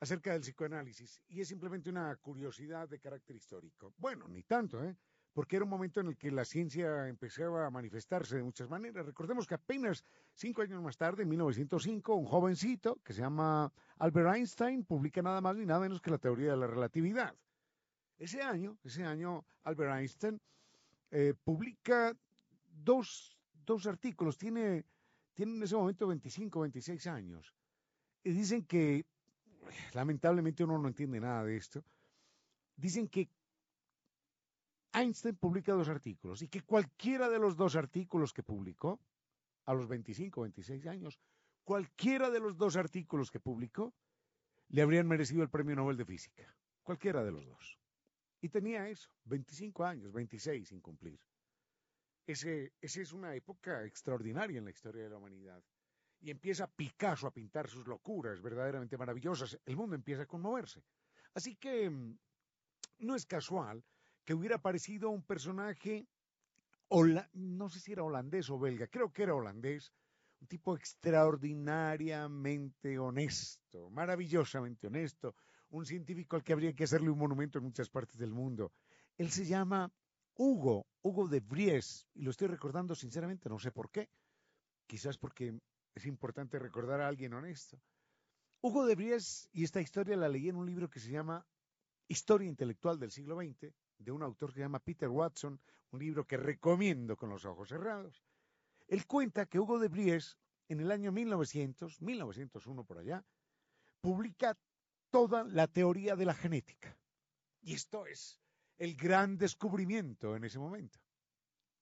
acerca 0.00 0.32
del 0.32 0.40
psicoanálisis 0.40 1.22
y 1.28 1.40
es 1.40 1.48
simplemente 1.48 1.88
una 1.88 2.16
curiosidad 2.16 2.88
de 2.88 2.98
carácter 2.98 3.36
histórico. 3.36 3.94
Bueno, 3.98 4.26
ni 4.26 4.42
tanto, 4.42 4.82
¿eh? 4.82 4.96
porque 5.32 5.56
era 5.56 5.64
un 5.64 5.70
momento 5.70 6.00
en 6.00 6.08
el 6.08 6.16
que 6.16 6.30
la 6.30 6.44
ciencia 6.44 7.08
empezaba 7.08 7.66
a 7.66 7.70
manifestarse 7.70 8.36
de 8.36 8.42
muchas 8.42 8.68
maneras. 8.68 9.06
Recordemos 9.06 9.46
que 9.46 9.54
apenas 9.54 10.04
cinco 10.34 10.62
años 10.62 10.82
más 10.82 10.96
tarde, 10.96 11.22
en 11.22 11.28
1905, 11.28 12.14
un 12.14 12.26
jovencito 12.26 13.00
que 13.04 13.12
se 13.12 13.20
llama 13.20 13.72
Albert 13.98 14.34
Einstein 14.34 14.84
publica 14.84 15.22
nada 15.22 15.40
más 15.40 15.56
ni 15.56 15.64
nada 15.64 15.80
menos 15.80 16.00
que 16.00 16.10
la 16.10 16.18
teoría 16.18 16.50
de 16.50 16.56
la 16.58 16.66
relatividad. 16.66 17.34
Ese 18.18 18.42
año, 18.42 18.78
ese 18.84 19.04
año, 19.04 19.44
Albert 19.64 19.98
Einstein 19.98 20.40
eh, 21.10 21.34
publica 21.44 22.14
dos, 22.70 23.38
dos 23.64 23.86
artículos, 23.86 24.36
tiene, 24.36 24.84
tiene 25.34 25.56
en 25.56 25.62
ese 25.62 25.76
momento 25.76 26.06
25, 26.06 26.60
26 26.60 27.06
años, 27.06 27.54
y 28.24 28.32
dicen 28.32 28.64
que, 28.64 29.04
lamentablemente 29.94 30.64
uno 30.64 30.78
no 30.78 30.88
entiende 30.88 31.20
nada 31.20 31.44
de 31.44 31.56
esto, 31.56 31.84
dicen 32.76 33.08
que 33.08 33.28
Einstein 34.92 35.36
publica 35.36 35.72
dos 35.72 35.88
artículos 35.88 36.42
y 36.42 36.48
que 36.48 36.62
cualquiera 36.62 37.28
de 37.28 37.38
los 37.38 37.56
dos 37.56 37.76
artículos 37.76 38.32
que 38.32 38.42
publicó, 38.42 39.00
a 39.64 39.74
los 39.74 39.86
25 39.88 40.40
o 40.40 40.42
26 40.42 40.86
años, 40.86 41.18
cualquiera 41.64 42.30
de 42.30 42.40
los 42.40 42.56
dos 42.56 42.76
artículos 42.76 43.30
que 43.30 43.40
publicó, 43.40 43.94
le 44.68 44.82
habrían 44.82 45.06
merecido 45.06 45.42
el 45.42 45.50
premio 45.50 45.76
Nobel 45.76 45.96
de 45.96 46.04
Física. 46.04 46.54
Cualquiera 46.82 47.22
de 47.22 47.30
los 47.30 47.46
dos. 47.46 47.78
Y 48.40 48.48
tenía 48.48 48.88
eso, 48.88 49.10
25 49.24 49.84
años, 49.84 50.12
26 50.12 50.68
sin 50.68 50.80
cumplir. 50.80 51.20
Ese, 52.26 52.72
esa 52.80 53.00
es 53.00 53.12
una 53.12 53.34
época 53.34 53.84
extraordinaria 53.84 54.58
en 54.58 54.64
la 54.64 54.70
historia 54.70 55.04
de 55.04 55.10
la 55.10 55.18
humanidad. 55.18 55.62
Y 56.20 56.30
empieza 56.30 56.70
Picasso 56.70 57.26
a 57.26 57.32
pintar 57.32 57.68
sus 57.68 57.86
locuras 57.86 58.40
verdaderamente 58.40 58.96
maravillosas. 58.96 59.58
El 59.66 59.76
mundo 59.76 59.96
empieza 59.96 60.22
a 60.22 60.26
conmoverse. 60.26 60.82
Así 61.34 61.56
que 61.56 61.90
mm, 61.90 62.16
no 63.00 63.16
es 63.16 63.26
casual 63.26 63.84
que 64.24 64.34
hubiera 64.34 64.58
parecido 64.58 65.10
un 65.10 65.24
personaje, 65.24 66.06
no 67.32 67.68
sé 67.68 67.80
si 67.80 67.90
era 67.92 68.04
holandés 68.04 68.48
o 68.50 68.58
belga, 68.58 68.86
creo 68.86 69.12
que 69.12 69.24
era 69.24 69.34
holandés, 69.34 69.92
un 70.40 70.46
tipo 70.46 70.76
extraordinariamente 70.76 72.98
honesto, 72.98 73.90
maravillosamente 73.90 74.86
honesto, 74.86 75.34
un 75.70 75.84
científico 75.86 76.36
al 76.36 76.44
que 76.44 76.52
habría 76.52 76.74
que 76.74 76.84
hacerle 76.84 77.10
un 77.10 77.18
monumento 77.18 77.58
en 77.58 77.64
muchas 77.64 77.88
partes 77.88 78.18
del 78.18 78.32
mundo. 78.32 78.72
Él 79.16 79.30
se 79.30 79.44
llama 79.44 79.92
Hugo, 80.36 80.86
Hugo 81.02 81.28
de 81.28 81.40
Vries, 81.40 82.06
y 82.14 82.22
lo 82.22 82.30
estoy 82.30 82.48
recordando 82.48 82.94
sinceramente, 82.94 83.48
no 83.48 83.58
sé 83.58 83.70
por 83.70 83.90
qué, 83.90 84.08
quizás 84.86 85.18
porque 85.18 85.58
es 85.94 86.06
importante 86.06 86.58
recordar 86.58 87.00
a 87.00 87.08
alguien 87.08 87.34
honesto. 87.34 87.78
Hugo 88.62 88.86
de 88.86 88.94
Vries, 88.94 89.48
y 89.52 89.64
esta 89.64 89.80
historia 89.80 90.16
la 90.16 90.28
leí 90.28 90.48
en 90.48 90.56
un 90.56 90.66
libro 90.66 90.88
que 90.88 91.00
se 91.00 91.10
llama 91.10 91.46
Historia 92.08 92.48
Intelectual 92.48 92.98
del 92.98 93.10
siglo 93.10 93.36
XX, 93.36 93.72
de 93.98 94.12
un 94.12 94.22
autor 94.22 94.50
que 94.50 94.56
se 94.56 94.60
llama 94.60 94.80
Peter 94.80 95.08
Watson, 95.08 95.60
un 95.90 96.00
libro 96.00 96.26
que 96.26 96.36
recomiendo 96.36 97.16
con 97.16 97.28
los 97.28 97.44
ojos 97.44 97.68
cerrados. 97.68 98.24
Él 98.88 99.06
cuenta 99.06 99.46
que 99.46 99.58
Hugo 99.60 99.78
de 99.78 99.88
Vries, 99.88 100.38
en 100.68 100.80
el 100.80 100.90
año 100.90 101.12
1900, 101.12 102.00
1901 102.00 102.84
por 102.84 102.98
allá, 102.98 103.24
publica 104.00 104.58
toda 105.10 105.44
la 105.44 105.66
teoría 105.68 106.16
de 106.16 106.24
la 106.24 106.34
genética. 106.34 106.96
Y 107.60 107.74
esto 107.74 108.06
es 108.06 108.41
el 108.82 108.96
gran 108.96 109.38
descubrimiento 109.38 110.34
en 110.34 110.42
ese 110.42 110.58
momento. 110.58 110.98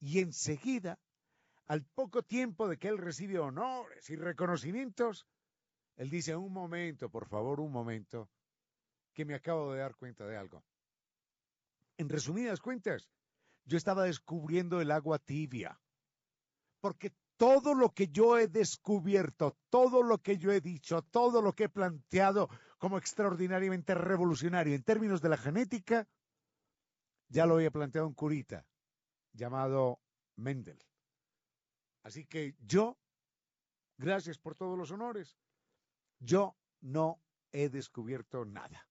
Y 0.01 0.19
enseguida, 0.19 0.99
al 1.67 1.83
poco 1.83 2.23
tiempo 2.23 2.69
de 2.69 2.77
que 2.77 2.89
él 2.89 2.99
recibe 2.99 3.39
honores 3.39 4.11
y 4.11 4.17
reconocimientos, 4.17 5.27
él 5.97 6.11
dice, 6.11 6.37
un 6.37 6.53
momento, 6.53 7.09
por 7.09 7.27
favor, 7.27 7.59
un 7.59 7.73
momento, 7.73 8.29
que 9.15 9.25
me 9.25 9.35
acabo 9.35 9.73
de 9.73 9.81
dar 9.81 9.97
cuenta 9.97 10.27
de 10.27 10.37
algo. 10.37 10.63
En 11.97 12.11
resumidas 12.11 12.61
cuentas, 12.61 13.09
yo 13.65 13.79
estaba 13.79 14.05
descubriendo 14.05 14.83
el 14.83 14.91
agua 14.91 15.19
tibia. 15.19 15.81
Porque 16.83 17.15
todo 17.39 17.73
lo 17.73 17.95
que 17.95 18.09
yo 18.09 18.37
he 18.37 18.47
descubierto, 18.47 19.57
todo 19.71 20.03
lo 20.03 20.19
que 20.19 20.37
yo 20.37 20.53
he 20.53 20.61
dicho, 20.61 21.01
todo 21.01 21.41
lo 21.41 21.55
que 21.55 21.65
he 21.65 21.69
planteado 21.71 22.51
como 22.77 22.99
extraordinariamente 22.99 23.95
revolucionario 23.95 24.75
en 24.75 24.83
términos 24.83 25.23
de 25.23 25.31
la 25.31 25.39
genética, 25.39 26.07
ya 27.31 27.47
lo 27.47 27.55
había 27.55 27.71
planteado 27.71 28.07
un 28.07 28.15
curita 28.15 28.67
llamado 29.33 30.01
Mendel. 30.37 30.79
Así 32.03 32.27
que 32.27 32.57
yo, 32.61 32.99
gracias 33.97 34.39
por 34.39 34.55
todos 34.55 34.77
los 34.77 34.91
honores, 34.91 35.39
yo 36.19 36.57
no 36.81 37.23
he 37.53 37.69
descubierto 37.69 38.45
nada. 38.45 38.89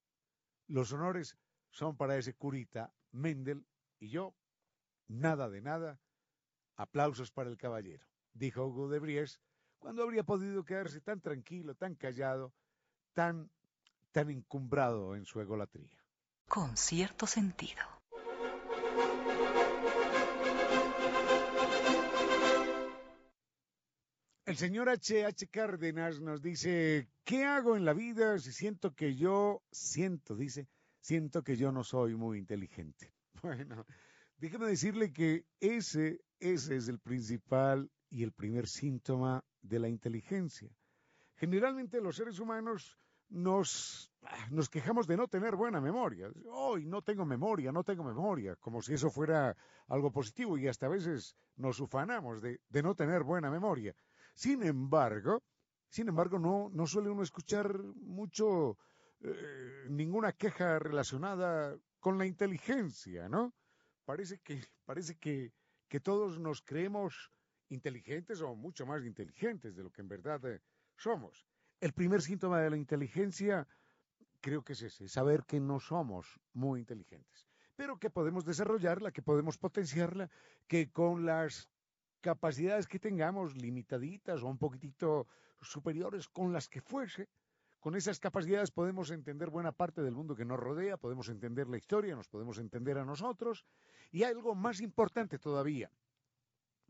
Los 0.67 0.91
honores 0.93 1.37
son 1.69 1.97
para 1.97 2.17
ese 2.17 2.33
curita 2.33 2.93
Mendel 3.11 3.65
Y 3.99 4.09
yo, 4.09 4.35
nada 5.07 5.49
de 5.49 5.61
nada, 5.61 5.99
aplausos 6.75 7.31
para 7.31 7.49
el 7.49 7.57
caballero, 7.57 8.07
dijo 8.33 8.65
Hugo 8.65 8.87
de 8.87 8.99
Bries, 8.99 9.41
cuando 9.79 10.03
habría 10.03 10.23
podido 10.23 10.63
quedarse 10.63 11.01
tan 11.01 11.19
tranquilo, 11.19 11.75
tan 11.75 11.95
callado, 11.95 12.53
tan, 13.13 13.51
tan 14.11 14.29
encumbrado 14.29 15.15
en 15.15 15.25
su 15.25 15.41
egolatría. 15.41 16.03
Con 16.47 16.77
cierto 16.77 17.27
sentido. 17.27 17.98
El 24.49 24.57
señor 24.57 24.89
H. 24.89 25.25
H. 25.25 25.47
Cárdenas 25.49 26.21
nos 26.21 26.41
dice, 26.41 27.07
¿qué 27.23 27.45
hago 27.45 27.77
en 27.77 27.85
la 27.85 27.93
vida 27.93 28.39
si 28.39 28.51
siento 28.51 28.95
que 28.95 29.15
yo, 29.15 29.61
siento, 29.71 30.35
dice, 30.35 30.67
siento 30.99 31.43
que 31.43 31.55
yo 31.55 31.71
no 31.71 31.83
soy 31.83 32.15
muy 32.15 32.39
inteligente? 32.39 33.13
Bueno, 33.43 33.85
déjeme 34.37 34.65
decirle 34.65 35.13
que 35.13 35.45
ese, 35.59 36.21
ese 36.39 36.77
es 36.77 36.87
el 36.87 36.97
principal 36.97 37.91
y 38.09 38.23
el 38.23 38.31
primer 38.31 38.67
síntoma 38.67 39.45
de 39.61 39.77
la 39.77 39.87
inteligencia. 39.87 40.75
Generalmente 41.35 42.01
los 42.01 42.15
seres 42.15 42.39
humanos 42.39 42.97
nos, 43.29 44.11
nos 44.49 44.67
quejamos 44.67 45.05
de 45.05 45.15
no 45.15 45.27
tener 45.27 45.55
buena 45.55 45.79
memoria. 45.79 46.27
Hoy 46.51 46.87
no 46.87 47.03
tengo 47.03 47.23
memoria, 47.23 47.71
no 47.71 47.83
tengo 47.83 48.03
memoria, 48.03 48.55
como 48.55 48.81
si 48.81 48.95
eso 48.95 49.11
fuera 49.11 49.55
algo 49.87 50.11
positivo 50.11 50.57
y 50.57 50.67
hasta 50.67 50.87
a 50.87 50.89
veces 50.89 51.37
nos 51.55 51.79
ufanamos 51.79 52.41
de, 52.41 52.59
de 52.67 52.81
no 52.81 52.95
tener 52.95 53.21
buena 53.21 53.51
memoria. 53.51 53.93
Sin 54.39 54.63
embargo, 54.63 55.43
sin 55.89 56.07
embargo, 56.07 56.39
no, 56.39 56.69
no 56.71 56.87
suele 56.87 57.09
uno 57.09 57.23
escuchar 57.23 57.77
mucho 57.77 58.77
eh, 59.19 59.87
ninguna 59.89 60.31
queja 60.31 60.79
relacionada 60.79 61.77
con 61.99 62.17
la 62.17 62.25
inteligencia, 62.25 63.27
¿no? 63.27 63.53
Parece 64.05 64.39
que, 64.39 64.63
parece 64.85 65.17
que, 65.17 65.51
que 65.89 65.99
todos 65.99 66.39
nos 66.39 66.61
creemos 66.61 67.33
inteligentes 67.67 68.39
o 68.39 68.55
mucho 68.55 68.85
más 68.85 69.03
inteligentes 69.03 69.75
de 69.75 69.83
lo 69.83 69.91
que 69.91 70.03
en 70.03 70.07
verdad 70.07 70.39
eh, 70.45 70.61
somos. 70.95 71.45
El 71.81 71.91
primer 71.91 72.21
síntoma 72.21 72.61
de 72.61 72.69
la 72.69 72.77
inteligencia 72.77 73.67
creo 74.39 74.63
que 74.63 74.71
es 74.71 74.83
ese, 74.83 75.09
saber 75.09 75.43
que 75.43 75.59
no 75.59 75.81
somos 75.81 76.39
muy 76.53 76.79
inteligentes, 76.79 77.45
pero 77.75 77.99
que 77.99 78.09
podemos 78.09 78.45
desarrollarla, 78.45 79.11
que 79.11 79.21
podemos 79.21 79.57
potenciarla, 79.57 80.29
que 80.65 80.89
con 80.93 81.25
las 81.25 81.69
capacidades 82.21 82.87
que 82.87 82.99
tengamos 82.99 83.55
limitaditas 83.55 84.41
o 84.43 84.47
un 84.47 84.57
poquitito 84.57 85.27
superiores 85.61 86.27
con 86.27 86.53
las 86.53 86.67
que 86.67 86.81
fuese, 86.81 87.29
con 87.79 87.95
esas 87.95 88.19
capacidades 88.19 88.71
podemos 88.71 89.09
entender 89.11 89.49
buena 89.49 89.71
parte 89.71 90.01
del 90.01 90.13
mundo 90.13 90.35
que 90.35 90.45
nos 90.45 90.59
rodea, 90.59 90.97
podemos 90.97 91.29
entender 91.29 91.67
la 91.69 91.77
historia, 91.77 92.15
nos 92.15 92.27
podemos 92.27 92.57
entender 92.57 92.97
a 92.97 93.05
nosotros 93.05 93.65
y 94.11 94.23
algo 94.23 94.53
más 94.53 94.81
importante 94.81 95.39
todavía, 95.39 95.89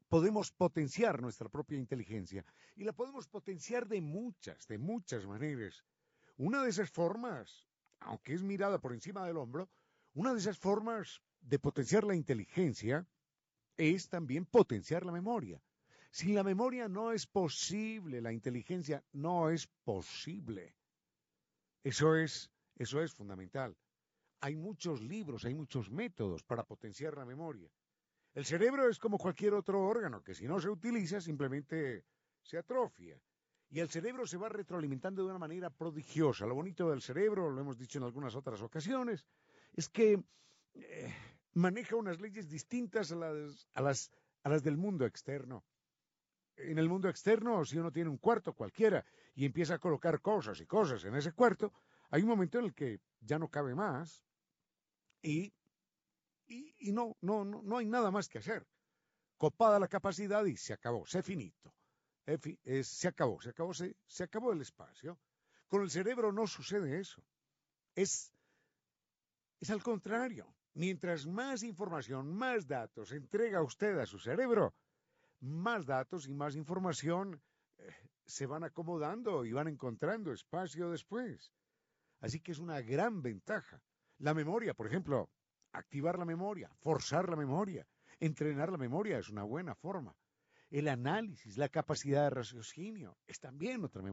podemos 0.07 0.51
potenciar 0.51 1.21
nuestra 1.21 1.47
propia 1.47 1.77
inteligencia 1.77 2.43
y 2.75 2.83
la 2.83 2.93
podemos 2.93 3.27
potenciar 3.27 3.87
de 3.87 4.01
muchas, 4.01 4.67
de 4.67 4.79
muchas 4.79 5.25
maneras. 5.27 5.85
Una 6.37 6.63
de 6.63 6.69
esas 6.69 6.89
formas, 6.89 7.67
aunque 7.99 8.33
es 8.33 8.41
mirada 8.41 8.79
por 8.79 8.93
encima 8.93 9.25
del 9.25 9.37
hombro, 9.37 9.69
una 10.13 10.33
de 10.33 10.39
esas 10.39 10.57
formas 10.57 11.21
de 11.41 11.59
potenciar 11.59 12.03
la 12.03 12.15
inteligencia 12.15 13.07
es 13.79 14.09
también 14.09 14.45
potenciar 14.45 15.05
la 15.05 15.13
memoria. 15.13 15.61
Sin 16.11 16.35
la 16.35 16.43
memoria 16.43 16.89
no 16.89 17.13
es 17.13 17.25
posible, 17.25 18.21
la 18.21 18.33
inteligencia 18.33 19.01
no 19.13 19.49
es 19.49 19.67
posible. 19.85 20.75
Eso 21.81 22.15
es, 22.15 22.51
eso 22.75 23.01
es 23.01 23.13
fundamental. 23.13 23.77
Hay 24.41 24.57
muchos 24.57 25.01
libros, 25.01 25.45
hay 25.45 25.53
muchos 25.53 25.89
métodos 25.89 26.43
para 26.43 26.65
potenciar 26.65 27.15
la 27.15 27.25
memoria. 27.25 27.69
El 28.33 28.43
cerebro 28.43 28.89
es 28.89 28.99
como 28.99 29.17
cualquier 29.17 29.53
otro 29.53 29.81
órgano 29.81 30.21
que 30.21 30.35
si 30.35 30.45
no 30.45 30.59
se 30.59 30.69
utiliza 30.69 31.21
simplemente 31.21 32.03
se 32.41 32.57
atrofia. 32.57 33.17
Y 33.69 33.79
el 33.79 33.89
cerebro 33.89 34.27
se 34.27 34.37
va 34.37 34.49
retroalimentando 34.49 35.23
de 35.23 35.29
una 35.29 35.39
manera 35.39 35.69
prodigiosa. 35.69 36.45
Lo 36.45 36.55
bonito 36.55 36.89
del 36.89 37.01
cerebro, 37.01 37.49
lo 37.49 37.61
hemos 37.61 37.77
dicho 37.77 37.97
en 37.97 38.03
algunas 38.03 38.35
otras 38.35 38.61
ocasiones, 38.61 39.25
es 39.73 39.87
que 39.87 40.21
eh, 40.73 41.13
maneja 41.59 41.95
unas 41.95 42.19
leyes 42.19 42.49
distintas 42.49 43.11
a 43.11 43.15
las, 43.15 43.67
a 43.73 43.81
las, 43.81 44.11
a 44.43 44.49
las 44.49 44.63
del 44.63 44.77
mundo 44.77 45.05
externo. 45.05 45.63
En 46.55 46.77
el 46.77 46.89
mundo 46.89 47.07
externo, 47.09 47.63
si 47.65 47.77
uno 47.77 47.91
tiene 47.91 48.09
un 48.09 48.17
cuarto 48.17 48.53
cualquiera 48.53 49.05
y 49.35 49.45
empieza 49.45 49.75
a 49.75 49.79
colocar 49.79 50.21
cosas 50.21 50.59
y 50.59 50.65
cosas 50.65 51.03
en 51.05 51.15
ese 51.15 51.31
cuarto, 51.31 51.73
hay 52.09 52.23
un 52.23 52.29
momento 52.29 52.59
en 52.59 52.65
el 52.65 52.73
que 52.73 52.99
ya 53.21 53.37
no 53.37 53.49
cabe 53.49 53.75
más 53.75 54.23
y, 55.21 55.53
y, 56.47 56.91
no, 56.91 57.15
no, 57.21 57.45
no, 57.45 57.61
no 57.61 57.77
hay 57.77 57.85
nada 57.85 58.11
más 58.11 58.27
que 58.27 58.39
hacer. 58.39 58.67
Copada 59.37 59.79
la 59.79 59.87
capacidad 59.87 60.43
y 60.45 60.57
se 60.57 60.73
acabó, 60.73 61.05
se 61.05 61.23
finito. 61.23 61.73
se 62.25 63.07
acabó, 63.07 63.41
se 63.41 63.49
acabó, 63.49 63.73
se, 63.73 63.95
se 64.07 64.23
acabó 64.23 64.51
el 64.51 64.61
espacio. 64.61 65.19
Con 65.67 65.83
el 65.83 65.91
cerebro 65.91 66.31
no 66.33 66.47
sucede 66.47 66.99
eso. 66.99 67.23
Es, 67.95 68.33
es 69.59 69.69
al 69.69 69.83
contrario. 69.83 70.53
Mientras 70.73 71.25
más 71.25 71.63
información, 71.63 72.33
más 72.33 72.67
datos 72.67 73.11
entrega 73.11 73.61
usted 73.61 73.97
a 73.97 74.05
su 74.05 74.19
cerebro, 74.19 74.73
más 75.41 75.85
datos 75.85 76.27
y 76.27 76.33
más 76.33 76.55
información 76.55 77.41
eh, 77.77 77.91
se 78.25 78.45
van 78.45 78.63
acomodando 78.63 79.45
y 79.45 79.51
van 79.51 79.67
encontrando 79.67 80.31
espacio 80.31 80.91
después. 80.91 81.51
Así 82.19 82.39
que 82.39 82.51
es 82.51 82.59
una 82.59 82.81
gran 82.81 83.21
ventaja. 83.21 83.81
La 84.19 84.33
memoria, 84.33 84.73
por 84.73 84.87
ejemplo, 84.87 85.29
activar 85.71 86.19
la 86.19 86.25
memoria, 86.25 86.69
forzar 86.79 87.29
la 87.29 87.35
memoria, 87.35 87.87
entrenar 88.19 88.71
la 88.71 88.77
memoria 88.77 89.17
es 89.17 89.29
una 89.29 89.43
buena 89.43 89.75
forma. 89.75 90.15
El 90.69 90.87
análisis, 90.87 91.57
la 91.57 91.69
capacidad 91.69 92.25
de 92.25 92.29
raciocinio 92.29 93.17
es 93.25 93.39
también 93.39 93.83
otra, 93.83 94.03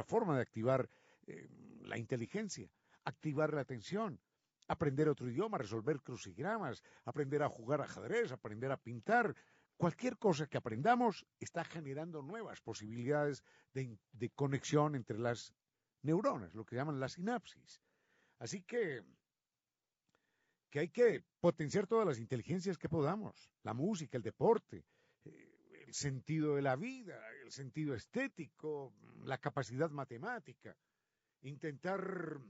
eh, 0.00 0.04
forma 0.04 0.36
de 0.36 0.42
activar 0.42 0.90
eh, 1.26 1.48
la 1.82 1.96
inteligencia, 1.96 2.68
activar 3.04 3.54
la 3.54 3.62
atención, 3.62 4.20
aprender 4.68 5.08
otro 5.08 5.28
idioma, 5.28 5.58
resolver 5.58 6.00
crucigramas, 6.00 6.82
aprender 7.04 7.42
a 7.42 7.48
jugar 7.48 7.80
ajedrez, 7.80 8.32
aprender 8.32 8.70
a 8.72 8.76
pintar. 8.76 9.34
Cualquier 9.76 10.16
cosa 10.16 10.46
que 10.46 10.56
aprendamos 10.56 11.26
está 11.38 11.64
generando 11.64 12.22
nuevas 12.22 12.60
posibilidades 12.60 13.44
de, 13.72 13.98
de 14.12 14.30
conexión 14.30 14.94
entre 14.94 15.18
las 15.18 15.54
neuronas, 16.02 16.54
lo 16.54 16.64
que 16.64 16.76
llaman 16.76 16.98
la 16.98 17.08
sinapsis. 17.08 17.82
Así 18.38 18.62
que, 18.62 19.02
que 20.70 20.80
hay 20.80 20.88
que 20.88 21.24
potenciar 21.40 21.86
todas 21.86 22.06
las 22.06 22.18
inteligencias 22.18 22.78
que 22.78 22.88
podamos, 22.88 23.50
la 23.62 23.74
música, 23.74 24.16
el 24.16 24.22
deporte, 24.22 24.84
eh, 25.24 25.84
el 25.86 25.94
sentido 25.94 26.56
de 26.56 26.62
la 26.62 26.76
vida, 26.76 27.20
el 27.44 27.52
sentido 27.52 27.94
estético, 27.94 28.94
la 29.24 29.38
capacidad 29.38 29.90
matemática, 29.90 30.76
intentar 31.42 32.40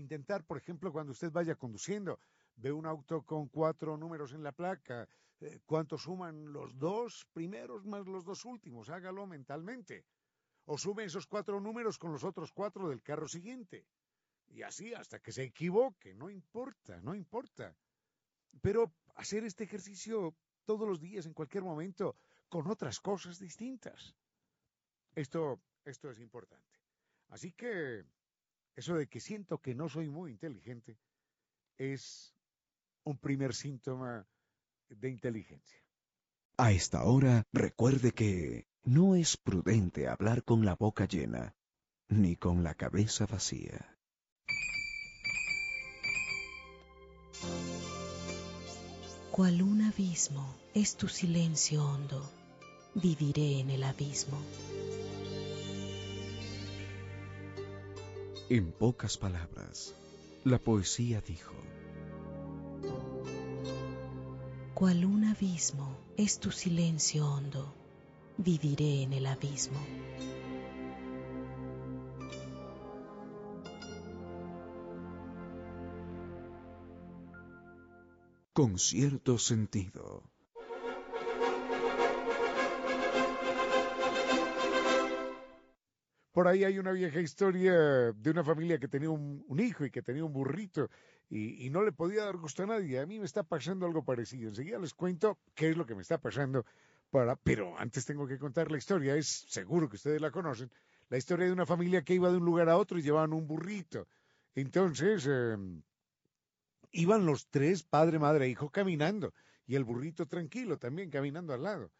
intentar, 0.00 0.44
por 0.44 0.56
ejemplo, 0.58 0.92
cuando 0.92 1.12
usted 1.12 1.30
vaya 1.30 1.54
conduciendo, 1.54 2.18
ve 2.56 2.72
un 2.72 2.86
auto 2.86 3.22
con 3.22 3.48
cuatro 3.48 3.96
números 3.96 4.32
en 4.32 4.42
la 4.42 4.52
placa, 4.52 5.08
eh, 5.40 5.60
¿cuánto 5.64 5.96
suman 5.96 6.52
los 6.52 6.78
dos 6.78 7.26
primeros 7.32 7.86
más 7.86 8.06
los 8.06 8.24
dos 8.24 8.44
últimos? 8.44 8.90
Hágalo 8.90 9.26
mentalmente. 9.26 10.04
O 10.66 10.76
sume 10.76 11.04
esos 11.04 11.26
cuatro 11.26 11.60
números 11.60 11.98
con 11.98 12.12
los 12.12 12.24
otros 12.24 12.52
cuatro 12.52 12.88
del 12.88 13.02
carro 13.02 13.26
siguiente. 13.28 13.86
Y 14.48 14.62
así 14.62 14.92
hasta 14.92 15.20
que 15.20 15.32
se 15.32 15.44
equivoque, 15.44 16.14
no 16.14 16.28
importa, 16.28 17.00
no 17.00 17.14
importa. 17.14 17.74
Pero 18.60 18.92
hacer 19.14 19.44
este 19.44 19.64
ejercicio 19.64 20.34
todos 20.64 20.88
los 20.88 21.00
días, 21.00 21.26
en 21.26 21.34
cualquier 21.34 21.64
momento, 21.64 22.16
con 22.48 22.66
otras 22.66 23.00
cosas 23.00 23.38
distintas. 23.38 24.14
Esto, 25.14 25.60
esto 25.84 26.10
es 26.10 26.18
importante. 26.20 26.78
Así 27.28 27.52
que 27.52 28.04
eso 28.76 28.94
de 28.94 29.08
que 29.08 29.20
siento 29.20 29.58
que 29.58 29.74
no 29.74 29.88
soy 29.88 30.08
muy 30.08 30.30
inteligente 30.30 30.98
es 31.76 32.34
un 33.04 33.18
primer 33.18 33.54
síntoma 33.54 34.26
de 34.88 35.08
inteligencia. 35.08 35.80
A 36.56 36.72
esta 36.72 37.04
hora, 37.04 37.46
recuerde 37.52 38.12
que 38.12 38.66
no 38.84 39.14
es 39.14 39.36
prudente 39.36 40.08
hablar 40.08 40.44
con 40.44 40.64
la 40.64 40.74
boca 40.74 41.06
llena, 41.06 41.54
ni 42.08 42.36
con 42.36 42.62
la 42.62 42.74
cabeza 42.74 43.26
vacía. 43.26 43.98
Cual 49.30 49.62
un 49.62 49.82
abismo 49.82 50.54
es 50.74 50.96
tu 50.96 51.08
silencio 51.08 51.82
hondo, 51.82 52.30
viviré 52.94 53.60
en 53.60 53.70
el 53.70 53.84
abismo. 53.84 54.38
En 58.52 58.72
pocas 58.72 59.16
palabras, 59.16 59.94
la 60.42 60.58
poesía 60.58 61.20
dijo, 61.20 61.54
Cual 64.74 65.04
un 65.04 65.24
abismo 65.24 65.96
es 66.16 66.40
tu 66.40 66.50
silencio 66.50 67.28
hondo, 67.28 67.72
viviré 68.38 69.02
en 69.04 69.12
el 69.12 69.26
abismo. 69.26 69.78
con 78.52 78.78
cierto 78.78 79.38
sentido. 79.38 80.29
Por 86.32 86.46
ahí 86.46 86.62
hay 86.62 86.78
una 86.78 86.92
vieja 86.92 87.20
historia 87.20 87.72
de 88.12 88.30
una 88.30 88.44
familia 88.44 88.78
que 88.78 88.86
tenía 88.86 89.10
un, 89.10 89.44
hijo 89.58 89.84
y 89.84 89.90
que 89.90 90.00
tenía 90.00 90.24
un 90.24 90.32
burrito 90.32 90.88
y, 91.28 91.68
no 91.70 91.82
le 91.82 91.92
podía 91.92 92.24
dar 92.24 92.36
gusto 92.36 92.62
a 92.62 92.66
nadie. 92.66 93.00
A 93.00 93.06
mí 93.06 93.18
me 93.18 93.24
está 93.24 93.42
pasando 93.42 93.86
algo 93.86 94.04
parecido. 94.04 94.48
Enseguida 94.48 94.78
les 94.78 94.94
cuento 94.94 95.38
qué 95.54 95.70
es 95.70 95.76
lo 95.76 95.86
que 95.86 95.94
me 95.94 96.02
está 96.02 96.18
pasando. 96.18 96.64
Para, 97.10 97.34
pero 97.34 97.76
antes 97.78 98.06
tengo 98.06 98.28
que 98.28 98.38
contar 98.38 98.70
la 98.70 98.78
historia. 98.78 99.16
Es 99.16 99.44
seguro 99.48 99.88
que 99.88 99.96
ustedes 99.96 100.20
la 100.20 100.30
conocen. 100.30 100.70
La 101.08 101.18
historia 101.18 101.46
de 101.46 101.52
una 101.52 101.66
familia 101.66 102.02
que 102.02 102.14
iba 102.14 102.30
de 102.30 102.36
un 102.36 102.44
lugar 102.44 102.68
a 102.68 102.76
otro 102.76 102.98
y 102.98 103.02
llevaban 103.02 103.32
un 103.32 103.48
burrito. 103.48 104.06
Entonces, 104.54 105.26
em, 105.26 105.82
iban 106.92 107.26
los 107.26 107.48
tres, 107.48 107.82
padre, 107.82 108.20
madre 108.20 108.46
e 108.46 108.50
hijo, 108.50 108.70
caminando. 108.70 109.34
Y 109.66 109.74
el 109.74 109.84
burrito 109.84 110.26
tranquilo 110.26 110.78
también 110.78 111.10
caminando 111.10 111.52
al 111.54 111.64
lado. 111.64 111.90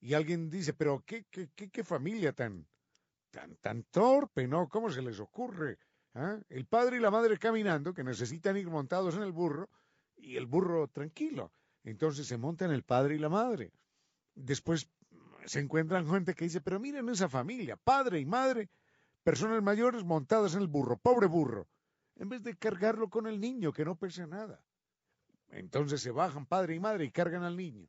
Y 0.00 0.14
alguien 0.14 0.48
dice, 0.48 0.72
pero 0.72 1.02
qué, 1.06 1.24
qué, 1.30 1.48
qué, 1.54 1.70
qué 1.70 1.84
familia 1.84 2.32
tan, 2.32 2.66
tan, 3.36 3.56
tan 3.56 3.82
torpe, 3.90 4.48
¿no? 4.48 4.66
¿Cómo 4.66 4.90
se 4.90 5.02
les 5.02 5.20
ocurre? 5.20 5.78
¿Ah? 6.14 6.38
El 6.48 6.64
padre 6.64 6.96
y 6.96 7.00
la 7.00 7.10
madre 7.10 7.38
caminando, 7.38 7.92
que 7.92 8.02
necesitan 8.02 8.56
ir 8.56 8.70
montados 8.70 9.14
en 9.14 9.22
el 9.22 9.32
burro, 9.32 9.68
y 10.16 10.36
el 10.36 10.46
burro 10.46 10.88
tranquilo. 10.88 11.52
Entonces 11.84 12.26
se 12.26 12.38
montan 12.38 12.70
el 12.70 12.82
padre 12.82 13.16
y 13.16 13.18
la 13.18 13.28
madre. 13.28 13.74
Después 14.34 14.88
se 15.44 15.60
encuentran 15.60 16.08
gente 16.08 16.34
que 16.34 16.46
dice, 16.46 16.62
pero 16.62 16.80
miren 16.80 17.10
esa 17.10 17.28
familia, 17.28 17.76
padre 17.76 18.20
y 18.20 18.24
madre, 18.24 18.70
personas 19.22 19.62
mayores 19.62 20.02
montadas 20.02 20.54
en 20.54 20.62
el 20.62 20.68
burro, 20.68 20.96
pobre 20.96 21.26
burro, 21.26 21.68
en 22.14 22.30
vez 22.30 22.42
de 22.42 22.56
cargarlo 22.56 23.10
con 23.10 23.26
el 23.26 23.38
niño 23.38 23.70
que 23.70 23.84
no 23.84 23.96
pesa 23.96 24.26
nada. 24.26 24.64
Entonces 25.50 26.00
se 26.00 26.10
bajan 26.10 26.46
padre 26.46 26.74
y 26.74 26.80
madre 26.80 27.04
y 27.04 27.10
cargan 27.10 27.42
al 27.42 27.56
niño. 27.56 27.86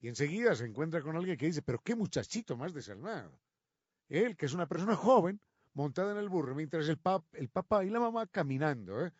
Y 0.00 0.08
enseguida 0.08 0.54
se 0.54 0.64
encuentra 0.64 1.02
con 1.02 1.14
alguien 1.14 1.36
que 1.36 1.46
dice, 1.46 1.60
pero 1.60 1.82
qué 1.82 1.94
muchachito 1.94 2.56
más 2.56 2.72
desalmado. 2.72 3.38
Él, 4.08 4.36
que 4.36 4.46
es 4.46 4.54
una 4.54 4.66
persona 4.66 4.96
joven, 4.96 5.40
montada 5.74 6.12
en 6.12 6.18
el 6.18 6.28
burro, 6.28 6.54
mientras 6.54 6.88
el, 6.88 6.98
papá 6.98 7.84
y 7.84 7.90
la 7.90 8.00
mamá 8.00 8.26
caminando, 8.26 9.04
¿eh? 9.04 9.12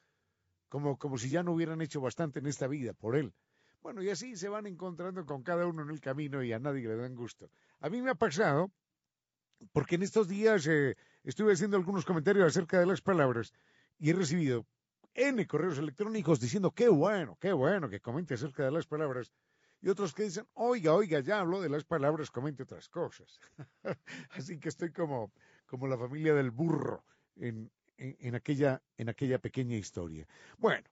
como, 0.69 0.99
como 0.99 1.19
si 1.19 1.29
ya 1.29 1.43
no 1.43 1.53
hubieran 1.53 1.81
hecho 1.83 2.01
bastante 2.01 2.39
en 2.39 2.47
esta 2.47 2.67
vida 2.67 2.93
por 2.93 3.17
él. 3.17 3.33
Bueno, 3.83 4.03
y 4.03 4.09
así 4.09 4.35
se 4.37 4.49
van 4.49 4.67
encontrando 4.67 5.27
con 5.27 5.43
cada 5.43 5.67
uno 5.67 5.83
en 5.83 5.91
el 5.91 6.01
camino 6.01 6.43
y 6.43 6.53
a 6.53 6.59
nadie 6.59 6.89
le 6.89 6.97
dan 6.97 7.15
gusto. 7.15 7.51
A 7.81 7.91
mí 7.91 8.01
me 8.01 8.11
ha 8.11 8.15
pasado, 8.15 8.71
porque 9.73 9.97
en 9.97 10.03
estos 10.03 10.27
días 10.27 10.67
eh, 10.67 10.97
estuve 11.23 11.53
haciendo 11.53 11.77
algunos 11.77 12.05
comentarios 12.05 12.47
acerca 12.47 12.81
de 12.81 12.87
las 12.87 13.03
palabras 13.03 13.53
y 13.99 14.11
he 14.11 14.15
recibido 14.15 14.67
N 15.15 15.47
correos 15.47 15.79
electrónicos 15.79 16.41
diciendo 16.41 16.73
qué 16.73 16.89
bueno, 16.89 17.37
qué 17.41 17.53
bueno 17.53 17.89
que 17.89 18.01
comente 18.01 18.35
acerca 18.35 18.65
de 18.65 18.73
las 18.73 18.87
palabras 18.87 19.33
y 19.85 19.91
otros 19.91 20.15
que 20.15 20.23
dicen, 20.23 20.47
oiga, 20.55 20.95
oiga, 20.95 21.21
ya 21.21 21.41
hablo 21.41 21.61
de 21.61 21.69
las 21.69 21.85
palabras, 21.85 22.31
comente 22.31 22.63
otras 22.63 22.89
cosas. 22.89 23.39
Así 24.31 24.59
que 24.59 24.71
estoy 24.71 24.91
como, 24.93 25.31
como 25.67 25.87
la 25.87 25.99
familia 25.99 26.33
del 26.33 26.51
burro 26.51 27.05
en, 27.37 27.71
en, 27.99 28.35
aquella, 28.35 28.81
en 28.97 29.11
aquella 29.11 29.39
pequeña 29.39 29.77
historia. 29.77 30.27
Bueno, 30.57 30.89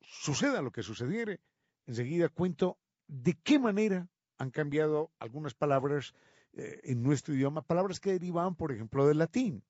suceda 0.00 0.62
lo 0.62 0.70
que 0.70 0.82
sucediere, 0.82 1.40
enseguida 1.86 2.30
cuento 2.30 2.78
de 3.08 3.34
qué 3.34 3.58
manera 3.58 4.08
han 4.38 4.52
cambiado 4.52 5.10
algunas 5.18 5.52
palabras 5.52 6.14
eh, 6.54 6.80
en 6.84 7.02
nuestro 7.02 7.34
idioma, 7.34 7.60
palabras 7.60 8.00
que 8.00 8.12
derivaban, 8.12 8.54
por 8.54 8.72
ejemplo, 8.72 9.06
del 9.06 9.18
latín. 9.18 9.62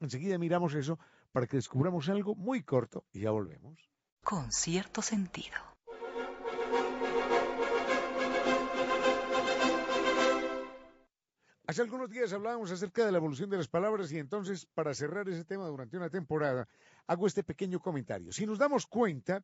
Enseguida 0.00 0.36
miramos 0.36 0.74
eso 0.74 0.98
para 1.30 1.46
que 1.46 1.58
descubramos 1.58 2.08
algo 2.08 2.34
muy 2.34 2.64
corto 2.64 3.04
y 3.12 3.20
ya 3.20 3.30
volvemos. 3.30 3.88
Con 4.24 4.50
cierto 4.50 5.00
sentido. 5.00 5.73
Hace 11.66 11.80
algunos 11.80 12.10
días 12.10 12.30
hablábamos 12.34 12.70
acerca 12.70 13.06
de 13.06 13.12
la 13.12 13.16
evolución 13.16 13.48
de 13.48 13.56
las 13.56 13.68
palabras 13.68 14.12
y 14.12 14.18
entonces, 14.18 14.66
para 14.66 14.92
cerrar 14.92 15.26
ese 15.30 15.44
tema 15.44 15.66
durante 15.66 15.96
una 15.96 16.10
temporada, 16.10 16.68
hago 17.06 17.26
este 17.26 17.42
pequeño 17.42 17.80
comentario. 17.80 18.32
Si 18.32 18.44
nos 18.44 18.58
damos 18.58 18.86
cuenta, 18.86 19.42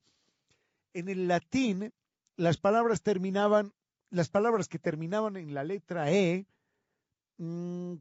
en 0.92 1.08
el 1.08 1.28
latín, 1.28 1.94
las 2.36 2.58
palabras 2.58 3.00
terminaban, 3.02 3.72
las 4.10 4.28
palabras 4.28 4.68
que 4.68 4.78
terminaban 4.78 5.38
en 5.38 5.54
la 5.54 5.64
letra 5.64 6.10
E, 6.10 6.46
mm, 7.38 7.94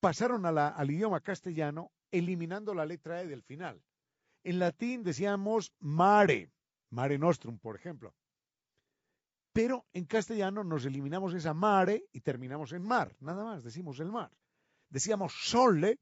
pasaron 0.00 0.44
al 0.44 0.90
idioma 0.90 1.20
castellano 1.20 1.92
eliminando 2.10 2.74
la 2.74 2.84
letra 2.84 3.22
E 3.22 3.26
del 3.26 3.42
final. 3.42 3.82
En 4.44 4.58
latín 4.58 5.02
decíamos 5.02 5.72
mare, 5.78 6.50
mare 6.90 7.16
nostrum, 7.16 7.58
por 7.58 7.76
ejemplo 7.76 8.12
pero 9.52 9.86
en 9.92 10.06
castellano 10.06 10.64
nos 10.64 10.84
eliminamos 10.86 11.34
esa 11.34 11.52
mare 11.52 12.06
y 12.12 12.20
terminamos 12.20 12.72
en 12.72 12.82
mar, 12.82 13.14
nada 13.20 13.44
más, 13.44 13.62
decimos 13.62 14.00
el 14.00 14.10
mar. 14.10 14.30
Decíamos 14.88 15.32
sole, 15.44 16.00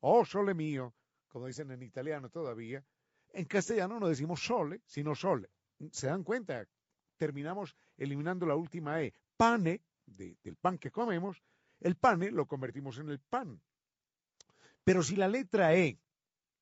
oh 0.00 0.24
sole 0.24 0.54
mío, 0.54 0.94
como 1.28 1.46
dicen 1.46 1.70
en 1.70 1.82
italiano 1.82 2.28
todavía, 2.28 2.84
en 3.32 3.44
castellano 3.46 3.98
no 3.98 4.08
decimos 4.08 4.44
sole, 4.44 4.82
sino 4.86 5.14
sole. 5.14 5.48
¿Se 5.90 6.06
dan 6.06 6.22
cuenta? 6.22 6.66
Terminamos 7.16 7.76
eliminando 7.96 8.46
la 8.46 8.54
última 8.54 9.00
E. 9.02 9.14
Pane, 9.36 9.80
del 10.06 10.56
pan 10.56 10.78
que 10.78 10.90
comemos, 10.90 11.42
el 11.80 11.96
pane 11.96 12.30
lo 12.30 12.46
convertimos 12.46 12.98
en 12.98 13.08
el 13.08 13.18
pan. 13.18 13.60
Pero 14.84 15.02
si 15.02 15.16
la 15.16 15.28
letra 15.28 15.74
E 15.74 15.98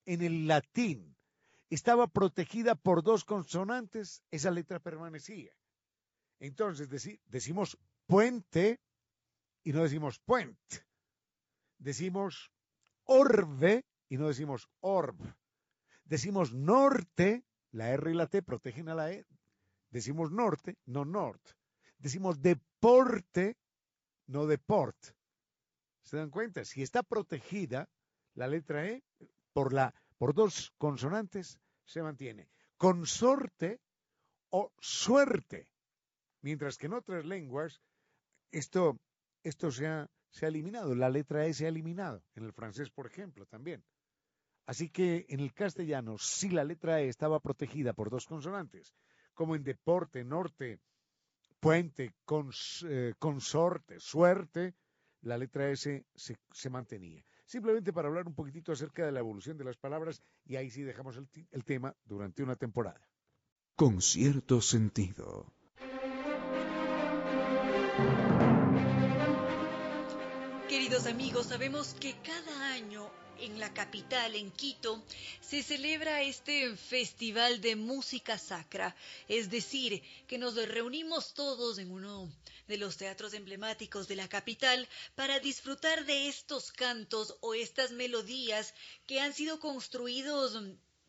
en 0.06 0.22
el 0.22 0.46
latín 0.46 1.16
estaba 1.68 2.06
protegida 2.06 2.74
por 2.74 3.02
dos 3.02 3.24
consonantes, 3.24 4.22
esa 4.30 4.50
letra 4.50 4.80
permanecía. 4.80 5.52
Entonces 6.40 6.88
decimos 7.26 7.78
puente 8.06 8.80
y 9.62 9.72
no 9.72 9.82
decimos 9.82 10.18
puente. 10.18 10.86
Decimos 11.78 12.50
orbe 13.04 13.84
y 14.08 14.16
no 14.16 14.28
decimos 14.28 14.68
orb. 14.80 15.16
Decimos 16.04 16.52
norte, 16.52 17.44
la 17.72 17.90
R 17.90 18.10
y 18.10 18.14
la 18.14 18.26
T 18.26 18.42
protegen 18.42 18.88
a 18.88 18.94
la 18.94 19.12
E. 19.12 19.26
Decimos 19.90 20.32
norte, 20.32 20.78
no 20.86 21.04
nort. 21.04 21.42
Decimos 21.98 22.40
deporte, 22.40 23.56
no 24.26 24.46
deport. 24.46 24.96
¿Se 26.02 26.16
dan 26.16 26.30
cuenta? 26.30 26.64
Si 26.64 26.82
está 26.82 27.02
protegida 27.02 27.88
la 28.34 28.48
letra 28.48 28.86
E 28.86 29.04
por, 29.52 29.72
la, 29.72 29.94
por 30.16 30.34
dos 30.34 30.72
consonantes, 30.78 31.60
se 31.84 32.02
mantiene. 32.02 32.48
Consorte 32.76 33.80
o 34.48 34.72
suerte. 34.80 35.68
Mientras 36.42 36.78
que 36.78 36.86
en 36.86 36.94
otras 36.94 37.24
lenguas 37.24 37.80
esto, 38.50 38.98
esto 39.42 39.70
se, 39.70 39.86
ha, 39.86 40.10
se 40.30 40.46
ha 40.46 40.48
eliminado, 40.48 40.94
la 40.94 41.10
letra 41.10 41.46
E 41.46 41.54
se 41.54 41.66
ha 41.66 41.68
eliminado, 41.68 42.22
en 42.34 42.44
el 42.44 42.52
francés, 42.52 42.90
por 42.90 43.06
ejemplo, 43.06 43.46
también. 43.46 43.84
Así 44.66 44.88
que 44.88 45.26
en 45.28 45.40
el 45.40 45.52
castellano, 45.52 46.18
si 46.18 46.48
la 46.50 46.64
letra 46.64 47.00
E 47.00 47.08
estaba 47.08 47.40
protegida 47.40 47.92
por 47.92 48.10
dos 48.10 48.26
consonantes, 48.26 48.94
como 49.34 49.54
en 49.54 49.64
deporte, 49.64 50.24
norte, 50.24 50.80
puente, 51.60 52.14
eh, 52.88 53.14
consorte, 53.18 54.00
suerte, 54.00 54.74
la 55.22 55.36
letra 55.36 55.70
S 55.70 56.06
se, 56.14 56.38
se, 56.52 56.70
mantenía. 56.70 57.24
Simplemente 57.44 57.92
para 57.92 58.08
hablar 58.08 58.26
un 58.26 58.34
poquitito 58.34 58.72
acerca 58.72 59.04
de 59.04 59.12
la 59.12 59.20
evolución 59.20 59.58
de 59.58 59.64
las 59.64 59.76
palabras 59.76 60.22
y 60.44 60.56
ahí 60.56 60.70
sí 60.70 60.82
dejamos 60.82 61.18
el 61.50 61.64
tema 61.64 61.94
durante 62.04 62.42
una 62.42 62.56
temporada. 62.56 63.06
Con 63.76 64.00
cierto 64.00 64.60
sentido. 64.60 65.52
Amigos, 70.90 71.46
sabemos 71.46 71.94
que 72.00 72.20
cada 72.20 72.72
año 72.72 73.12
en 73.38 73.60
la 73.60 73.72
capital, 73.72 74.34
en 74.34 74.50
Quito, 74.50 75.04
se 75.40 75.62
celebra 75.62 76.22
este 76.22 76.76
festival 76.76 77.60
de 77.60 77.76
música 77.76 78.36
sacra, 78.38 78.96
es 79.28 79.48
decir, 79.50 80.02
que 80.26 80.36
nos 80.36 80.56
reunimos 80.56 81.32
todos 81.32 81.78
en 81.78 81.92
uno 81.92 82.28
de 82.66 82.76
los 82.76 82.96
teatros 82.96 83.34
emblemáticos 83.34 84.08
de 84.08 84.16
la 84.16 84.28
capital 84.28 84.88
para 85.14 85.38
disfrutar 85.38 86.04
de 86.06 86.26
estos 86.26 86.72
cantos 86.72 87.36
o 87.40 87.54
estas 87.54 87.92
melodías 87.92 88.74
que 89.06 89.20
han 89.20 89.32
sido 89.32 89.60
construidos 89.60 90.60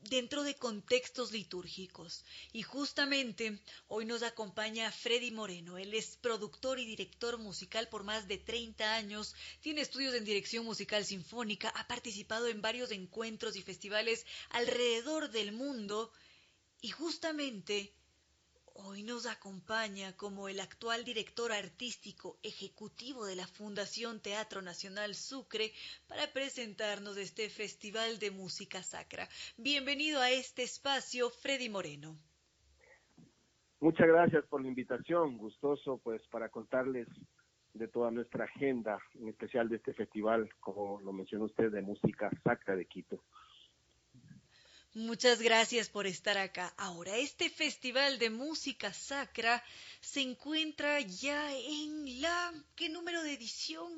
dentro 0.10 0.44
de 0.44 0.56
contextos 0.56 1.32
litúrgicos. 1.32 2.24
Y 2.54 2.64
justamente 2.64 3.60
hoy 3.88 4.06
nos 4.06 4.24
acompaña 4.24 4.92
Freddy 4.92 5.32
Moreno. 5.32 5.78
Él 5.78 5.94
es 5.94 6.18
productor 6.18 6.80
y 6.80 6.86
director 6.86 7.38
musical 7.38 7.88
por 7.88 8.04
más 8.04 8.28
de 8.28 8.38
30 8.38 8.96
años, 8.96 9.36
tiene 9.62 9.82
estudios 9.82 10.14
en 10.16 10.26
dirección 10.26 10.66
musical 10.66 11.06
sinfónica, 11.06 11.70
ha 11.70 11.88
participado 11.88 12.48
en 12.48 12.62
varios 12.62 12.92
encuentros 12.92 13.56
y 13.56 13.62
festivales 13.62 14.26
alrededor 14.50 15.30
del 15.32 15.52
mundo 15.52 16.12
y 16.82 16.90
justamente 16.90 17.94
Hoy 18.74 19.04
nos 19.04 19.26
acompaña 19.26 20.16
como 20.16 20.48
el 20.48 20.60
actual 20.60 21.04
director 21.04 21.52
artístico 21.52 22.38
ejecutivo 22.42 23.26
de 23.26 23.36
la 23.36 23.46
Fundación 23.46 24.22
Teatro 24.22 24.62
Nacional 24.62 25.14
Sucre 25.14 25.72
para 26.08 26.32
presentarnos 26.32 27.18
este 27.18 27.50
Festival 27.50 28.18
de 28.20 28.32
Música 28.32 28.82
Sacra. 28.82 29.28
Bienvenido 29.58 30.22
a 30.22 30.32
este 30.32 30.64
espacio, 30.64 31.30
Freddy 31.30 31.70
Moreno. 31.70 32.18
Muchas 33.82 34.08
gracias 34.08 34.46
por 34.46 34.62
la 34.62 34.70
invitación, 34.70 35.38
gustoso 35.38 36.00
pues 36.04 36.22
para 36.28 36.50
contarles 36.50 37.08
de 37.74 37.88
toda 37.88 38.12
nuestra 38.12 38.46
agenda, 38.46 39.00
en 39.16 39.28
especial 39.30 39.70
de 39.70 39.78
este 39.78 39.94
festival, 39.94 40.50
como 40.60 41.02
lo 41.02 41.12
mencionó 41.12 41.46
usted, 41.46 41.72
de 41.72 41.82
música 41.82 42.30
sacra 42.44 42.76
de 42.76 42.86
Quito. 42.86 43.24
Muchas 44.94 45.42
gracias 45.42 45.90
por 45.90 46.06
estar 46.06 46.38
acá. 46.38 46.74
Ahora, 46.78 47.16
este 47.16 47.50
festival 47.50 48.20
de 48.20 48.30
música 48.30 48.92
sacra 48.92 49.64
se 50.02 50.20
encuentra 50.20 51.00
ya 51.00 51.50
en 51.54 52.22
la... 52.22 52.52
¿Qué 52.76 52.90
número 52.90 53.24
de 53.24 53.34
edición? 53.34 53.90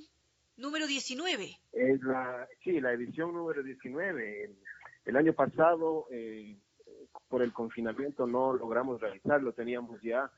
Número 0.56 0.86
19. 0.86 1.50
Es 1.72 2.02
la, 2.04 2.48
sí, 2.64 2.80
la 2.80 2.92
edición 2.94 3.34
número 3.34 3.64
19. 3.64 4.52
El, 5.06 5.18
año 5.18 5.34
pasado, 5.34 6.06
eh, 6.12 6.56
por 7.28 7.42
el 7.42 7.54
confinamiento, 7.54 8.28
no 8.28 8.54
logramos 8.54 9.02
realizarlo. 9.02 9.54
Teníamos 9.54 10.00
ya 10.04 10.32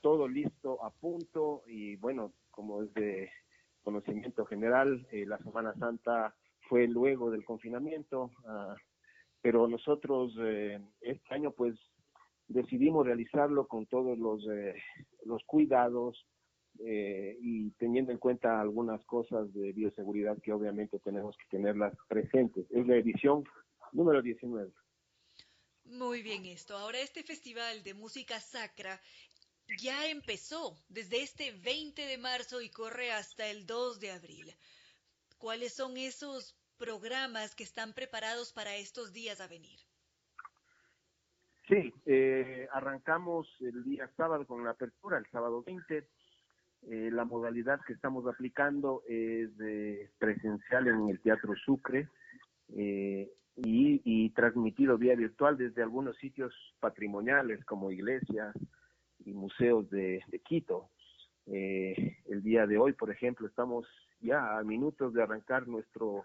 todo 0.00 0.26
listo 0.26 0.84
a 0.84 0.90
punto 0.90 1.62
y 1.68 1.94
bueno, 1.94 2.32
como 2.50 2.82
es 2.82 2.92
de 2.94 3.30
conocimiento 3.84 4.46
general, 4.46 5.06
eh, 5.12 5.26
la 5.26 5.38
Semana 5.38 5.72
Santa 5.74 6.34
fue 6.68 6.88
luego 6.88 7.30
del 7.30 7.44
confinamiento. 7.44 8.32
Uh, 8.44 8.74
pero 9.42 9.66
nosotros 9.66 10.32
eh, 10.40 10.80
este 11.00 11.34
año 11.34 11.50
pues 11.50 11.74
decidimos 12.48 13.04
realizarlo 13.04 13.66
con 13.66 13.86
todos 13.86 14.18
los, 14.18 14.46
eh, 14.48 14.74
los 15.24 15.42
cuidados 15.44 16.24
eh, 16.78 17.36
y 17.40 17.70
teniendo 17.72 18.12
en 18.12 18.18
cuenta 18.18 18.60
algunas 18.60 19.04
cosas 19.04 19.52
de 19.52 19.72
bioseguridad 19.72 20.40
que 20.40 20.52
obviamente 20.52 20.98
tenemos 21.00 21.36
que 21.36 21.44
tenerlas 21.50 21.94
presentes. 22.08 22.66
Es 22.70 22.86
la 22.86 22.96
edición 22.96 23.44
número 23.92 24.22
19. 24.22 24.70
Muy 25.84 26.22
bien 26.22 26.46
esto. 26.46 26.76
Ahora 26.76 27.00
este 27.00 27.22
festival 27.22 27.82
de 27.82 27.94
música 27.94 28.40
sacra 28.40 29.00
ya 29.80 30.08
empezó 30.08 30.76
desde 30.88 31.22
este 31.22 31.52
20 31.52 32.06
de 32.06 32.18
marzo 32.18 32.62
y 32.62 32.70
corre 32.70 33.12
hasta 33.12 33.48
el 33.48 33.66
2 33.66 34.00
de 34.00 34.10
abril. 34.12 34.54
¿Cuáles 35.38 35.74
son 35.74 35.96
esos 35.96 36.56
programas 36.82 37.54
que 37.54 37.62
están 37.62 37.92
preparados 37.92 38.52
para 38.52 38.74
estos 38.74 39.12
días 39.12 39.40
a 39.40 39.46
venir? 39.46 39.78
Sí, 41.68 41.94
eh, 42.06 42.66
arrancamos 42.72 43.46
el 43.60 43.84
día 43.84 44.10
sábado 44.16 44.44
con 44.46 44.64
la 44.64 44.70
apertura, 44.70 45.18
el 45.18 45.26
sábado 45.30 45.62
20. 45.62 45.98
Eh, 45.98 47.10
la 47.12 47.24
modalidad 47.24 47.80
que 47.86 47.92
estamos 47.92 48.26
aplicando 48.26 49.04
es 49.08 49.56
de 49.58 50.10
presencial 50.18 50.88
en 50.88 51.08
el 51.08 51.20
Teatro 51.20 51.54
Sucre 51.64 52.08
eh, 52.74 53.30
y, 53.54 54.02
y, 54.04 54.30
transmitido 54.30 54.98
vía 54.98 55.14
virtual 55.14 55.56
desde 55.56 55.84
algunos 55.84 56.16
sitios 56.16 56.52
patrimoniales 56.80 57.64
como 57.64 57.92
iglesias 57.92 58.56
y 59.24 59.32
museos 59.32 59.88
de, 59.90 60.24
de 60.26 60.38
Quito. 60.40 60.90
Eh, 61.46 62.18
el 62.26 62.42
día 62.42 62.66
de 62.66 62.78
hoy, 62.78 62.92
por 62.92 63.12
ejemplo, 63.12 63.46
estamos 63.46 63.86
ya 64.20 64.58
a 64.58 64.64
minutos 64.64 65.14
de 65.14 65.22
arrancar 65.22 65.68
nuestro 65.68 66.24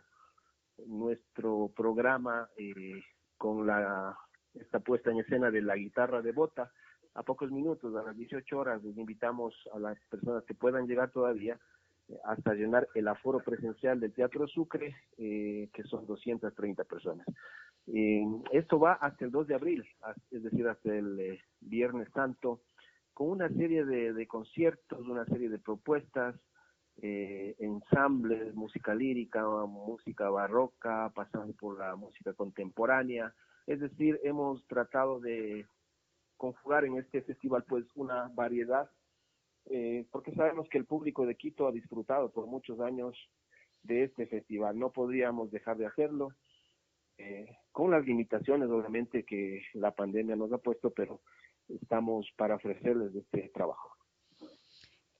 nuestro 0.85 1.71
programa 1.75 2.49
eh, 2.57 3.03
con 3.37 3.65
la 3.65 4.17
esta 4.53 4.79
puesta 4.79 5.11
en 5.11 5.19
escena 5.19 5.51
de 5.51 5.61
la 5.61 5.75
guitarra 5.75 6.21
de 6.21 6.31
bota 6.31 6.71
a 7.13 7.23
pocos 7.23 7.51
minutos, 7.51 7.95
a 7.95 8.03
las 8.03 8.15
18 8.15 8.57
horas, 8.57 8.83
les 8.83 8.95
invitamos 8.97 9.53
a 9.73 9.79
las 9.79 9.97
personas 10.09 10.43
que 10.45 10.53
puedan 10.53 10.87
llegar 10.87 11.11
todavía 11.11 11.59
eh, 12.09 12.17
hasta 12.25 12.53
llenar 12.53 12.87
el 12.93 13.07
aforo 13.07 13.39
presencial 13.39 13.99
del 13.99 14.13
Teatro 14.13 14.47
Sucre, 14.47 14.95
eh, 15.17 15.69
que 15.73 15.83
son 15.83 16.05
230 16.05 16.83
personas. 16.83 17.25
Eh, 17.87 18.23
esto 18.51 18.79
va 18.79 18.93
hasta 18.93 19.25
el 19.25 19.31
2 19.31 19.47
de 19.47 19.55
abril, 19.55 19.85
es 20.29 20.43
decir, 20.43 20.67
hasta 20.67 20.93
el 20.93 21.19
eh, 21.19 21.39
Viernes 21.61 22.09
Santo, 22.13 22.61
con 23.13 23.29
una 23.29 23.49
serie 23.49 23.85
de, 23.85 24.13
de 24.13 24.27
conciertos, 24.27 25.07
una 25.07 25.25
serie 25.25 25.49
de 25.49 25.57
propuestas, 25.57 26.35
eh, 27.01 27.55
ensambles, 27.59 28.55
música 28.55 28.95
lírica, 28.95 29.45
música 29.65 30.29
barroca, 30.29 31.11
pasando 31.13 31.53
por 31.53 31.77
la 31.77 31.95
música 31.95 32.33
contemporánea. 32.33 33.33
Es 33.67 33.79
decir, 33.79 34.19
hemos 34.23 34.65
tratado 34.67 35.19
de 35.19 35.67
conjugar 36.37 36.85
en 36.85 36.97
este 36.97 37.21
festival 37.21 37.63
pues 37.67 37.85
una 37.95 38.29
variedad, 38.33 38.89
eh, 39.65 40.05
porque 40.11 40.33
sabemos 40.33 40.69
que 40.69 40.77
el 40.77 40.85
público 40.85 41.25
de 41.25 41.35
Quito 41.35 41.67
ha 41.67 41.71
disfrutado 41.71 42.31
por 42.31 42.47
muchos 42.47 42.79
años 42.79 43.15
de 43.83 44.03
este 44.03 44.27
festival. 44.27 44.77
No 44.79 44.91
podríamos 44.91 45.51
dejar 45.51 45.77
de 45.77 45.87
hacerlo, 45.87 46.29
eh, 47.17 47.57
con 47.71 47.91
las 47.91 48.05
limitaciones 48.05 48.69
obviamente 48.69 49.23
que 49.23 49.63
la 49.73 49.91
pandemia 49.91 50.35
nos 50.35 50.51
ha 50.53 50.59
puesto, 50.59 50.91
pero 50.91 51.21
estamos 51.67 52.27
para 52.37 52.55
ofrecerles 52.55 53.13
este 53.15 53.49
trabajo. 53.49 53.96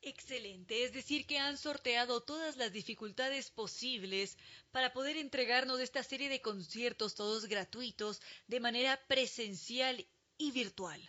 Excelente, 0.10 0.86
es 0.86 0.94
decir, 0.94 1.26
que 1.28 1.38
han 1.38 1.58
sorteado 1.58 2.22
todas 2.22 2.56
las 2.56 2.72
dificultades 2.72 3.52
posibles 3.52 4.38
para 4.72 4.94
poder 4.94 5.18
entregarnos 5.18 5.82
esta 5.82 6.02
serie 6.02 6.30
de 6.30 6.42
conciertos, 6.42 7.14
todos 7.14 7.50
gratuitos, 7.50 8.22
de 8.48 8.62
manera 8.62 8.98
presencial 9.10 9.98
y 10.38 10.54
virtual. 10.54 11.02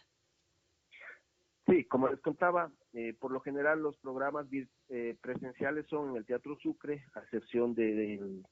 Sí, 1.69 1.85
como 1.85 2.09
les 2.09 2.21
contaba, 2.21 2.73
eh, 2.93 3.15
por 3.21 3.31
lo 3.31 3.39
general 3.41 3.81
los 3.81 3.97
programas 3.99 4.47
eh, 4.89 5.17
presenciales 5.21 5.87
son 5.87 6.11
en 6.11 6.17
el 6.17 6.27
Teatro 6.27 6.59
Sucre, 6.61 7.05
a 7.15 7.21
excepción 7.21 7.77
de, 7.77 7.95
de, 7.95 8.43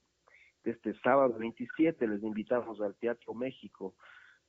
de, 0.62 0.70
este 0.70 0.94
sábado 1.00 1.36
27, 1.40 2.06
les 2.06 2.22
invitamos 2.22 2.80
al 2.80 2.94
Teatro 2.94 3.34
México. 3.34 3.96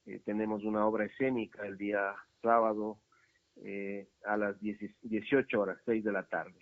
Eh, 0.06 0.22
tenemos 0.24 0.64
una 0.64 0.86
obra 0.86 1.06
escénica 1.06 1.66
el 1.66 1.76
día 1.76 2.14
sábado 2.44 3.00
eh, 3.64 4.08
a 4.26 4.38
las 4.38 4.60
18 4.60 5.60
horas, 5.60 5.78
6 5.86 6.04
de 6.04 6.12
la 6.12 6.24
tarde. 6.24 6.56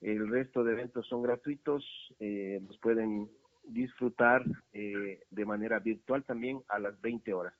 El 0.00 0.28
resto 0.28 0.64
de 0.64 0.72
eventos 0.72 1.06
son 1.06 1.22
gratuitos, 1.22 1.84
eh, 2.18 2.60
los 2.66 2.76
pueden 2.78 3.30
disfrutar 3.64 4.44
eh, 4.72 5.20
de 5.30 5.44
manera 5.44 5.78
virtual 5.78 6.24
también 6.24 6.60
a 6.68 6.78
las 6.78 7.00
20 7.00 7.32
horas. 7.32 7.54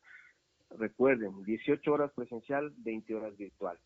Recuerden, 0.79 1.45
18 1.45 1.93
horas 1.93 2.11
presencial, 2.13 2.73
20 2.79 3.15
horas 3.15 3.37
virtual. 3.37 3.79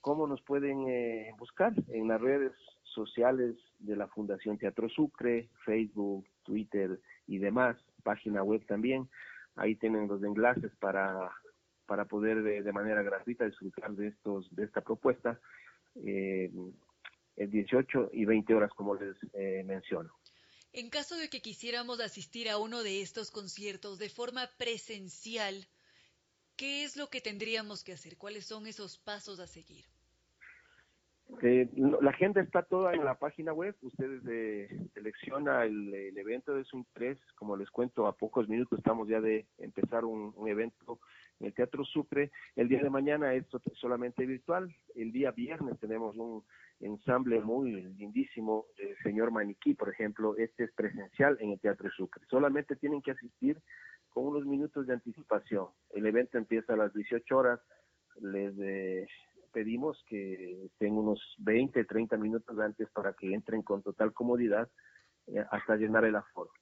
¿Cómo 0.00 0.26
nos 0.26 0.40
pueden 0.42 0.88
eh, 0.88 1.34
buscar? 1.38 1.74
En 1.88 2.08
las 2.08 2.20
redes 2.20 2.52
sociales 2.84 3.56
de 3.78 3.96
la 3.96 4.08
Fundación 4.08 4.56
Teatro 4.56 4.88
Sucre, 4.88 5.50
Facebook, 5.64 6.26
Twitter 6.42 6.98
y 7.26 7.38
demás, 7.38 7.76
página 8.02 8.42
web 8.42 8.64
también. 8.66 9.08
Ahí 9.56 9.74
tienen 9.76 10.08
los 10.08 10.22
enlaces 10.22 10.72
para 10.76 11.30
para 11.90 12.04
poder 12.04 12.44
de, 12.44 12.62
de, 12.62 12.72
manera 12.72 13.02
gratuita 13.02 13.46
disfrutar 13.46 13.90
de 13.96 14.06
estos 14.06 14.46
de 14.54 14.62
esta 14.62 14.80
propuesta 14.80 15.40
eh, 15.96 16.48
el 17.34 17.50
18 17.50 18.10
y 18.12 18.24
20 18.26 18.54
horas 18.54 18.70
como 18.76 18.94
les 18.94 19.16
eh, 19.32 19.64
menciono. 19.64 20.14
En 20.72 20.88
caso 20.88 21.16
de 21.16 21.28
que 21.28 21.42
quisiéramos 21.42 21.98
asistir 21.98 22.48
a 22.48 22.58
uno 22.58 22.84
de 22.84 23.02
estos 23.02 23.32
conciertos 23.32 23.98
de 23.98 24.08
forma 24.08 24.48
presencial, 24.56 25.66
¿qué 26.54 26.84
es 26.84 26.96
lo 26.96 27.10
que 27.10 27.20
tendríamos 27.20 27.82
que 27.82 27.94
hacer? 27.94 28.16
¿Cuáles 28.16 28.46
son 28.46 28.68
esos 28.68 28.96
pasos 28.96 29.40
a 29.40 29.48
seguir? 29.48 29.84
Eh, 31.42 31.68
la 31.74 32.10
agenda 32.10 32.40
está 32.40 32.62
toda 32.62 32.92
en 32.92 33.04
la 33.04 33.18
página 33.18 33.52
web. 33.52 33.74
Ustedes 33.82 34.22
eh, 34.28 34.68
selecciona 34.94 35.64
el, 35.64 36.16
evento 36.16 36.54
de 36.54 36.64
su 36.64 36.76
interés. 36.76 37.18
Como 37.36 37.56
les 37.56 37.70
cuento, 37.70 38.06
a 38.06 38.16
pocos 38.16 38.48
minutos 38.48 38.78
estamos 38.78 39.08
ya 39.08 39.20
de 39.20 39.46
empezar 39.58 40.04
un, 40.04 40.32
un 40.36 40.48
evento 40.48 41.00
en 41.40 41.46
el 41.46 41.54
Teatro 41.54 41.84
Sucre. 41.84 42.30
El 42.56 42.68
día 42.68 42.82
de 42.82 42.90
mañana 42.90 43.34
es 43.34 43.46
solamente 43.74 44.26
virtual. 44.26 44.74
El 44.94 45.12
día 45.12 45.30
viernes 45.30 45.78
tenemos 45.80 46.16
un 46.16 46.44
ensamble 46.80 47.40
muy 47.40 47.72
lindísimo, 47.72 48.66
el 48.78 48.96
señor 49.02 49.30
Maniquí, 49.30 49.74
por 49.74 49.88
ejemplo. 49.88 50.36
Este 50.36 50.64
es 50.64 50.72
presencial 50.72 51.36
en 51.40 51.52
el 51.52 51.60
Teatro 51.60 51.90
Sucre. 51.90 52.22
Solamente 52.28 52.76
tienen 52.76 53.02
que 53.02 53.12
asistir 53.12 53.60
con 54.10 54.26
unos 54.26 54.44
minutos 54.46 54.86
de 54.86 54.94
anticipación. 54.94 55.68
El 55.90 56.06
evento 56.06 56.38
empieza 56.38 56.74
a 56.74 56.76
las 56.76 56.92
18 56.92 57.36
horas. 57.36 57.60
Les 58.20 58.52
eh, 58.58 59.06
pedimos 59.52 60.02
que 60.06 60.64
estén 60.66 60.92
unos 60.92 61.20
20, 61.38 61.84
30 61.84 62.16
minutos 62.16 62.58
antes 62.58 62.88
para 62.90 63.12
que 63.12 63.32
entren 63.32 63.62
con 63.62 63.82
total 63.82 64.12
comodidad 64.12 64.68
eh, 65.26 65.44
hasta 65.50 65.76
llenar 65.76 66.04
el 66.04 66.16
aforo. 66.16 66.52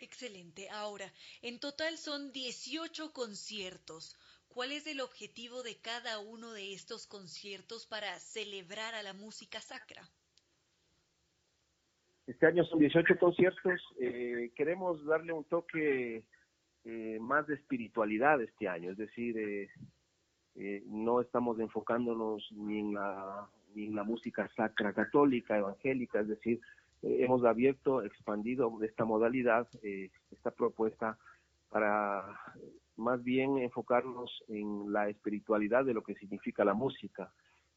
Excelente. 0.00 0.68
Ahora, 0.70 1.12
en 1.42 1.58
total 1.58 1.98
son 1.98 2.32
18 2.32 3.12
conciertos. 3.12 4.16
¿Cuál 4.48 4.72
es 4.72 4.86
el 4.86 5.00
objetivo 5.00 5.62
de 5.62 5.76
cada 5.80 6.20
uno 6.20 6.52
de 6.52 6.72
estos 6.72 7.06
conciertos 7.06 7.86
para 7.86 8.18
celebrar 8.18 8.94
a 8.94 9.02
la 9.02 9.12
música 9.12 9.60
sacra? 9.60 10.02
Este 12.26 12.46
año 12.46 12.64
son 12.64 12.78
18 12.78 13.18
conciertos. 13.18 13.80
Eh, 14.00 14.52
queremos 14.54 15.04
darle 15.04 15.32
un 15.32 15.44
toque 15.44 16.24
eh, 16.84 17.18
más 17.20 17.46
de 17.46 17.54
espiritualidad 17.54 18.40
este 18.40 18.68
año, 18.68 18.90
es 18.92 18.96
decir, 18.96 19.36
eh, 19.38 19.68
eh, 20.56 20.82
no 20.86 21.20
estamos 21.20 21.58
enfocándonos 21.60 22.50
ni 22.52 22.80
en 22.80 23.94
la 23.94 24.04
música 24.04 24.50
sacra 24.56 24.92
católica, 24.92 25.56
evangélica, 25.56 26.20
es 26.20 26.28
decir, 26.28 26.60
eh, 27.02 27.18
hemos 27.20 27.44
abierto, 27.44 28.02
expandido 28.02 28.72
esta 28.82 29.04
modalidad, 29.04 29.68
eh, 29.82 30.10
esta 30.30 30.50
propuesta 30.50 31.18
para 31.70 32.24
más 32.96 33.22
bien 33.22 33.58
enfocarnos 33.58 34.42
en 34.48 34.92
la 34.92 35.08
espiritualidad 35.08 35.84
de 35.84 35.94
lo 35.94 36.02
que 36.02 36.14
significa 36.16 36.64
la 36.64 36.74
música. 36.74 37.32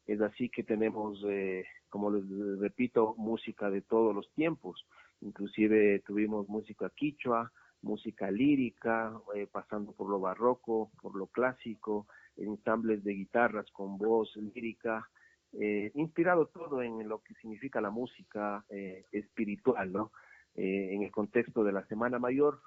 Es 0.06 0.20
así 0.20 0.48
que 0.48 0.64
tenemos, 0.64 1.22
eh, 1.28 1.64
como 1.88 2.10
les 2.10 2.24
repito, 2.58 3.14
música 3.16 3.70
de 3.70 3.82
todos 3.82 4.14
los 4.14 4.28
tiempos. 4.32 4.84
Inclusive 5.20 6.00
tuvimos 6.00 6.48
música 6.48 6.90
quichua, 6.90 7.52
música 7.82 8.30
lírica, 8.30 9.12
eh, 9.34 9.46
pasando 9.50 9.92
por 9.92 10.08
lo 10.08 10.18
barroco, 10.18 10.90
por 11.00 11.14
lo 11.14 11.28
clásico, 11.28 12.06
ensambles 12.36 13.04
de 13.04 13.14
guitarras 13.14 13.70
con 13.72 13.98
voz 13.98 14.34
lírica, 14.36 15.08
eh, 15.52 15.90
inspirado 15.94 16.46
todo 16.46 16.82
en 16.82 17.08
lo 17.08 17.22
que 17.22 17.34
significa 17.34 17.80
la 17.80 17.90
música 17.90 18.64
eh, 18.70 19.04
espiritual, 19.12 19.92
¿no? 19.92 20.12
en 20.54 21.02
el 21.02 21.10
contexto 21.10 21.64
de 21.64 21.72
la 21.72 21.86
Semana 21.86 22.18
Mayor 22.18 22.60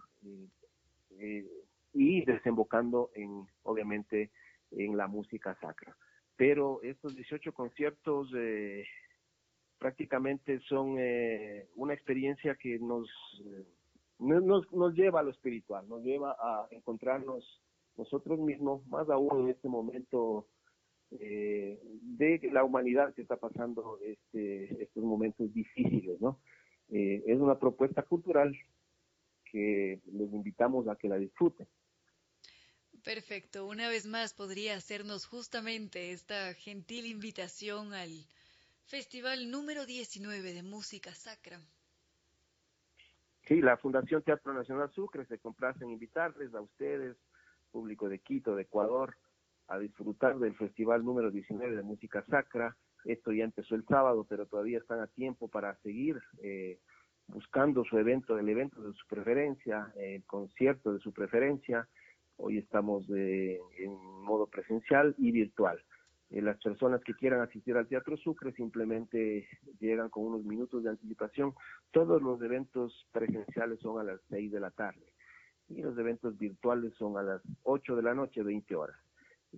y 1.94 2.26
desembocando 2.26 3.12
en, 3.14 3.46
obviamente, 3.62 4.32
en 4.72 4.98
la 4.98 5.06
música 5.06 5.56
sacra. 5.62 5.96
Pero 6.36 6.82
estos 6.82 7.16
18 7.16 7.54
conciertos 7.54 8.32
prácticamente 9.78 10.60
son 10.62 10.98
una 11.76 11.94
experiencia 11.94 12.56
que 12.56 12.80
nos 12.80 13.08
nos, 14.20 14.72
nos 14.72 14.94
lleva 14.94 15.20
a 15.20 15.24
lo 15.24 15.32
espiritual, 15.32 15.88
nos 15.88 16.04
lleva 16.04 16.36
a 16.40 16.68
encontrarnos 16.72 17.62
nosotros 17.98 18.40
mismos, 18.40 18.86
más 18.88 19.10
aún 19.10 19.42
en 19.42 19.50
este 19.50 19.68
momento 19.68 20.48
eh, 21.12 21.80
de 21.84 22.40
la 22.52 22.64
humanidad 22.64 23.14
que 23.14 23.22
está 23.22 23.38
pasando 23.38 24.00
este, 24.04 24.84
estos 24.84 25.04
momentos 25.04 25.54
difíciles, 25.54 26.20
¿no? 26.20 26.40
Eh, 26.90 27.24
es 27.26 27.40
una 27.40 27.58
propuesta 27.58 28.04
cultural 28.04 28.56
que 29.52 30.02
les 30.12 30.34
invitamos 30.34 30.88
a 30.88 30.96
que 30.96 31.08
la 31.08 31.18
disfruten. 31.18 31.68
Perfecto. 33.04 33.68
Una 33.68 33.88
vez 33.88 34.08
más 34.08 34.34
podría 34.34 34.76
hacernos 34.76 35.26
justamente 35.26 36.12
esta 36.12 36.54
gentil 36.56 37.06
invitación 37.06 37.94
al 37.94 38.10
Festival 38.86 39.50
número 39.52 39.86
19 39.86 40.54
de 40.54 40.64
Música 40.64 41.12
Sacra. 41.14 41.60
Sí, 43.48 43.62
la 43.62 43.78
Fundación 43.78 44.24
Teatro 44.24 44.54
Nacional 44.54 44.92
Sucre 44.92 45.26
se 45.28 45.38
complace 45.38 45.84
en 45.84 45.92
invitarles 45.92 46.54
a 46.54 46.62
ustedes, 46.62 47.16
público 47.76 48.08
de 48.08 48.20
Quito, 48.20 48.56
de 48.56 48.62
Ecuador, 48.62 49.18
a 49.68 49.78
disfrutar 49.78 50.40
del 50.40 50.56
Festival 50.56 51.04
número 51.04 51.30
19 51.30 51.76
de 51.76 51.84
Música 51.84 52.24
Sacra. 52.30 52.78
Esto 53.04 53.34
ya 53.34 53.44
empezó 53.44 53.76
el 53.76 53.84
sábado, 53.86 54.26
pero 54.30 54.46
todavía 54.46 54.78
están 54.78 55.02
a 55.02 55.08
tiempo 55.08 55.50
para 55.50 55.76
seguir 55.82 56.18
eh, 56.42 56.80
buscando 57.28 57.84
su 57.84 57.98
evento, 57.98 58.40
el 58.40 58.48
evento 58.48 58.82
de 58.82 58.94
su 58.94 59.06
preferencia, 59.08 59.92
el 59.98 60.24
concierto 60.24 60.94
de 60.94 61.00
su 61.00 61.12
preferencia. 61.12 61.86
Hoy 62.38 62.60
estamos 62.60 63.10
en 63.10 63.92
modo 64.24 64.48
presencial 64.48 65.14
y 65.18 65.34
virtual. 65.34 65.78
Eh, 66.30 66.42
las 66.42 66.58
personas 66.64 67.02
que 67.04 67.14
quieran 67.14 67.42
asistir 67.42 67.76
al 67.76 67.90
Teatro 67.90 68.16
Sucre 68.16 68.54
simplemente 68.54 69.50
llegan 69.82 70.10
con 70.10 70.28
unos 70.28 70.46
minutos 70.46 70.82
de 70.82 70.92
anticipación. 70.92 71.54
Todos 71.92 72.22
los 72.22 72.42
eventos 72.42 73.06
presenciales 73.12 73.80
son 73.82 74.00
a 74.00 74.04
las 74.06 74.22
6 74.30 74.50
de 74.54 74.60
la 74.62 74.72
tarde 74.72 75.15
y 75.70 75.82
los 75.82 75.98
eventos 75.98 76.38
virtuales 76.38 76.94
son 76.96 77.18
a 77.18 77.24
las 77.24 77.42
8 77.64 77.96
de 77.96 78.04
la 78.04 78.14
noche, 78.14 78.44
20 78.44 78.76
horas. 78.76 78.98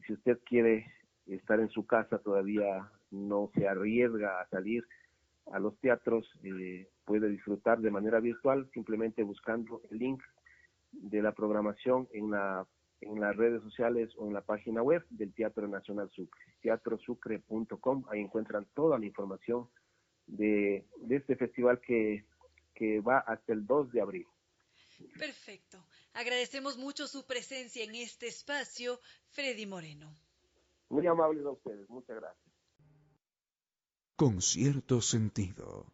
Si 0.06 0.14
usted 0.14 0.40
quiere 0.46 0.86
estar 1.26 1.60
en 1.60 1.70
su 1.70 1.86
casa, 1.86 2.20
todavía 2.20 2.90
no 3.12 3.52
se 3.56 3.68
arriesga 3.68 4.40
a 4.40 4.48
salir 4.50 4.86
a 5.52 5.60
los 5.60 5.78
teatros, 5.80 6.30
eh, 6.44 6.90
puede 7.06 7.30
disfrutar 7.30 7.80
de 7.80 7.92
manera 7.92 8.20
virtual 8.20 8.70
simplemente 8.74 9.24
buscando 9.24 9.82
el 9.90 9.98
link 9.98 10.22
de 10.92 11.22
la 11.22 11.34
programación 11.34 12.08
en 12.12 12.32
la 12.32 12.68
en 13.02 13.20
las 13.20 13.36
redes 13.36 13.62
sociales 13.62 14.10
o 14.18 14.28
en 14.28 14.34
la 14.34 14.42
página 14.42 14.82
web 14.82 15.06
del 15.10 15.34
Teatro 15.34 15.68
Nacional 15.68 16.10
Sucre, 16.12 16.42
teatrosucre.com. 16.62 18.06
Ahí 18.10 18.22
encuentran 18.22 18.66
toda 18.74 18.98
la 18.98 19.06
información 19.06 19.70
de, 20.26 20.86
este 21.10 21.36
festival 21.36 21.80
que, 21.80 22.26
que 22.74 23.00
va 23.02 23.20
hasta 23.20 23.54
el 23.54 23.66
2 23.66 23.92
de 23.92 24.02
abril. 24.02 24.26
Perfecto. 25.18 25.78
Agradecemos 26.18 26.80
mucho 26.80 27.06
su 27.06 27.28
presencia 27.28 27.84
en 27.84 27.94
este 27.94 28.26
espacio, 28.28 29.00
Freddy 29.30 29.68
Moreno. 29.68 30.12
Muy 30.90 31.06
amables 31.06 31.46
a 31.46 31.52
ustedes, 31.52 31.88
muchas 31.90 32.16
gracias. 32.16 32.54
Con 34.16 34.42
cierto 34.42 35.00
sentido. 35.00 35.86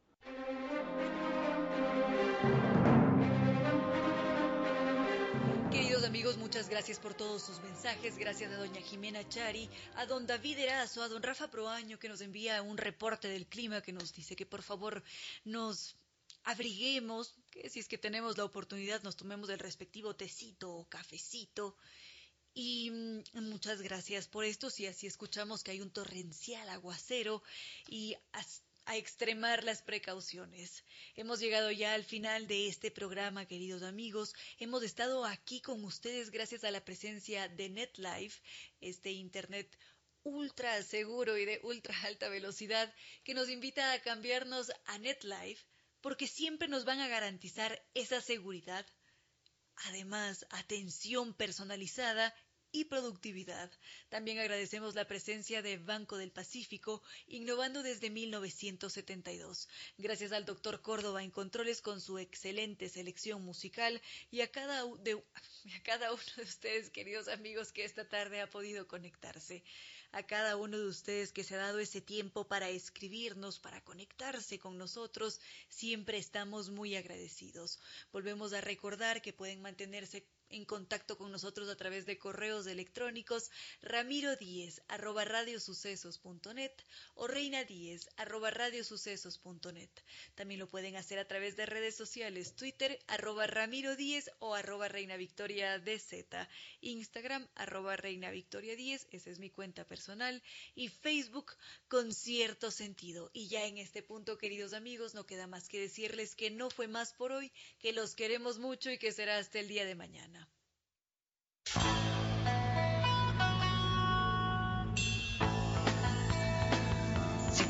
amigos, 6.14 6.38
muchas 6.38 6.70
gracias 6.70 7.00
por 7.00 7.16
todos 7.16 7.41
sus 7.41 7.60
mensajes. 7.64 8.20
Gracias 8.20 8.52
a 8.52 8.58
doña 8.58 8.80
Jimena 8.82 9.28
Chari, 9.30 9.68
a 9.95 10.06
don 10.06 10.28
David 10.28 10.60
Erazo, 10.60 11.02
a 11.02 11.10
don 11.10 11.24
Rafa 11.24 11.50
Proaño 11.50 11.98
que 11.98 12.08
nos 12.08 12.22
envía 12.22 12.62
un 12.62 12.78
reporte 12.78 13.28
del 13.28 13.48
clima 13.48 13.82
que 13.82 13.94
nos 13.94 14.14
dice 14.14 14.36
que 14.36 14.45
por 14.45 14.62
favor 14.62 15.02
nos 15.44 15.98
abriguemos, 16.44 17.36
que 17.52 17.70
si 17.70 17.80
es 17.80 17.88
que 17.88 17.98
tenemos 17.98 18.38
la 18.38 18.45
oportunidad 18.45 19.03
nos 19.03 19.15
tomemos 19.15 19.49
el 19.49 19.60
respectivo 19.60 20.15
tecito 20.15 20.72
o 20.72 20.90
cafecito. 20.90 21.78
Y 22.53 22.91
mm, 22.91 23.49
muchas 23.49 23.82
gracias 23.82 24.28
por 24.28 24.45
esto. 24.45 24.70
Si 24.70 24.86
así 24.86 25.07
escuchamos 25.07 25.64
que 25.64 25.72
hay 25.72 25.82
un 25.82 25.91
torrencial 25.91 26.70
aguacero 26.70 27.41
y 27.88 28.15
a 28.86 28.98
extremar 28.98 29.64
las 29.64 29.82
precauciones. 29.82 30.84
Hemos 31.15 31.40
llegado 31.40 31.72
ya 31.72 31.94
al 31.94 32.03
final 32.03 32.48
de 32.48 32.68
este 32.68 32.91
programa, 32.91 33.45
queridos 33.45 33.82
amigos. 33.82 34.34
Hemos 34.60 34.84
estado 34.84 35.26
aquí 35.26 35.61
con 35.61 35.84
ustedes 35.86 36.32
gracias 36.32 36.64
a 36.64 36.72
la 36.72 36.84
presencia 36.84 37.48
de 37.48 37.70
NetLife, 37.70 38.41
este 38.82 39.11
Internet 39.11 39.78
ultra 40.24 40.82
seguro 40.84 41.38
y 41.38 41.45
de 41.45 41.60
ultra 41.64 41.95
alta 42.03 42.30
velocidad 42.30 42.94
que 43.24 43.34
nos 43.34 43.49
invita 43.49 43.94
a 43.94 44.02
cambiarnos 44.02 44.72
a 44.86 44.98
NetLife 44.98 45.65
porque 46.03 46.27
siempre 46.27 46.67
nos 46.67 46.84
van 46.84 46.99
a 46.99 47.07
garantizar 47.07 47.81
esa 47.93 48.19
seguridad. 48.19 48.85
Además, 49.88 50.45
atención 50.49 51.34
personalizada 51.34 52.35
y 52.73 52.85
productividad. 52.85 53.71
También 54.09 54.39
agradecemos 54.39 54.95
la 54.95 55.07
presencia 55.07 55.61
de 55.61 55.77
Banco 55.77 56.17
del 56.17 56.31
Pacífico, 56.31 57.01
innovando 57.25 57.84
desde 57.84 58.09
1972. 58.09 59.69
Gracias 59.97 60.34
al 60.34 60.43
doctor 60.43 60.81
Córdoba 60.81 61.23
en 61.23 61.31
controles 61.31 61.81
con 61.81 62.01
su 62.01 62.17
excelente 62.19 62.89
selección 62.89 63.41
musical 63.41 64.01
y 64.30 64.41
a 64.41 64.51
cada, 64.51 64.84
de, 64.99 65.13
a 65.77 65.84
cada 65.84 66.11
uno 66.11 66.23
de 66.35 66.43
ustedes, 66.43 66.89
queridos 66.89 67.30
amigos, 67.30 67.71
que 67.71 67.85
esta 67.85 68.09
tarde 68.09 68.41
ha 68.41 68.49
podido 68.49 68.88
conectarse 68.89 69.63
a 70.14 70.22
cada 70.23 70.57
uno 70.57 70.77
de 70.77 70.88
ustedes 70.88 71.34
que 71.34 71.44
se 71.44 71.56
ha 71.56 71.57
dado 71.57 71.80
ese 71.80 71.99
tiempo 71.99 72.48
para 72.48 72.69
escribirnos, 72.69 73.60
para 73.60 73.84
conectarse 73.84 74.60
con 74.60 74.77
nosotros. 74.77 75.41
Siempre 75.69 76.19
estamos 76.19 76.69
muy 76.69 76.95
agradecidos. 76.95 77.80
Volvemos 78.11 78.53
a 78.53 78.61
recordar 78.61 79.23
que 79.23 79.34
pueden 79.34 79.61
mantenerse 79.61 80.27
en 80.53 80.65
contacto 80.65 81.17
con 81.17 81.31
nosotros 81.31 81.67
a 81.69 81.75
través 81.75 82.05
de 82.05 82.17
correos 82.17 82.67
electrónicos 82.67 83.49
ramiro 83.81 84.35
10 84.35 84.84
arroba 84.88 85.25
radiosucesos.net 85.25 86.71
o 87.15 87.27
reina 87.27 87.63
10 87.63 88.09
arroba 88.17 88.51
radiosucesos.net. 88.51 89.89
También 90.35 90.59
lo 90.59 90.69
pueden 90.69 90.95
hacer 90.95 91.19
a 91.19 91.27
través 91.27 91.55
de 91.55 91.65
redes 91.65 91.95
sociales, 91.95 92.55
Twitter 92.55 92.99
arroba 93.07 93.47
ramiro 93.47 93.95
10 93.95 94.31
o 94.39 94.53
arroba 94.53 94.88
reina 94.88 95.17
victoria 95.17 95.80
DZ, 95.80 96.47
Instagram 96.81 97.47
arroba 97.55 97.95
reina 97.95 98.30
victoria 98.31 98.75
10, 98.75 99.07
esa 99.11 99.30
es 99.30 99.39
mi 99.39 99.49
cuenta 99.49 99.85
personal, 99.85 100.41
y 100.75 100.89
Facebook 100.89 101.51
con 101.88 102.13
cierto 102.13 102.71
sentido. 102.71 103.31
Y 103.34 103.47
ya 103.47 103.65
en 103.65 103.77
este 103.77 104.03
punto, 104.03 104.38
queridos 104.38 104.73
amigos, 104.73 105.13
no 105.13 105.25
queda 105.25 105.47
más 105.47 105.67
que 105.67 105.80
decirles 105.80 106.35
que 106.35 106.51
no 106.51 106.69
fue 106.69 106.88
más 106.88 107.13
por 107.13 107.31
hoy, 107.31 107.51
que 107.80 107.93
los 107.93 108.15
queremos 108.15 108.59
mucho 108.59 108.91
y 108.91 108.97
que 108.97 109.11
será 109.11 109.38
hasta 109.38 109.59
el 109.59 109.67
día 109.67 109.85
de 109.85 109.95
mañana. 109.95 110.43